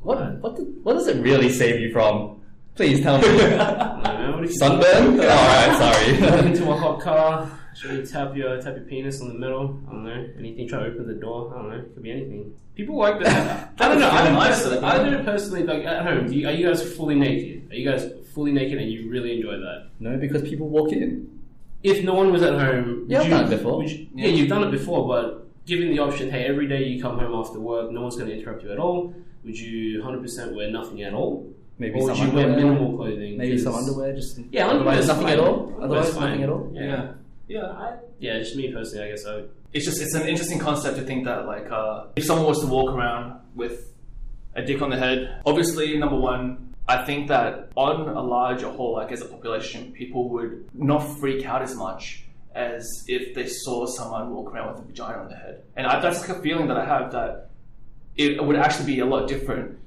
What 0.00 0.18
uh, 0.18 0.30
what 0.32 0.56
the, 0.56 0.62
what 0.82 0.94
does 0.94 1.08
it 1.08 1.20
really 1.22 1.48
save 1.48 1.80
you 1.80 1.92
from? 1.92 2.40
Please 2.76 3.00
tell 3.02 3.18
me. 3.18 3.28
I 3.28 4.02
don't 4.02 4.20
know. 4.20 4.32
What 4.36 4.44
if 4.44 4.50
you 4.50 4.56
Sunburn? 4.56 5.20
All 5.20 5.26
right, 5.26 5.76
sorry. 5.78 6.46
into 6.48 6.70
a 6.70 6.76
hot 6.76 7.00
car. 7.00 7.50
Should 7.76 7.92
you 7.92 8.06
tap 8.06 8.36
your 8.36 8.60
tap 8.60 8.76
your 8.76 8.84
penis 8.84 9.20
on 9.20 9.28
the 9.28 9.34
middle? 9.34 9.80
I 9.88 9.92
don't 9.92 10.04
know. 10.04 10.28
Anything? 10.38 10.68
Try 10.68 10.80
to 10.80 10.86
open 10.86 11.06
the 11.06 11.14
door. 11.14 11.52
I 11.54 11.58
don't 11.62 11.70
know. 11.70 11.82
Could 11.94 12.02
be 12.02 12.10
anything. 12.10 12.54
People 12.74 12.96
like 12.96 13.22
that. 13.22 13.74
I 13.80 13.88
don't 13.88 14.00
know. 14.00 14.10
I 14.10 14.24
don't 14.24 14.36
personally. 14.36 14.78
I 14.78 14.98
don't 15.10 15.24
personally 15.24 15.62
like 15.64 15.84
at 15.84 16.04
home. 16.04 16.28
Do 16.28 16.34
you, 16.36 16.48
are 16.48 16.52
you 16.52 16.66
guys 16.66 16.82
fully 16.96 17.14
naked? 17.14 17.70
Are 17.70 17.74
you 17.76 17.88
guys 17.88 18.10
fully 18.34 18.52
naked 18.52 18.78
and 18.78 18.90
you 18.90 19.08
really 19.08 19.36
enjoy 19.36 19.56
that? 19.58 19.90
no, 20.00 20.16
because 20.16 20.42
people 20.42 20.68
walk 20.68 20.92
in. 20.92 21.30
If 21.84 22.02
no 22.02 22.14
one 22.14 22.32
was 22.32 22.42
at 22.42 22.54
home, 22.58 23.06
Yeah, 23.08 23.18
would 23.18 23.26
I've 23.26 23.30
you, 23.30 23.30
done 23.30 23.52
it 23.52 23.56
before. 23.56 23.76
would 23.78 23.90
you- 23.90 24.06
yeah, 24.14 24.26
you've 24.28 24.48
done 24.48 24.64
it 24.64 24.70
before, 24.70 25.06
but 25.06 25.46
given 25.66 25.90
the 25.90 25.98
option, 25.98 26.30
hey, 26.30 26.44
every 26.46 26.66
day 26.66 26.82
you 26.84 27.00
come 27.02 27.18
home 27.18 27.34
after 27.34 27.60
work, 27.60 27.90
no 27.92 28.00
one's 28.00 28.16
going 28.16 28.28
to 28.30 28.34
interrupt 28.38 28.62
you 28.64 28.72
at 28.72 28.78
all. 28.78 29.14
Would 29.44 29.58
you 29.58 30.02
100% 30.02 30.54
wear 30.54 30.70
nothing 30.70 31.02
at 31.02 31.12
all? 31.12 31.52
Maybe 31.78 31.98
or 31.98 32.04
would 32.04 32.16
some 32.16 32.28
you 32.28 32.32
wear 32.34 32.48
minimal 32.48 32.96
clothing? 32.96 33.36
Maybe 33.36 33.58
some 33.58 33.74
underwear. 33.74 34.14
Just 34.14 34.38
Yeah, 34.50 34.68
otherwise 34.68 34.78
underwear's 34.78 35.08
nothing 35.08 35.24
fine. 35.24 35.32
at 35.32 35.38
all. 35.40 35.74
Otherwise 35.82 36.14
fine. 36.14 36.22
nothing 36.30 36.42
at 36.44 36.48
all. 36.50 36.70
Yeah. 36.72 36.82
Yeah. 36.84 37.12
Yeah, 37.46 37.66
I, 37.66 37.96
Yeah, 38.20 38.38
just 38.38 38.56
me 38.56 38.72
personally, 38.72 39.04
I 39.06 39.10
guess 39.10 39.26
I 39.26 39.34
would. 39.34 39.50
it's 39.72 39.84
just 39.84 40.00
it's 40.00 40.14
an 40.14 40.26
interesting 40.28 40.58
concept 40.58 40.96
to 40.98 41.02
think 41.02 41.24
that 41.26 41.46
like 41.46 41.70
uh, 41.70 42.06
if 42.16 42.24
someone 42.24 42.46
was 42.46 42.60
to 42.60 42.66
walk 42.66 42.94
around 42.94 43.40
with 43.54 43.92
a 44.54 44.62
dick 44.62 44.80
on 44.80 44.90
the 44.90 44.96
head, 44.96 45.42
obviously 45.44 45.98
number 45.98 46.16
one, 46.16 46.74
I 46.88 47.04
think 47.04 47.28
that 47.28 47.70
on 47.76 48.08
a 48.08 48.22
larger 48.22 48.70
whole, 48.70 48.94
like 48.94 49.10
as 49.12 49.20
a 49.20 49.26
population, 49.26 49.92
people 49.92 50.28
would 50.30 50.68
not 50.74 51.00
freak 51.18 51.44
out 51.44 51.60
as 51.62 51.74
much 51.74 52.24
as 52.54 52.86
if 53.08 53.34
they 53.34 53.46
saw 53.46 53.84
someone 53.86 54.30
walk 54.30 54.54
around 54.54 54.72
with 54.74 54.82
a 54.84 54.86
vagina 54.86 55.18
on 55.18 55.28
their 55.28 55.38
head, 55.38 55.62
and 55.76 55.86
I, 55.86 56.00
that's 56.00 56.20
like 56.26 56.38
a 56.38 56.40
feeling 56.40 56.68
that 56.68 56.76
I 56.78 56.84
have 56.86 57.10
that 57.12 57.50
it 58.16 58.42
would 58.42 58.56
actually 58.56 58.86
be 58.94 59.00
a 59.00 59.06
lot 59.06 59.28
different. 59.28 59.78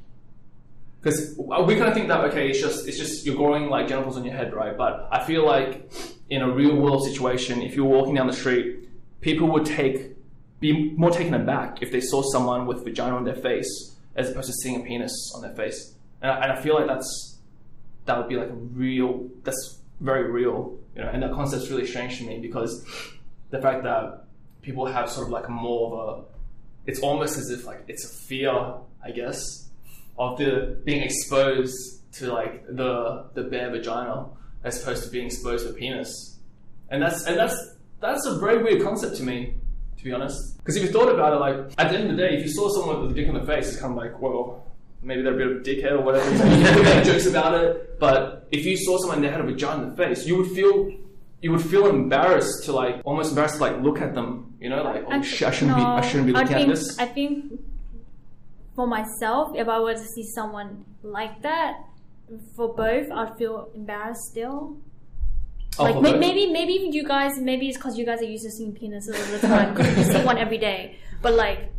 Because 1.07 1.37
we 1.37 1.75
kind 1.75 1.87
of 1.87 1.93
think 1.93 2.09
that 2.09 2.19
okay, 2.25 2.49
it's 2.49 2.59
just 2.59 2.85
it's 2.85 2.97
just 2.97 3.25
you're 3.25 3.37
growing 3.37 3.69
like 3.69 3.87
genitals 3.87 4.17
on 4.17 4.25
your 4.25 4.33
head, 4.33 4.53
right? 4.53 4.77
But 4.77 5.07
I 5.09 5.23
feel 5.23 5.45
like 5.45 5.89
in 6.29 6.41
a 6.41 6.51
real 6.51 6.75
world 6.75 7.05
situation, 7.05 7.61
if 7.61 7.75
you're 7.75 7.85
walking 7.85 8.15
down 8.15 8.27
the 8.27 8.33
street, 8.33 8.89
people 9.21 9.47
would 9.51 9.65
take 9.65 10.17
be 10.59 10.91
more 10.97 11.09
taken 11.09 11.33
aback 11.33 11.81
if 11.81 11.93
they 11.93 12.01
saw 12.01 12.21
someone 12.33 12.65
with 12.65 12.83
vagina 12.83 13.15
on 13.15 13.23
their 13.23 13.35
face 13.35 13.95
as 14.17 14.31
opposed 14.31 14.47
to 14.47 14.53
seeing 14.53 14.81
a 14.81 14.83
penis 14.83 15.31
on 15.33 15.41
their 15.41 15.53
face. 15.53 15.93
And 16.21 16.29
I, 16.29 16.41
and 16.41 16.51
I 16.51 16.61
feel 16.61 16.75
like 16.75 16.87
that's 16.87 17.37
that 18.03 18.17
would 18.17 18.27
be 18.27 18.35
like 18.35 18.49
a 18.49 18.53
real 18.53 19.29
that's 19.45 19.79
very 20.01 20.29
real, 20.29 20.77
you 20.93 21.01
know. 21.01 21.09
And 21.09 21.23
that 21.23 21.31
concept's 21.31 21.69
really 21.69 21.87
strange 21.87 22.17
to 22.17 22.25
me 22.25 22.39
because 22.39 22.85
the 23.49 23.61
fact 23.61 23.83
that 23.83 24.25
people 24.61 24.85
have 24.85 25.09
sort 25.09 25.27
of 25.27 25.31
like 25.31 25.47
more 25.47 25.85
of 25.87 26.19
a 26.19 26.23
it's 26.85 26.99
almost 26.99 27.37
as 27.37 27.49
if 27.49 27.65
like 27.65 27.85
it's 27.87 28.03
a 28.03 28.09
fear, 28.27 28.51
I 29.01 29.11
guess, 29.11 29.66
of 30.17 30.38
the 30.38 30.80
being 30.84 31.03
exposed 31.03 32.12
to 32.13 32.34
like 32.34 32.65
the 32.67 33.25
the 33.34 33.43
bare 33.43 33.69
vagina 33.71 34.27
as 34.63 34.82
opposed 34.82 35.03
to 35.03 35.10
being 35.10 35.27
exposed 35.27 35.65
to 35.65 35.71
a 35.71 35.73
penis. 35.73 36.38
And 36.89 37.01
that's 37.01 37.25
and 37.25 37.38
that's 37.38 37.75
that's 37.99 38.25
a 38.25 38.38
very 38.38 38.63
weird 38.63 38.82
concept 38.82 39.17
to 39.17 39.23
me, 39.23 39.56
to 39.97 40.03
be 40.03 40.12
honest. 40.12 40.58
Because 40.58 40.75
if 40.75 40.84
you 40.84 40.89
thought 40.89 41.12
about 41.13 41.34
it, 41.34 41.38
like 41.38 41.73
at 41.77 41.91
the 41.91 41.97
end 41.97 42.10
of 42.10 42.17
the 42.17 42.21
day, 42.21 42.38
if 42.38 42.43
you 42.43 42.51
saw 42.51 42.69
someone 42.69 43.01
with 43.01 43.12
a 43.12 43.13
dick 43.13 43.27
in 43.27 43.34
the 43.34 43.45
face, 43.45 43.69
it's 43.69 43.80
kind 43.80 43.91
of 43.91 43.97
like, 43.97 44.19
well, 44.21 44.65
maybe 45.01 45.21
they're 45.21 45.34
a 45.34 45.38
bit 45.38 45.47
of 45.47 45.58
a 45.58 45.60
dickhead 45.60 45.91
or 45.91 46.01
whatever. 46.01 46.30
You, 46.32 46.38
know, 46.38 46.58
you 46.58 46.63
can 46.65 46.84
make 46.84 47.03
jokes 47.06 47.25
about 47.25 47.53
it. 47.56 47.99
But 47.99 48.47
if 48.51 48.65
you 48.65 48.77
saw 48.77 48.97
someone 48.97 49.21
that 49.21 49.32
had 49.32 49.41
a 49.41 49.45
vagina 49.45 49.84
in 49.84 49.89
the 49.89 49.95
face, 49.95 50.25
you 50.25 50.38
would 50.38 50.51
feel 50.51 50.91
you 51.41 51.51
would 51.51 51.62
feel 51.62 51.88
embarrassed 51.88 52.65
to 52.65 52.71
like 52.71 53.01
almost 53.06 53.30
embarrassed 53.30 53.56
to 53.56 53.62
like 53.62 53.82
look 53.82 54.01
at 54.01 54.15
them. 54.15 54.56
You 54.60 54.69
know, 54.69 54.84
like 54.84 55.03
oh 55.08 55.21
shit, 55.21 55.47
I 55.47 55.51
shouldn't 55.51 55.77
be 55.77 55.84
I 55.84 56.01
shouldn't 56.01 56.27
be 56.27 56.36
I 56.36 56.41
looking 56.41 56.56
think, 56.56 56.69
at 56.69 56.75
this. 56.75 56.99
I 56.99 57.06
think 57.06 57.60
for 58.77 58.85
myself, 58.85 59.53
if 59.55 59.67
I 59.67 59.79
were 59.79 59.95
to 59.95 60.07
see 60.15 60.23
someone 60.23 60.85
like 61.01 61.41
that, 61.41 61.79
for 62.55 62.75
both, 62.75 63.11
I'd 63.11 63.35
feel 63.35 63.71
embarrassed 63.73 64.25
still. 64.29 64.77
Oh, 65.79 65.83
like 65.83 65.95
both? 65.95 66.19
maybe 66.19 66.51
maybe 66.51 66.73
you 66.91 67.03
guys 67.03 67.39
maybe 67.39 67.67
it's 67.69 67.77
because 67.77 67.97
you 67.97 68.05
guys 68.05 68.21
are 68.21 68.31
used 68.35 68.45
to 68.45 68.51
seeing 68.51 68.73
penises 68.73 69.15
all 69.19 69.31
the 69.31 69.47
time 69.47 69.73
because 69.73 69.97
you 69.97 70.03
see 70.13 70.23
one 70.23 70.37
every 70.37 70.59
day. 70.59 70.97
But 71.23 71.33
like 71.33 71.71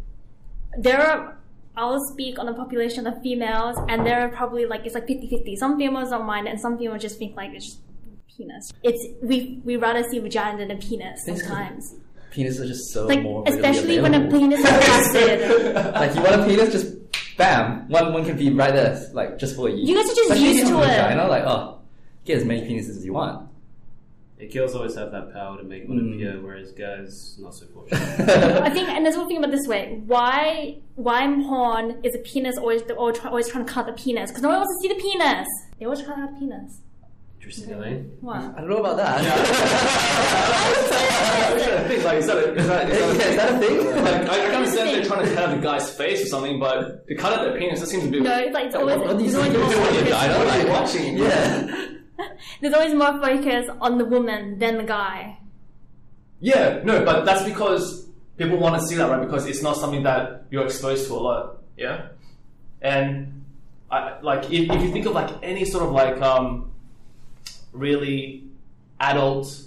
there 0.77 1.01
are 1.01 1.39
I'll 1.77 2.05
speak 2.13 2.39
on 2.41 2.47
the 2.47 2.55
population 2.55 3.07
of 3.07 3.23
females 3.23 3.77
and 3.89 4.05
there 4.05 4.21
are 4.21 4.29
probably 4.29 4.67
like 4.67 4.85
it's 4.85 4.95
like 4.95 5.07
50-50. 5.07 5.57
Some 5.57 5.79
females 5.79 6.11
don't 6.11 6.27
mind 6.27 6.49
and 6.49 6.61
some 6.61 6.79
females 6.79 7.03
just 7.03 7.19
think 7.19 7.37
like 7.37 7.53
it's 7.53 7.67
just 7.67 7.81
penis. 8.37 8.73
It's 8.83 9.05
we 9.23 9.61
we 9.65 9.77
rather 9.77 10.03
see 10.03 10.19
vagina 10.19 10.59
than 10.59 10.73
a 10.73 10.77
penis 10.77 11.25
sometimes. 11.25 11.95
Penis 12.31 12.61
are 12.61 12.67
just 12.67 12.93
so 12.93 13.07
Like 13.07 13.23
more 13.23 13.43
especially 13.47 14.01
when 14.01 14.15
a 14.15 14.29
penis 14.31 14.61
is 14.61 14.67
flaccid. 14.67 15.75
like 15.95 16.15
you 16.15 16.23
want 16.23 16.41
a 16.41 16.45
penis, 16.47 16.73
just 16.73 16.95
bam, 17.37 17.89
one 17.89 18.13
one 18.13 18.25
can 18.25 18.37
be 18.37 18.51
right 18.51 18.73
there, 18.73 19.01
like 19.13 19.39
just 19.39 19.57
for 19.57 19.69
you. 19.69 19.77
You 19.87 19.95
guys 19.97 20.05
are 20.11 20.15
just 20.15 20.31
Especially 20.31 20.53
used 20.53 20.67
to 20.69 20.79
it. 20.81 20.87
Vagina, 20.87 21.29
like 21.29 21.45
oh, 21.45 21.81
get 22.25 22.39
as 22.39 22.45
many 22.45 22.63
penises 22.63 22.91
as 22.91 23.05
you 23.05 23.13
want. 23.15 23.49
Yeah, 24.39 24.47
girls 24.49 24.75
always 24.77 24.95
have 24.95 25.11
that 25.11 25.33
power 25.33 25.57
to 25.59 25.65
make 25.65 25.89
one 25.89 25.99
Mm. 25.99 26.15
appear, 26.15 26.41
whereas 26.41 26.71
guys 26.71 27.37
not 27.41 27.55
so 27.55 27.67
fortunate. 27.75 28.01
I 28.63 28.71
think, 28.71 28.89
and 28.89 29.05
there's 29.05 29.17
one 29.17 29.27
thing 29.27 29.39
about 29.39 29.51
this 29.51 29.67
way. 29.67 30.01
Why, 30.07 30.77
why 30.95 31.25
in 31.25 31.43
porn 31.45 31.99
is 32.05 32.15
a 32.15 32.19
penis 32.19 32.57
always 32.57 32.83
they're 32.85 32.97
always, 32.97 33.19
try, 33.19 33.31
always 33.31 33.49
trying 33.49 33.67
to 33.67 33.73
cut 33.73 33.87
the 33.87 33.95
penis? 33.95 34.31
Because 34.31 34.45
no 34.45 34.51
one 34.51 34.59
wants 34.59 34.73
to 34.77 34.81
see 34.89 34.95
the 34.95 35.01
penis. 35.01 35.49
They 35.81 35.87
always 35.87 36.03
try 36.03 36.15
to 36.15 36.21
cut 36.21 36.35
the 36.35 36.39
penis. 36.39 36.81
Interesting, 37.39 37.73
Elaine. 37.73 38.11
What? 38.21 38.37
I 38.37 38.61
don't 38.61 38.69
know 38.69 38.79
about 38.79 38.97
that. 38.97 39.21
thing. 41.89 42.05
Like, 42.05 42.19
is 42.19 42.27
that 42.27 42.37
a, 42.37 42.55
is 42.55 42.67
that, 42.67 42.91
is 42.91 42.99
that, 42.99 43.17
Yeah, 43.17 43.25
is 43.31 43.37
that 43.37 43.55
a 43.55 43.59
thing? 43.59 43.87
Like, 44.05 44.15
I, 44.29 44.33
I 44.33 44.47
can 44.47 44.55
understand 44.57 44.89
if 44.89 44.95
they're 44.95 45.05
trying 45.05 45.27
to 45.27 45.35
cut 45.35 45.45
out 45.49 45.57
the 45.57 45.63
guy's 45.63 45.91
face 45.91 46.23
or 46.23 46.27
something, 46.27 46.59
but 46.59 47.07
to 47.07 47.15
cut 47.15 47.33
out 47.33 47.43
their 47.45 47.59
penis, 47.59 47.81
that 47.81 47.89
seems 47.89 48.05
to 48.05 48.11
be. 48.11 48.21
No, 48.21 48.37
it's 48.39 48.53
like 48.55 48.67
it's 48.67 48.75
always, 48.77 48.99
What 48.99 49.19
do 49.19 49.25
you 49.25 49.31
there's, 49.31 49.45
think 49.47 49.57
always 49.59 49.73
you're 49.73 49.81
more 49.83 49.91
doing, 49.91 50.05
focus, 50.05 50.09
vagina? 50.09 50.39
What 50.39 50.49
are 50.49 50.61
you 50.63 50.69
watching? 50.69 51.19
Yeah. 51.19 51.87
there's 52.61 52.75
always 52.75 52.95
more 52.95 53.21
focus 53.21 53.71
on 53.81 53.99
the 53.99 54.05
woman 54.05 54.59
than 54.59 54.77
the 54.79 54.85
guy. 54.85 55.39
Yeah, 56.41 56.81
no, 56.85 57.05
but 57.05 57.25
that's 57.25 57.45
because 57.45 58.09
people 58.37 58.59
want 58.59 58.81
to 58.81 58.87
see 58.87 58.95
that, 58.97 59.09
right? 59.11 59.21
Because 59.21 59.47
it's 59.47 59.63
not 59.63 59.77
something 59.77 60.03
that 60.05 60.45
you're 60.51 60.65
exposed 60.65 61.07
to 61.09 61.15
a 61.15 61.17
lot. 61.21 61.59
Yeah, 61.77 62.09
and 62.81 63.45
I, 63.91 64.21
like 64.21 64.45
if, 64.53 64.71
if 64.71 64.83
you 64.83 64.93
think 64.93 65.07
of 65.07 65.13
like 65.13 65.31
any 65.43 65.65
sort 65.65 65.85
of 65.85 65.93
like 65.93 66.21
um, 66.23 66.73
really 67.73 68.45
adult 69.01 69.63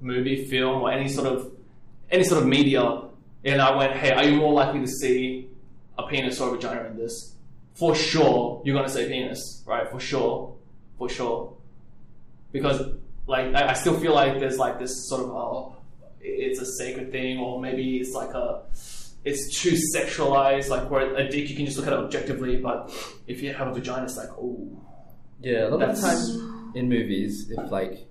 movie, 0.00 0.44
film, 0.46 0.82
or 0.82 0.90
any 0.92 1.08
sort 1.08 1.26
of 1.26 1.52
any 2.10 2.24
sort 2.24 2.42
of 2.42 2.48
media, 2.48 3.02
and 3.44 3.60
I 3.60 3.76
went, 3.76 3.92
hey, 3.94 4.12
are 4.12 4.24
you 4.24 4.36
more 4.36 4.52
likely 4.52 4.80
to 4.80 4.88
see 4.88 5.48
a 5.98 6.04
penis 6.06 6.40
or 6.40 6.48
a 6.48 6.52
vagina 6.52 6.88
in 6.88 6.96
this? 6.96 7.34
For 7.74 7.94
sure, 7.94 8.62
you're 8.64 8.74
gonna 8.74 8.88
say 8.88 9.08
penis, 9.08 9.62
right? 9.66 9.88
For 9.90 10.00
sure, 10.00 10.54
for 10.98 11.08
sure 11.08 11.54
because 12.50 12.80
like 13.26 13.54
I, 13.54 13.68
I 13.68 13.72
still 13.74 14.00
feel 14.00 14.14
like 14.14 14.40
there's 14.40 14.56
like 14.56 14.78
this 14.78 15.06
sort 15.06 15.20
of 15.22 15.30
oh 15.30 15.76
it's 16.20 16.60
a 16.60 16.64
sacred 16.66 17.12
thing 17.12 17.38
or 17.38 17.60
maybe 17.60 17.98
it's 17.98 18.14
like 18.14 18.30
a 18.34 18.62
it's 19.22 19.60
too 19.60 19.76
sexualized 19.94 20.70
like 20.70 20.88
where 20.90 21.14
a 21.14 21.28
dick 21.28 21.50
you 21.50 21.54
can 21.54 21.66
just 21.66 21.76
look 21.76 21.86
at 21.86 21.92
it 21.92 21.98
objectively 21.98 22.56
but 22.56 22.90
if 23.26 23.42
you 23.42 23.52
have 23.52 23.68
a 23.68 23.74
vagina 23.74 24.04
it's 24.04 24.16
like 24.16 24.30
oh 24.30 24.66
Yeah, 25.42 25.66
a 25.66 25.68
lot 25.68 25.80
That's- 25.80 25.98
of 26.02 26.04
times 26.04 26.30
in 26.78 26.88
movies, 26.88 27.50
if 27.50 27.70
like 27.70 28.06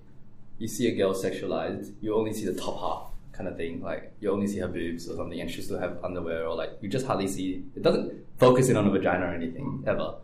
you 0.58 0.68
see 0.68 0.88
a 0.88 0.94
girl 0.94 1.14
sexualized, 1.14 1.92
you 2.00 2.14
only 2.14 2.32
see 2.32 2.44
the 2.44 2.54
top 2.54 2.78
half 2.80 3.12
kind 3.32 3.48
of 3.48 3.56
thing. 3.56 3.82
Like 3.82 4.12
you 4.20 4.30
only 4.30 4.46
see 4.46 4.58
her 4.58 4.68
boobs 4.68 5.08
or 5.08 5.16
something, 5.16 5.40
and 5.40 5.50
she 5.50 5.62
still 5.62 5.78
have 5.78 5.98
underwear, 6.04 6.46
or 6.46 6.54
like 6.54 6.70
you 6.80 6.88
just 6.88 7.06
hardly 7.06 7.28
see. 7.28 7.64
It 7.76 7.82
doesn't 7.82 8.12
focus 8.38 8.68
in 8.68 8.76
on 8.76 8.86
a 8.86 8.90
vagina 8.90 9.26
or 9.26 9.34
anything 9.34 9.82
ever. 9.86 10.14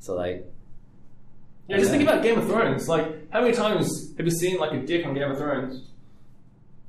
So 0.00 0.14
like, 0.14 0.46
yeah 1.68 1.78
just 1.78 1.90
think 1.90 2.02
about 2.02 2.22
Game 2.22 2.38
of 2.38 2.46
Thrones 2.46 2.88
like 2.88 3.30
how 3.32 3.40
many 3.42 3.52
times 3.52 4.14
have 4.16 4.24
you 4.24 4.30
seen 4.32 4.58
like 4.58 4.72
a 4.72 4.78
dick 4.86 5.04
on 5.04 5.12
Game 5.14 5.30
of 5.30 5.36
Thrones 5.38 5.88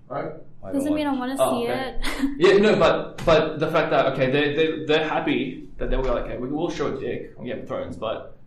right 0.07 0.31
I 0.63 0.65
don't 0.67 0.73
Doesn't 0.75 0.93
mean 0.93 1.07
I 1.07 1.13
want 1.13 1.35
to 1.37 1.43
Oh, 1.43 1.51
see 1.63 1.69
okay. 1.71 1.99
it. 2.01 2.29
Yeah, 2.37 2.57
no, 2.59 2.75
but 2.77 3.25
but 3.25 3.59
the 3.59 3.69
fact 3.71 3.89
that 3.91 4.05
okay, 4.13 4.29
they 4.31 4.53
they 4.55 4.85
they're 4.85 5.07
happy 5.07 5.67
that 5.77 5.89
they 5.89 5.97
were 5.97 6.03
like, 6.03 6.25
okay, 6.25 6.37
we 6.37 6.49
will 6.49 6.69
show 6.69 6.95
a 6.95 6.99
dick 6.99 7.33
on 7.37 7.45
Game 7.45 7.59
of 7.59 7.67
Thrones, 7.67 7.97
but 7.97 8.37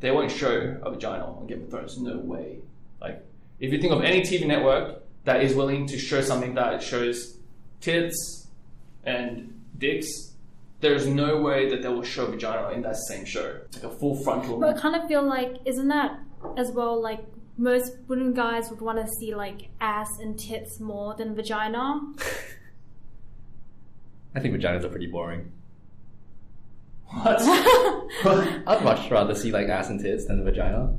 they 0.00 0.10
won't 0.10 0.30
show 0.30 0.76
a 0.82 0.90
vagina 0.90 1.24
on 1.24 1.46
Game 1.46 1.62
of 1.62 1.70
Thrones. 1.70 1.98
No 1.98 2.16
way. 2.18 2.58
Like, 3.00 3.24
if 3.58 3.72
you 3.72 3.80
think 3.80 3.92
of 3.92 4.02
any 4.02 4.22
TV 4.22 4.46
network 4.46 5.02
that 5.24 5.42
is 5.42 5.54
willing 5.54 5.86
to 5.86 5.98
show 5.98 6.20
something 6.20 6.54
that 6.54 6.82
shows 6.82 7.36
tits 7.80 8.48
and 9.04 9.60
dicks, 9.78 10.32
there's 10.80 11.06
no 11.06 11.40
way 11.40 11.68
that 11.68 11.82
they 11.82 11.88
will 11.88 12.02
show 12.02 12.26
vagina 12.26 12.70
in 12.70 12.82
that 12.82 12.96
same 12.96 13.24
show, 13.24 13.60
like 13.74 13.84
a 13.84 13.90
full 13.90 14.16
frontal. 14.16 14.58
But 14.58 14.76
I 14.76 14.80
kind 14.80 14.96
of 14.96 15.06
feel 15.06 15.22
like, 15.22 15.56
isn't 15.66 15.88
that 15.88 16.18
as 16.56 16.70
well 16.70 17.00
like 17.00 17.20
most 17.58 17.92
women 18.08 18.32
guys 18.32 18.70
would 18.70 18.80
want 18.80 18.98
to 18.98 19.06
see 19.18 19.34
like 19.34 19.68
ass 19.80 20.08
and 20.20 20.38
tits 20.38 20.80
more 20.80 21.14
than 21.14 21.34
vagina? 21.34 22.00
I 24.34 24.40
think 24.40 24.54
vaginas 24.54 24.84
are 24.84 24.88
pretty 24.88 25.08
boring. 25.08 25.52
What? 28.22 28.48
I'd 28.66 28.84
much 28.84 29.10
rather 29.10 29.34
see 29.34 29.50
like 29.50 29.68
ass 29.68 29.88
and 29.88 30.00
tits 30.00 30.26
than 30.26 30.38
the 30.38 30.44
vagina. 30.44 30.94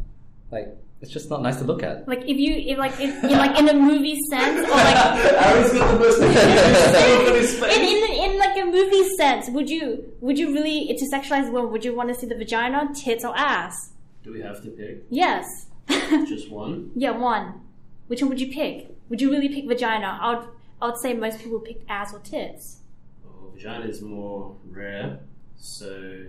Like 0.51 0.67
it's 1.01 1.11
just 1.11 1.29
not 1.29 1.41
nice 1.41 1.57
to 1.57 1.63
look 1.63 1.83
at. 1.83 2.07
like 2.07 2.21
if 2.27 2.37
you 2.37 2.53
if 2.55 2.77
like 2.77 2.93
if, 2.99 3.23
in 3.23 3.31
like 3.31 3.57
in 3.57 3.69
a 3.69 3.73
movie 3.73 4.17
sense 4.29 4.67
or 4.67 4.71
like 4.71 4.95
Aaron's 5.45 5.73
got 5.73 5.91
the 5.93 5.99
most 5.99 6.19
look 6.19 6.35
on 6.35 7.35
his 7.35 7.53
in, 7.63 7.81
in 7.81 8.31
in 8.31 8.39
like 8.39 8.57
a 8.61 8.65
movie 8.65 9.09
sense, 9.15 9.49
would 9.49 9.69
you 9.69 10.13
would 10.21 10.37
you 10.37 10.53
really 10.53 10.87
to 10.95 11.05
sexualize 11.09 11.51
women? 11.51 11.71
Would 11.71 11.85
you 11.85 11.95
want 11.95 12.09
to 12.09 12.15
see 12.15 12.27
the 12.27 12.35
vagina, 12.35 12.89
tits, 12.93 13.23
or 13.25 13.35
ass? 13.37 13.91
Do 14.23 14.31
we 14.33 14.41
have 14.41 14.61
to 14.63 14.69
pick 14.69 15.05
Yes. 15.09 15.67
just 15.89 16.51
one? 16.51 16.91
yeah, 16.95 17.11
one. 17.11 17.61
Which 18.07 18.21
one 18.21 18.29
would 18.29 18.39
you 18.41 18.51
pick? 18.51 18.95
Would 19.09 19.21
you 19.21 19.31
really 19.31 19.49
pick 19.49 19.67
vagina? 19.67 20.19
I 20.21 20.35
would 20.35 20.47
I 20.81 20.85
would 20.87 20.97
say 20.97 21.13
most 21.13 21.39
people 21.39 21.59
pick 21.59 21.81
ass 21.89 22.13
or 22.13 22.19
tits. 22.19 22.81
Well, 23.23 23.51
vagina 23.55 23.85
is 23.85 24.01
more 24.01 24.55
rare, 24.69 25.19
so 25.61 26.23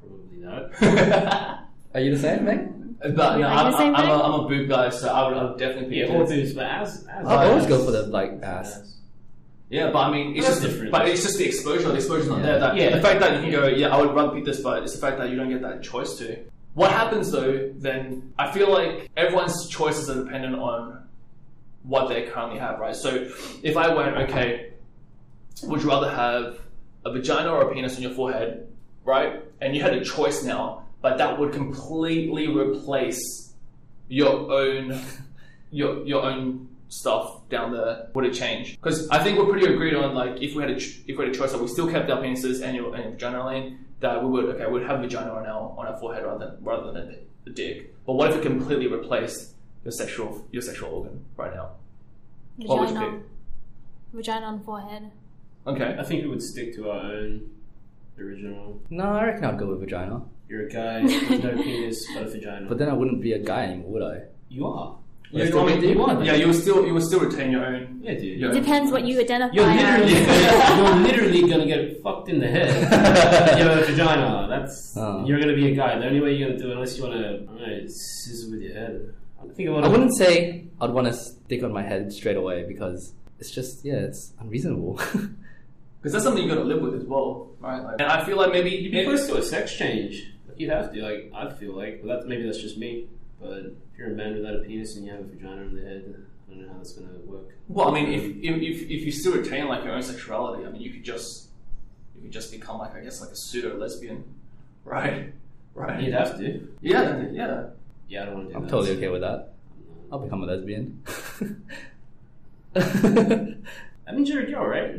probably 0.00 0.42
that. 0.42 1.64
Are 1.94 2.00
you 2.00 2.14
the 2.14 2.20
same, 2.20 2.44
Meg? 2.44 2.68
But 3.00 3.38
no, 3.38 3.46
I'm, 3.46 3.72
same 3.72 3.94
I'm, 3.94 4.04
I'm, 4.04 4.10
a, 4.10 4.22
I'm 4.22 4.40
a 4.44 4.48
boob 4.48 4.68
guy, 4.68 4.88
so 4.90 5.08
I 5.08 5.26
would, 5.28 5.36
I 5.36 5.44
would 5.44 5.58
definitely 5.58 5.88
pick 6.00 6.08
yeah, 6.08 6.14
all 6.14 6.26
tits. 6.26 6.32
boobs, 6.32 6.52
but 6.54 6.64
as, 6.66 7.06
as 7.06 7.26
I'll 7.26 7.50
always 7.50 7.66
go 7.66 7.84
for 7.84 7.90
the 7.90 8.02
like 8.06 8.42
ass. 8.42 8.96
Yeah, 9.70 9.90
but 9.90 10.00
I 10.00 10.10
mean, 10.10 10.36
it's 10.36 10.46
That's 10.46 10.60
just 10.60 10.70
different. 10.70 10.92
But 10.92 11.08
it's 11.08 11.22
just 11.22 11.38
the 11.38 11.46
exposure. 11.46 11.88
The 11.88 11.94
exposure's 11.96 12.28
not 12.28 12.38
Yeah. 12.38 12.42
there. 12.44 12.60
That, 12.60 12.76
Yeah. 12.76 12.96
The 12.96 13.00
fact 13.00 13.20
that 13.20 13.36
you 13.36 13.50
can 13.50 13.50
go, 13.50 13.66
yeah, 13.68 13.88
I 13.88 14.00
would 14.00 14.14
rather 14.14 14.32
pick 14.34 14.44
this, 14.44 14.60
but 14.60 14.82
it's 14.82 14.92
the 14.92 14.98
fact 15.00 15.16
that 15.18 15.30
you 15.30 15.36
don't 15.36 15.48
get 15.48 15.62
that 15.62 15.82
choice 15.82 16.16
to. 16.18 16.38
What 16.74 16.92
happens 16.92 17.30
though? 17.30 17.72
Then 17.76 18.32
I 18.38 18.50
feel 18.52 18.70
like 18.70 19.10
everyone's 19.16 19.68
choices 19.68 20.10
are 20.10 20.22
dependent 20.24 20.56
on 20.56 21.02
what 21.84 22.08
they 22.08 22.22
currently 22.22 22.58
have, 22.58 22.78
right? 22.78 22.94
So 22.94 23.28
if 23.62 23.76
I 23.76 23.92
went, 23.94 24.16
okay, 24.28 24.72
would 25.64 25.82
you 25.82 25.88
rather 25.88 26.10
have 26.10 26.58
a 27.04 27.12
vagina 27.12 27.50
or 27.50 27.70
a 27.70 27.74
penis 27.74 27.96
on 27.96 28.02
your 28.02 28.12
forehead, 28.12 28.68
right? 29.04 29.42
And 29.60 29.74
you 29.74 29.82
had 29.82 29.94
a 29.94 30.04
choice 30.04 30.42
now, 30.42 30.84
but 31.00 31.18
that 31.18 31.38
would 31.38 31.52
completely 31.52 32.48
replace 32.48 33.54
your 34.08 34.52
own 34.52 35.00
your 35.70 36.04
your 36.04 36.22
own 36.22 36.68
stuff 36.88 37.48
down 37.48 37.72
there 37.72 38.08
would 38.14 38.26
it 38.26 38.34
change? 38.34 38.76
Because 38.76 39.08
I 39.08 39.22
think 39.22 39.38
we're 39.38 39.46
pretty 39.46 39.72
agreed 39.72 39.94
on 39.94 40.14
like 40.14 40.42
if 40.42 40.54
we 40.54 40.62
had 40.62 40.70
a 40.70 40.78
ch- 40.78 41.00
if 41.06 41.16
we 41.16 41.24
had 41.24 41.34
a 41.34 41.36
choice 41.36 41.52
that 41.52 41.60
we 41.60 41.66
still 41.68 41.90
kept 41.90 42.10
our 42.10 42.20
penises 42.20 42.62
and 42.62 42.76
your 42.76 42.94
and 42.94 43.04
your 43.04 43.12
vagina 43.12 43.46
lane 43.46 43.78
that 44.00 44.22
we 44.22 44.28
would 44.28 44.44
okay 44.44 44.70
we'd 44.70 44.82
have 44.82 45.00
vagina 45.00 45.32
on 45.32 45.46
our 45.46 45.74
on 45.78 45.86
our 45.86 45.96
forehead 45.98 46.24
rather 46.24 46.46
than 46.46 46.64
rather 46.64 46.92
than 46.92 46.96
a, 46.96 47.50
a 47.50 47.52
dick. 47.52 47.94
But 48.04 48.14
what 48.14 48.30
if 48.30 48.36
it 48.36 48.42
completely 48.42 48.88
replaced 48.88 49.54
your 49.84 49.92
sexual 49.92 50.46
your 50.52 50.62
sexual 50.62 50.90
organ 50.90 51.24
right 51.36 51.54
now? 51.54 51.70
What 52.58 52.80
would 52.80 52.88
you 52.90 52.94
Vagina. 52.94 53.12
pick? 53.16 53.26
Vagina 54.12 54.46
on 54.46 54.60
forehead. 54.62 55.10
Okay. 55.66 55.96
I 55.98 56.02
think 56.02 56.22
we 56.24 56.28
would 56.28 56.42
stick 56.42 56.74
to 56.76 56.90
our 56.90 57.00
own 57.00 57.48
original. 58.18 58.80
No, 58.90 59.04
I 59.04 59.24
reckon 59.26 59.44
I'd 59.44 59.58
go 59.58 59.66
with 59.68 59.80
vagina. 59.80 60.22
You're 60.48 60.66
a 60.66 60.70
guy 60.70 61.02
with 61.30 61.42
no 61.44 61.52
penis 61.62 62.04
but 62.14 62.24
a 62.24 62.30
vagina. 62.30 62.68
But 62.68 62.78
then 62.78 62.88
I 62.88 62.92
wouldn't 62.92 63.20
be 63.22 63.32
a 63.32 63.38
guy 63.38 63.64
anymore, 63.64 63.90
would 63.92 64.02
I? 64.02 64.22
you 64.48 64.66
are. 64.66 64.96
Yeah, 65.30 65.46
still 65.46 65.60
I 65.60 65.66
mean, 65.66 65.80
you- 65.82 65.88
you 65.92 66.02
are, 66.04 66.22
yeah, 66.22 66.34
you 66.34 66.46
will 66.48 66.52
still 66.52 66.84
you 66.86 66.92
will 66.92 67.00
still 67.00 67.20
retain 67.20 67.50
your 67.50 67.64
own. 67.64 68.00
Yeah, 68.02 68.14
dude. 68.18 68.38
Yeah. 68.38 68.50
Depends 68.50 68.92
what 68.92 69.04
you 69.06 69.18
identify 69.18 69.54
You're 69.54 69.64
literally, 69.66 70.14
as. 70.14 70.76
you're 70.76 70.96
literally 70.96 71.40
gonna 71.50 71.64
get 71.64 72.02
fucked 72.02 72.28
in 72.28 72.38
the 72.38 72.48
head. 72.48 72.68
you 73.58 73.64
have 73.66 73.78
a 73.78 73.84
vagina. 73.86 74.46
That's 74.50 74.94
Oh. 74.98 75.24
you're 75.24 75.40
gonna 75.40 75.54
be 75.54 75.72
a 75.72 75.74
guy. 75.74 75.98
The 75.98 76.04
only 76.06 76.20
way 76.20 76.34
you're 76.34 76.48
gonna 76.50 76.60
do 76.60 76.68
it, 76.70 76.74
unless 76.74 76.98
you 76.98 77.04
wanna, 77.04 77.16
I 77.16 77.30
don't 77.46 77.56
know, 77.60 77.80
scissor 77.86 78.50
with 78.50 78.60
your 78.60 78.74
head. 78.74 79.14
I 79.42 79.48
think 79.54 79.70
a 79.70 79.72
lot 79.72 79.84
I 79.84 79.88
wouldn't 79.88 80.14
say 80.14 80.66
I'd 80.82 80.90
want 80.90 81.06
to 81.06 81.14
stick 81.14 81.62
on 81.62 81.72
my 81.72 81.82
head 81.82 82.12
straight 82.12 82.36
away 82.36 82.64
because 82.68 83.14
it's 83.38 83.50
just 83.50 83.86
yeah, 83.86 83.94
it's 84.00 84.34
unreasonable. 84.38 85.00
Because 86.02 86.14
that's 86.14 86.24
something 86.24 86.42
you 86.42 86.48
got 86.48 86.56
to 86.60 86.64
live 86.64 86.82
with 86.82 86.94
as 86.94 87.04
well, 87.04 87.50
right? 87.60 87.80
Like, 87.80 88.00
and 88.00 88.10
I 88.10 88.24
feel 88.24 88.36
like 88.36 88.50
maybe 88.50 88.70
You'd 88.70 88.90
be 88.90 89.04
close 89.04 89.28
to 89.28 89.36
a 89.36 89.42
sex 89.42 89.72
change. 89.72 90.32
You'd 90.56 90.70
have 90.70 90.92
to. 90.92 91.00
Like 91.00 91.30
I 91.32 91.48
feel 91.52 91.76
like, 91.76 92.02
but 92.02 92.08
that's 92.08 92.26
maybe 92.26 92.42
that's 92.42 92.58
just 92.60 92.76
me. 92.76 93.06
But 93.40 93.58
if 93.58 93.72
you're 93.96 94.08
a 94.08 94.14
man 94.14 94.34
without 94.34 94.56
a 94.56 94.58
penis 94.58 94.96
and 94.96 95.06
you 95.06 95.12
have 95.12 95.20
a 95.20 95.24
vagina 95.24 95.62
on 95.62 95.74
the 95.76 95.80
head, 95.82 96.02
I 96.48 96.50
don't 96.54 96.62
know 96.62 96.72
how 96.72 96.78
that's 96.78 96.92
gonna 96.92 97.12
work. 97.24 97.50
Well, 97.68 97.88
I 97.88 97.92
mean, 97.94 98.12
if, 98.12 98.24
if 98.24 98.62
if 98.62 98.82
if 98.90 99.04
you 99.06 99.12
still 99.12 99.34
retain 99.34 99.68
like 99.68 99.84
your 99.84 99.94
own 99.94 100.02
sexuality, 100.02 100.66
I 100.66 100.70
mean, 100.70 100.82
you 100.82 100.90
could 100.90 101.04
just 101.04 101.48
you 102.16 102.22
could 102.22 102.32
just 102.32 102.50
become 102.50 102.78
like 102.78 102.94
I 102.96 103.00
guess 103.00 103.20
like 103.20 103.30
a 103.30 103.36
pseudo 103.36 103.76
lesbian, 103.76 104.24
right? 104.84 105.32
Right. 105.74 106.02
You'd 106.02 106.12
have 106.12 106.36
to. 106.36 106.68
Yeah. 106.82 107.24
Yeah. 107.32 107.68
Yeah, 108.06 108.22
I 108.22 108.24
don't 108.26 108.34
want 108.34 108.46
to 108.48 108.52
do 108.52 108.56
I'm 108.58 108.64
that. 108.64 108.70
totally 108.70 108.94
okay 108.98 109.08
with 109.08 109.22
that. 109.22 109.54
I'll 110.12 110.18
become 110.18 110.42
a 110.42 110.46
lesbian. 110.46 111.02
I 112.76 114.12
mean, 114.12 114.26
you're, 114.26 114.46
you're 114.46 114.60
alright. 114.60 114.96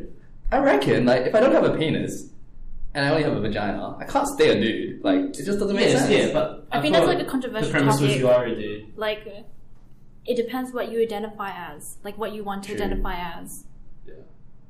I 0.54 0.60
reckon, 0.60 1.06
like, 1.06 1.24
if 1.24 1.34
I 1.36 1.40
don't 1.40 1.52
have 1.54 1.64
a 1.64 1.76
penis 1.78 2.30
and 2.94 3.06
I 3.06 3.10
only 3.10 3.24
have 3.24 3.34
a 3.36 3.42
vagina, 3.42 3.98
I 4.00 4.06
can't 4.06 4.28
stay 4.28 4.50
a 4.58 4.62
dude. 4.62 5.04
Like, 5.04 5.20
it 5.20 5.34
just 5.50 5.60
doesn't 5.60 5.76
make 5.76 5.88
Yes, 5.90 6.08
sense. 6.08 6.28
yeah, 6.28 6.34
but 6.34 6.68
I 6.72 6.78
I 6.78 6.82
think 6.82 6.94
that's 6.94 7.08
like 7.08 7.20
a 7.20 7.26
controversial 7.26 7.68
The 7.68 7.72
premise 7.72 8.00
was 8.00 8.10
topic. 8.10 8.20
you 8.20 8.28
are 8.30 8.46
a 8.46 8.56
dude. 8.56 8.98
Like, 8.98 9.28
it 10.26 10.36
depends 10.36 10.72
what 10.74 10.92
you 10.92 11.02
identify 11.02 11.52
as, 11.74 11.98
like 12.04 12.18
what 12.18 12.34
you 12.34 12.44
want 12.44 12.64
to 12.66 12.76
True. 12.76 12.78
identify 12.86 13.16
as. 13.16 13.66
Yeah, 14.06 14.14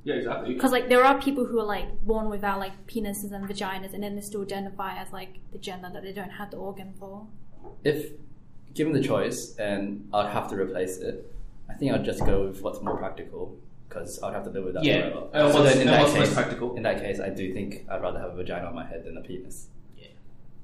yeah, 0.06 0.16
exactly. 0.16 0.54
Because 0.54 0.72
like 0.72 0.88
there 0.90 1.04
are 1.04 1.20
people 1.22 1.46
who 1.46 1.60
are 1.60 1.66
like 1.66 2.02
born 2.02 2.30
without 2.30 2.60
like 2.60 2.88
penises 2.88 3.32
and 3.34 3.48
vaginas, 3.48 3.94
and 3.94 4.02
then 4.04 4.16
they 4.16 4.22
still 4.22 4.42
identify 4.44 4.96
as 4.98 5.12
like 5.12 5.40
the 5.52 5.58
gender 5.60 5.90
that 5.94 6.02
they 6.04 6.14
don't 6.14 6.32
have 6.40 6.50
the 6.52 6.58
organ 6.58 6.94
for. 7.00 7.28
If 7.84 8.12
given 8.74 8.94
the 8.94 9.04
choice 9.04 9.56
and 9.58 10.08
I'd 10.14 10.32
have 10.32 10.50
to 10.50 10.56
replace 10.56 10.98
it, 10.98 11.32
I 11.70 11.74
think 11.74 11.92
I'd 11.94 12.04
just 12.06 12.26
go 12.26 12.48
with 12.48 12.62
what's 12.62 12.82
more 12.82 12.98
practical 12.98 13.56
because 13.94 14.20
I'd 14.24 14.34
have 14.34 14.44
to 14.46 14.50
live 14.50 14.64
with 14.66 14.74
that 14.76 14.84
Yeah. 14.84 15.10
forever. 15.10 15.28
And 15.34 15.54
so 15.54 15.60
what's- 15.62 15.74
then 15.74 15.82
in 15.82 15.88
that 15.88 16.08
case, 16.14 16.34
practical? 16.34 16.76
in 16.76 16.84
that 16.84 17.00
case, 17.02 17.20
I 17.20 17.30
do 17.30 17.54
think 17.54 17.86
I'd 17.90 18.02
rather 18.02 18.20
have 18.20 18.32
a 18.32 18.36
vagina 18.36 18.66
on 18.68 18.76
my 18.76 18.86
head 18.86 19.04
than 19.06 19.18
a 19.18 19.22
penis. 19.22 19.68
Yeah, 19.98 20.08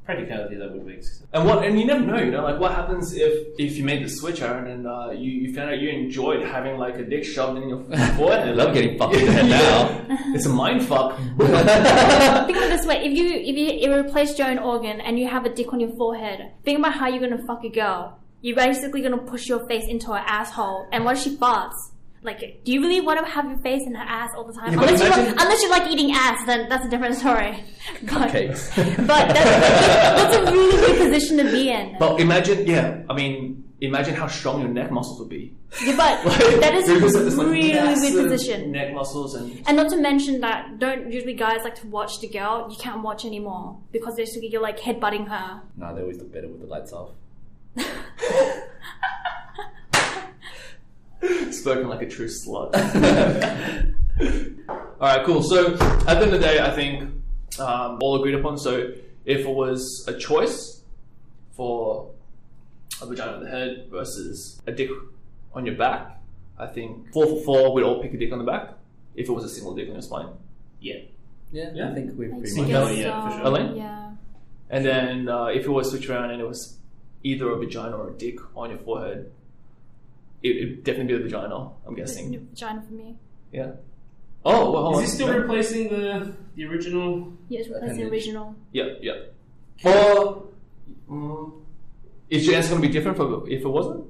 Practicality, 0.05 0.55
that 0.55 0.71
would 0.73 0.85
make 0.85 1.03
sense. 1.03 1.23
And 1.33 1.47
what? 1.47 1.63
And 1.63 1.79
you 1.79 1.85
never 1.85 2.01
know, 2.03 2.17
you 2.17 2.31
know, 2.31 2.41
like 2.43 2.59
what 2.59 2.73
happens 2.73 3.13
if 3.15 3.33
if 3.59 3.77
you 3.77 3.83
made 3.83 4.03
the 4.03 4.09
switch, 4.09 4.41
Aaron, 4.41 4.65
and 4.71 4.87
uh, 4.87 5.11
you 5.11 5.29
you 5.41 5.53
found 5.53 5.69
out 5.69 5.77
you 5.79 5.89
enjoyed 5.89 6.41
having 6.43 6.77
like 6.79 6.95
a 6.97 7.03
dick 7.03 7.23
shoved 7.23 7.61
in 7.61 7.69
your 7.69 7.81
forehead. 8.17 8.47
I 8.49 8.51
love 8.53 8.73
getting 8.73 8.97
fucked 8.97 9.15
in 9.15 9.25
the 9.25 9.31
head 9.31 9.49
now. 9.49 10.17
It's 10.35 10.45
a 10.47 10.49
mind 10.49 10.83
fuck. 10.83 11.17
Think 11.37 12.57
of 12.57 12.63
it 12.63 12.69
this 12.75 12.85
way: 12.85 12.97
if 13.05 13.13
you 13.17 13.25
if 13.49 13.55
you, 13.55 13.67
you 13.81 13.93
replace 13.95 14.37
your 14.39 14.47
own 14.47 14.57
organ 14.59 14.99
and 15.01 15.19
you 15.19 15.27
have 15.27 15.45
a 15.45 15.49
dick 15.49 15.71
on 15.73 15.79
your 15.79 15.91
forehead, 16.01 16.39
think 16.65 16.79
about 16.79 16.93
how 16.93 17.07
you're 17.07 17.21
gonna 17.21 17.43
fuck 17.45 17.63
a 17.63 17.69
girl. 17.69 18.17
You're 18.41 18.55
basically 18.55 19.01
gonna 19.01 19.17
push 19.33 19.47
your 19.47 19.67
face 19.67 19.85
into 19.87 20.07
her 20.13 20.23
asshole, 20.25 20.87
and 20.91 21.05
what 21.05 21.17
if 21.17 21.23
she 21.23 21.35
farts? 21.35 21.88
Like, 22.21 22.61
do 22.65 22.71
you 22.73 22.81
really 22.81 22.99
want 23.01 23.19
to 23.19 23.31
have 23.31 23.45
your 23.45 23.57
face 23.59 23.83
in 23.85 23.95
her 23.95 24.03
ass 24.03 24.29
all 24.35 24.43
the 24.43 24.53
time? 24.53 24.73
Yeah, 24.73 24.79
unless, 24.81 24.99
you 24.99 25.05
imagine- 25.07 25.25
like, 25.35 25.41
unless 25.41 25.61
you 25.61 25.69
like 25.69 25.89
eating 25.91 26.11
ass, 26.11 26.45
then 26.45 26.67
that's 26.69 26.85
a 26.85 26.89
different 26.89 27.15
story. 27.15 27.63
But, 28.03 28.31
but 28.31 29.27
that's, 29.33 29.55
that's 30.27 30.35
a 30.35 30.51
really 30.51 30.75
weird 30.81 30.97
position 31.11 31.37
to 31.37 31.43
be 31.45 31.69
in. 31.71 31.95
But 31.97 32.19
imagine, 32.19 32.67
yeah, 32.67 33.01
I 33.09 33.13
mean, 33.13 33.63
imagine 33.81 34.13
how 34.15 34.27
strong 34.27 34.61
your 34.61 34.69
neck 34.69 34.91
muscles 34.91 35.19
would 35.19 35.29
be. 35.29 35.55
Yeah, 35.83 35.95
but 35.97 36.25
Like, 36.25 36.59
that 36.61 36.73
is 36.75 36.89
a 36.89 36.99
this, 36.99 37.35
like, 37.35 37.47
really 37.47 37.71
weird 37.73 38.29
position. 38.29 38.71
Neck 38.71 38.93
muscles 38.93 39.33
and 39.35 39.63
And 39.67 39.77
not 39.77 39.89
to 39.91 39.97
mention 39.97 40.41
that 40.41 40.77
don't 40.79 41.11
usually 41.11 41.33
guys 41.35 41.63
like 41.63 41.75
to 41.75 41.87
watch 41.87 42.19
the 42.19 42.27
girl. 42.27 42.67
You 42.69 42.77
can't 42.77 43.01
watch 43.01 43.23
anymore 43.25 43.77
because 43.91 44.15
basically 44.15 44.49
you're 44.49 44.61
like 44.61 44.79
headbutting 44.79 45.27
her. 45.29 45.61
nah, 45.77 45.93
they 45.93 46.01
always 46.01 46.17
look 46.17 46.31
better 46.33 46.47
with 46.47 46.59
the 46.61 46.67
lights 46.67 46.91
off. 46.93 47.11
spoken 51.51 51.87
like 51.87 52.01
a 52.01 52.07
true 52.09 52.27
slut. 52.27 52.73
all 54.19 55.07
right, 55.07 55.25
cool. 55.25 55.43
So 55.43 55.73
at 55.73 55.79
the 55.79 56.11
end 56.11 56.23
of 56.23 56.31
the 56.31 56.39
day, 56.39 56.59
I 56.59 56.71
think 56.75 57.03
um, 57.59 57.97
all 58.01 58.17
agreed 58.19 58.35
upon. 58.35 58.57
So 58.57 58.91
if 59.25 59.39
it 59.41 59.47
was 59.49 60.05
a 60.07 60.17
choice 60.17 60.81
for 61.51 62.11
a 63.01 63.05
vagina 63.05 63.33
on 63.33 63.43
the 63.43 63.49
head 63.49 63.87
versus 63.91 64.61
a 64.67 64.71
dick 64.71 64.89
on 65.53 65.65
your 65.65 65.75
back, 65.75 66.19
I 66.57 66.67
think 66.67 67.11
four 67.13 67.25
for 67.25 67.43
four, 67.43 67.73
we'd 67.73 67.83
all 67.83 68.01
pick 68.01 68.13
a 68.13 68.17
dick 68.17 68.31
on 68.31 68.39
the 68.39 68.45
back. 68.45 68.73
If 69.15 69.27
it 69.29 69.31
was 69.31 69.43
a 69.43 69.49
single 69.49 69.75
dick 69.75 69.87
on 69.87 69.93
your 69.93 70.01
spine, 70.01 70.29
Yeah. 70.79 70.95
Yeah, 71.51 71.71
Yeah. 71.73 71.89
I 71.91 71.93
think 71.95 72.17
we've 72.17 72.29
I 72.31 72.33
pretty 72.37 72.49
Single, 72.51 72.81
much. 72.81 72.89
guess 72.95 72.99
yeah, 72.99 73.25
for 73.25 73.31
so, 73.31 73.37
sure. 73.37 73.47
Elaine? 73.47 73.75
Yeah. 73.75 74.11
and 74.69 74.85
then 74.85 75.27
uh, 75.29 75.45
if 75.45 75.65
it 75.65 75.69
was 75.69 75.89
switch 75.89 76.07
around 76.09 76.29
and 76.31 76.39
it 76.41 76.47
was 76.47 76.77
either 77.23 77.49
a 77.51 77.57
vagina 77.57 77.97
or 77.97 78.09
a 78.09 78.13
dick 78.13 78.37
on 78.55 78.69
your 78.69 78.79
forehead, 78.79 79.31
it 80.43 80.69
would 80.69 80.83
definitely 80.83 81.13
be 81.13 81.17
the 81.23 81.29
vagina. 81.29 81.69
I'm 81.85 81.95
guessing. 81.95 82.47
Vagina 82.49 82.81
for 82.81 82.93
me. 82.93 83.15
Yeah. 83.51 83.71
Oh, 84.45 84.71
well, 84.71 84.83
hold 84.83 84.95
on. 84.95 85.03
Is 85.03 85.09
he 85.11 85.15
still 85.15 85.27
No. 85.27 85.37
replacing 85.39 85.89
the 85.89 86.33
the 86.55 86.65
original? 86.65 87.33
Yeah, 87.49 87.59
it's 87.59 87.69
replacing 87.69 87.97
the 87.97 88.03
Appendage. 88.03 88.27
original. 88.27 88.55
Yeah, 88.71 88.85
yeah. 89.01 89.13
Or 89.83 90.43
mm, 91.09 91.51
is 92.29 92.45
your 92.45 92.55
answer 92.55 92.69
going 92.69 92.81
to 92.81 92.87
be 92.87 92.93
different 92.93 93.17
for, 93.17 93.47
if 93.49 93.61
it 93.61 93.67
wasn't? 93.67 94.05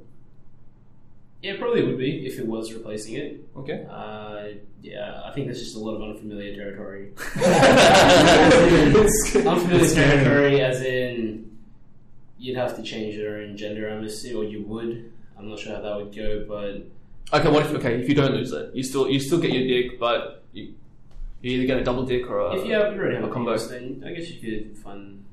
Yeah, 1.42 1.54
it 1.54 1.60
probably 1.60 1.84
would 1.86 1.98
be 1.98 2.26
if 2.28 2.38
it 2.38 2.46
was 2.46 2.74
replacing 2.74 3.16
it. 3.16 3.40
Okay. 3.56 3.86
Uh, 3.90 4.50
yeah, 4.82 5.22
I 5.26 5.32
think 5.32 5.48
there's 5.48 5.60
just 5.62 5.76
a 5.76 5.80
lot 5.80 5.96
of 5.96 6.02
unfamiliar 6.02 6.54
territory. 6.56 7.12
It's- 7.16 7.36
unfamiliar 9.46 9.94
territory, 9.94 10.62
as 10.62 10.82
in 10.82 11.58
you'd 12.38 12.58
have 12.58 12.76
to 12.76 12.84
change 12.84 13.16
your 13.16 13.42
own 13.42 13.56
gender, 13.58 13.90
I'm 13.90 14.04
assuming, 14.04 14.38
or 14.38 14.44
you 14.46 14.62
would. 14.64 15.12
I'm 15.40 15.50
not 15.50 15.60
sure 15.60 15.76
how 15.76 15.82
that 15.82 15.96
would 15.96 16.16
go, 16.16 16.46
but 16.48 17.40
okay, 17.40 17.50
what 17.50 17.66
if 17.66 17.72
okay 17.76 18.02
if 18.02 18.10
you 18.10 18.16
don't 18.16 18.34
lose 18.34 18.52
it, 18.52 18.76
you 18.76 18.84
still 18.84 19.10
you 19.10 19.20
still 19.20 19.40
get 19.40 19.52
your 19.52 19.66
dick, 19.66 20.00
but 20.00 20.44
you 20.52 20.74
you 21.42 21.52
either 21.52 21.68
get 21.68 21.78
a 21.78 21.84
double 21.84 22.06
dick 22.06 22.30
or 22.30 22.40
a 22.40 22.58
if 22.58 22.68
you, 22.68 22.74
have, 22.74 22.94
already 22.94 23.16
have 23.16 23.24
a 23.24 23.30
combo. 23.30 23.52
penis, 23.52 23.68
then 23.68 24.04
I 24.06 24.12
guess 24.12 24.30
you 24.30 24.40
could 24.42 24.78
fun, 24.78 25.24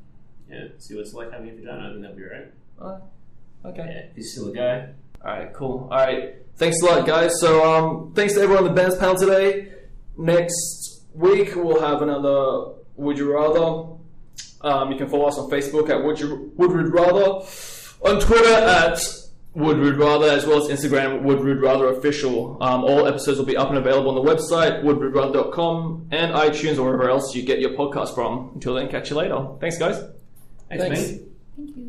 yeah, 0.49 0.69
see 0.79 0.95
what 0.95 1.01
it's 1.01 1.15
like 1.15 1.33
having 1.33 1.51
a 1.51 1.55
vagina. 1.55 1.89
I 1.89 1.91
think 1.91 2.03
that'd 2.03 2.17
be 2.17 2.23
alright. 2.23 2.53
Uh, 2.81 3.69
okay. 3.69 3.85
Yeah, 3.85 4.11
if 4.11 4.17
he's 4.17 4.33
still 4.33 4.49
a 4.49 4.55
guy. 4.55 4.89
All 5.25 5.33
right, 5.33 5.53
cool. 5.53 5.89
All 5.91 5.99
right, 5.99 6.37
thanks 6.57 6.81
a 6.83 6.85
lot, 6.85 7.07
guys. 7.07 7.41
So, 7.41 7.65
um, 7.65 8.13
thanks 8.15 8.35
to 8.35 8.41
everyone 8.41 8.65
on 8.65 8.75
the 8.75 8.81
bands 8.81 8.97
panel 8.97 9.17
today. 9.17 9.73
Next 10.17 11.03
week 11.15 11.57
we'll 11.57 11.81
have 11.81 12.03
another 12.03 12.75
Would 12.97 13.19
You 13.19 13.35
Rather. 13.35 13.97
Um, 14.61 14.93
you 14.93 14.99
can 14.99 15.09
follow 15.09 15.27
us 15.27 15.39
on 15.39 15.51
Facebook 15.51 15.91
at 15.91 16.05
Would 16.05 16.21
You 16.21 16.53
Would 16.57 16.71
Rather, 16.93 17.45
on 18.03 18.21
Twitter 18.21 18.55
at 18.55 18.99
Would 19.57 19.79
Rude 19.79 19.97
Rather, 19.97 20.29
as 20.29 20.47
well 20.47 20.63
as 20.63 20.69
Instagram 20.69 21.23
Would 21.23 21.41
Rude 21.41 21.63
Rather 21.63 21.89
Official. 21.89 22.59
Um, 22.63 22.85
all 22.85 23.07
episodes 23.07 23.39
will 23.39 23.47
be 23.47 23.57
up 23.57 23.71
and 23.71 23.79
available 23.79 24.11
on 24.11 24.25
the 24.25 24.31
website 24.35 24.83
woodwe'drather.com 24.85 26.09
and 26.13 26.33
iTunes 26.35 26.79
or 26.79 26.85
wherever 26.85 27.09
else 27.09 27.35
you 27.35 27.43
get 27.43 27.59
your 27.61 27.71
podcast 27.71 28.15
from. 28.15 28.51
Until 28.55 28.75
then, 28.75 28.89
catch 28.89 29.11
you 29.11 29.17
later. 29.17 29.49
Thanks, 29.61 29.79
guys. 29.79 29.99
Thanks, 30.69 30.85
Thanks. 30.85 31.01
mate. 31.59 31.86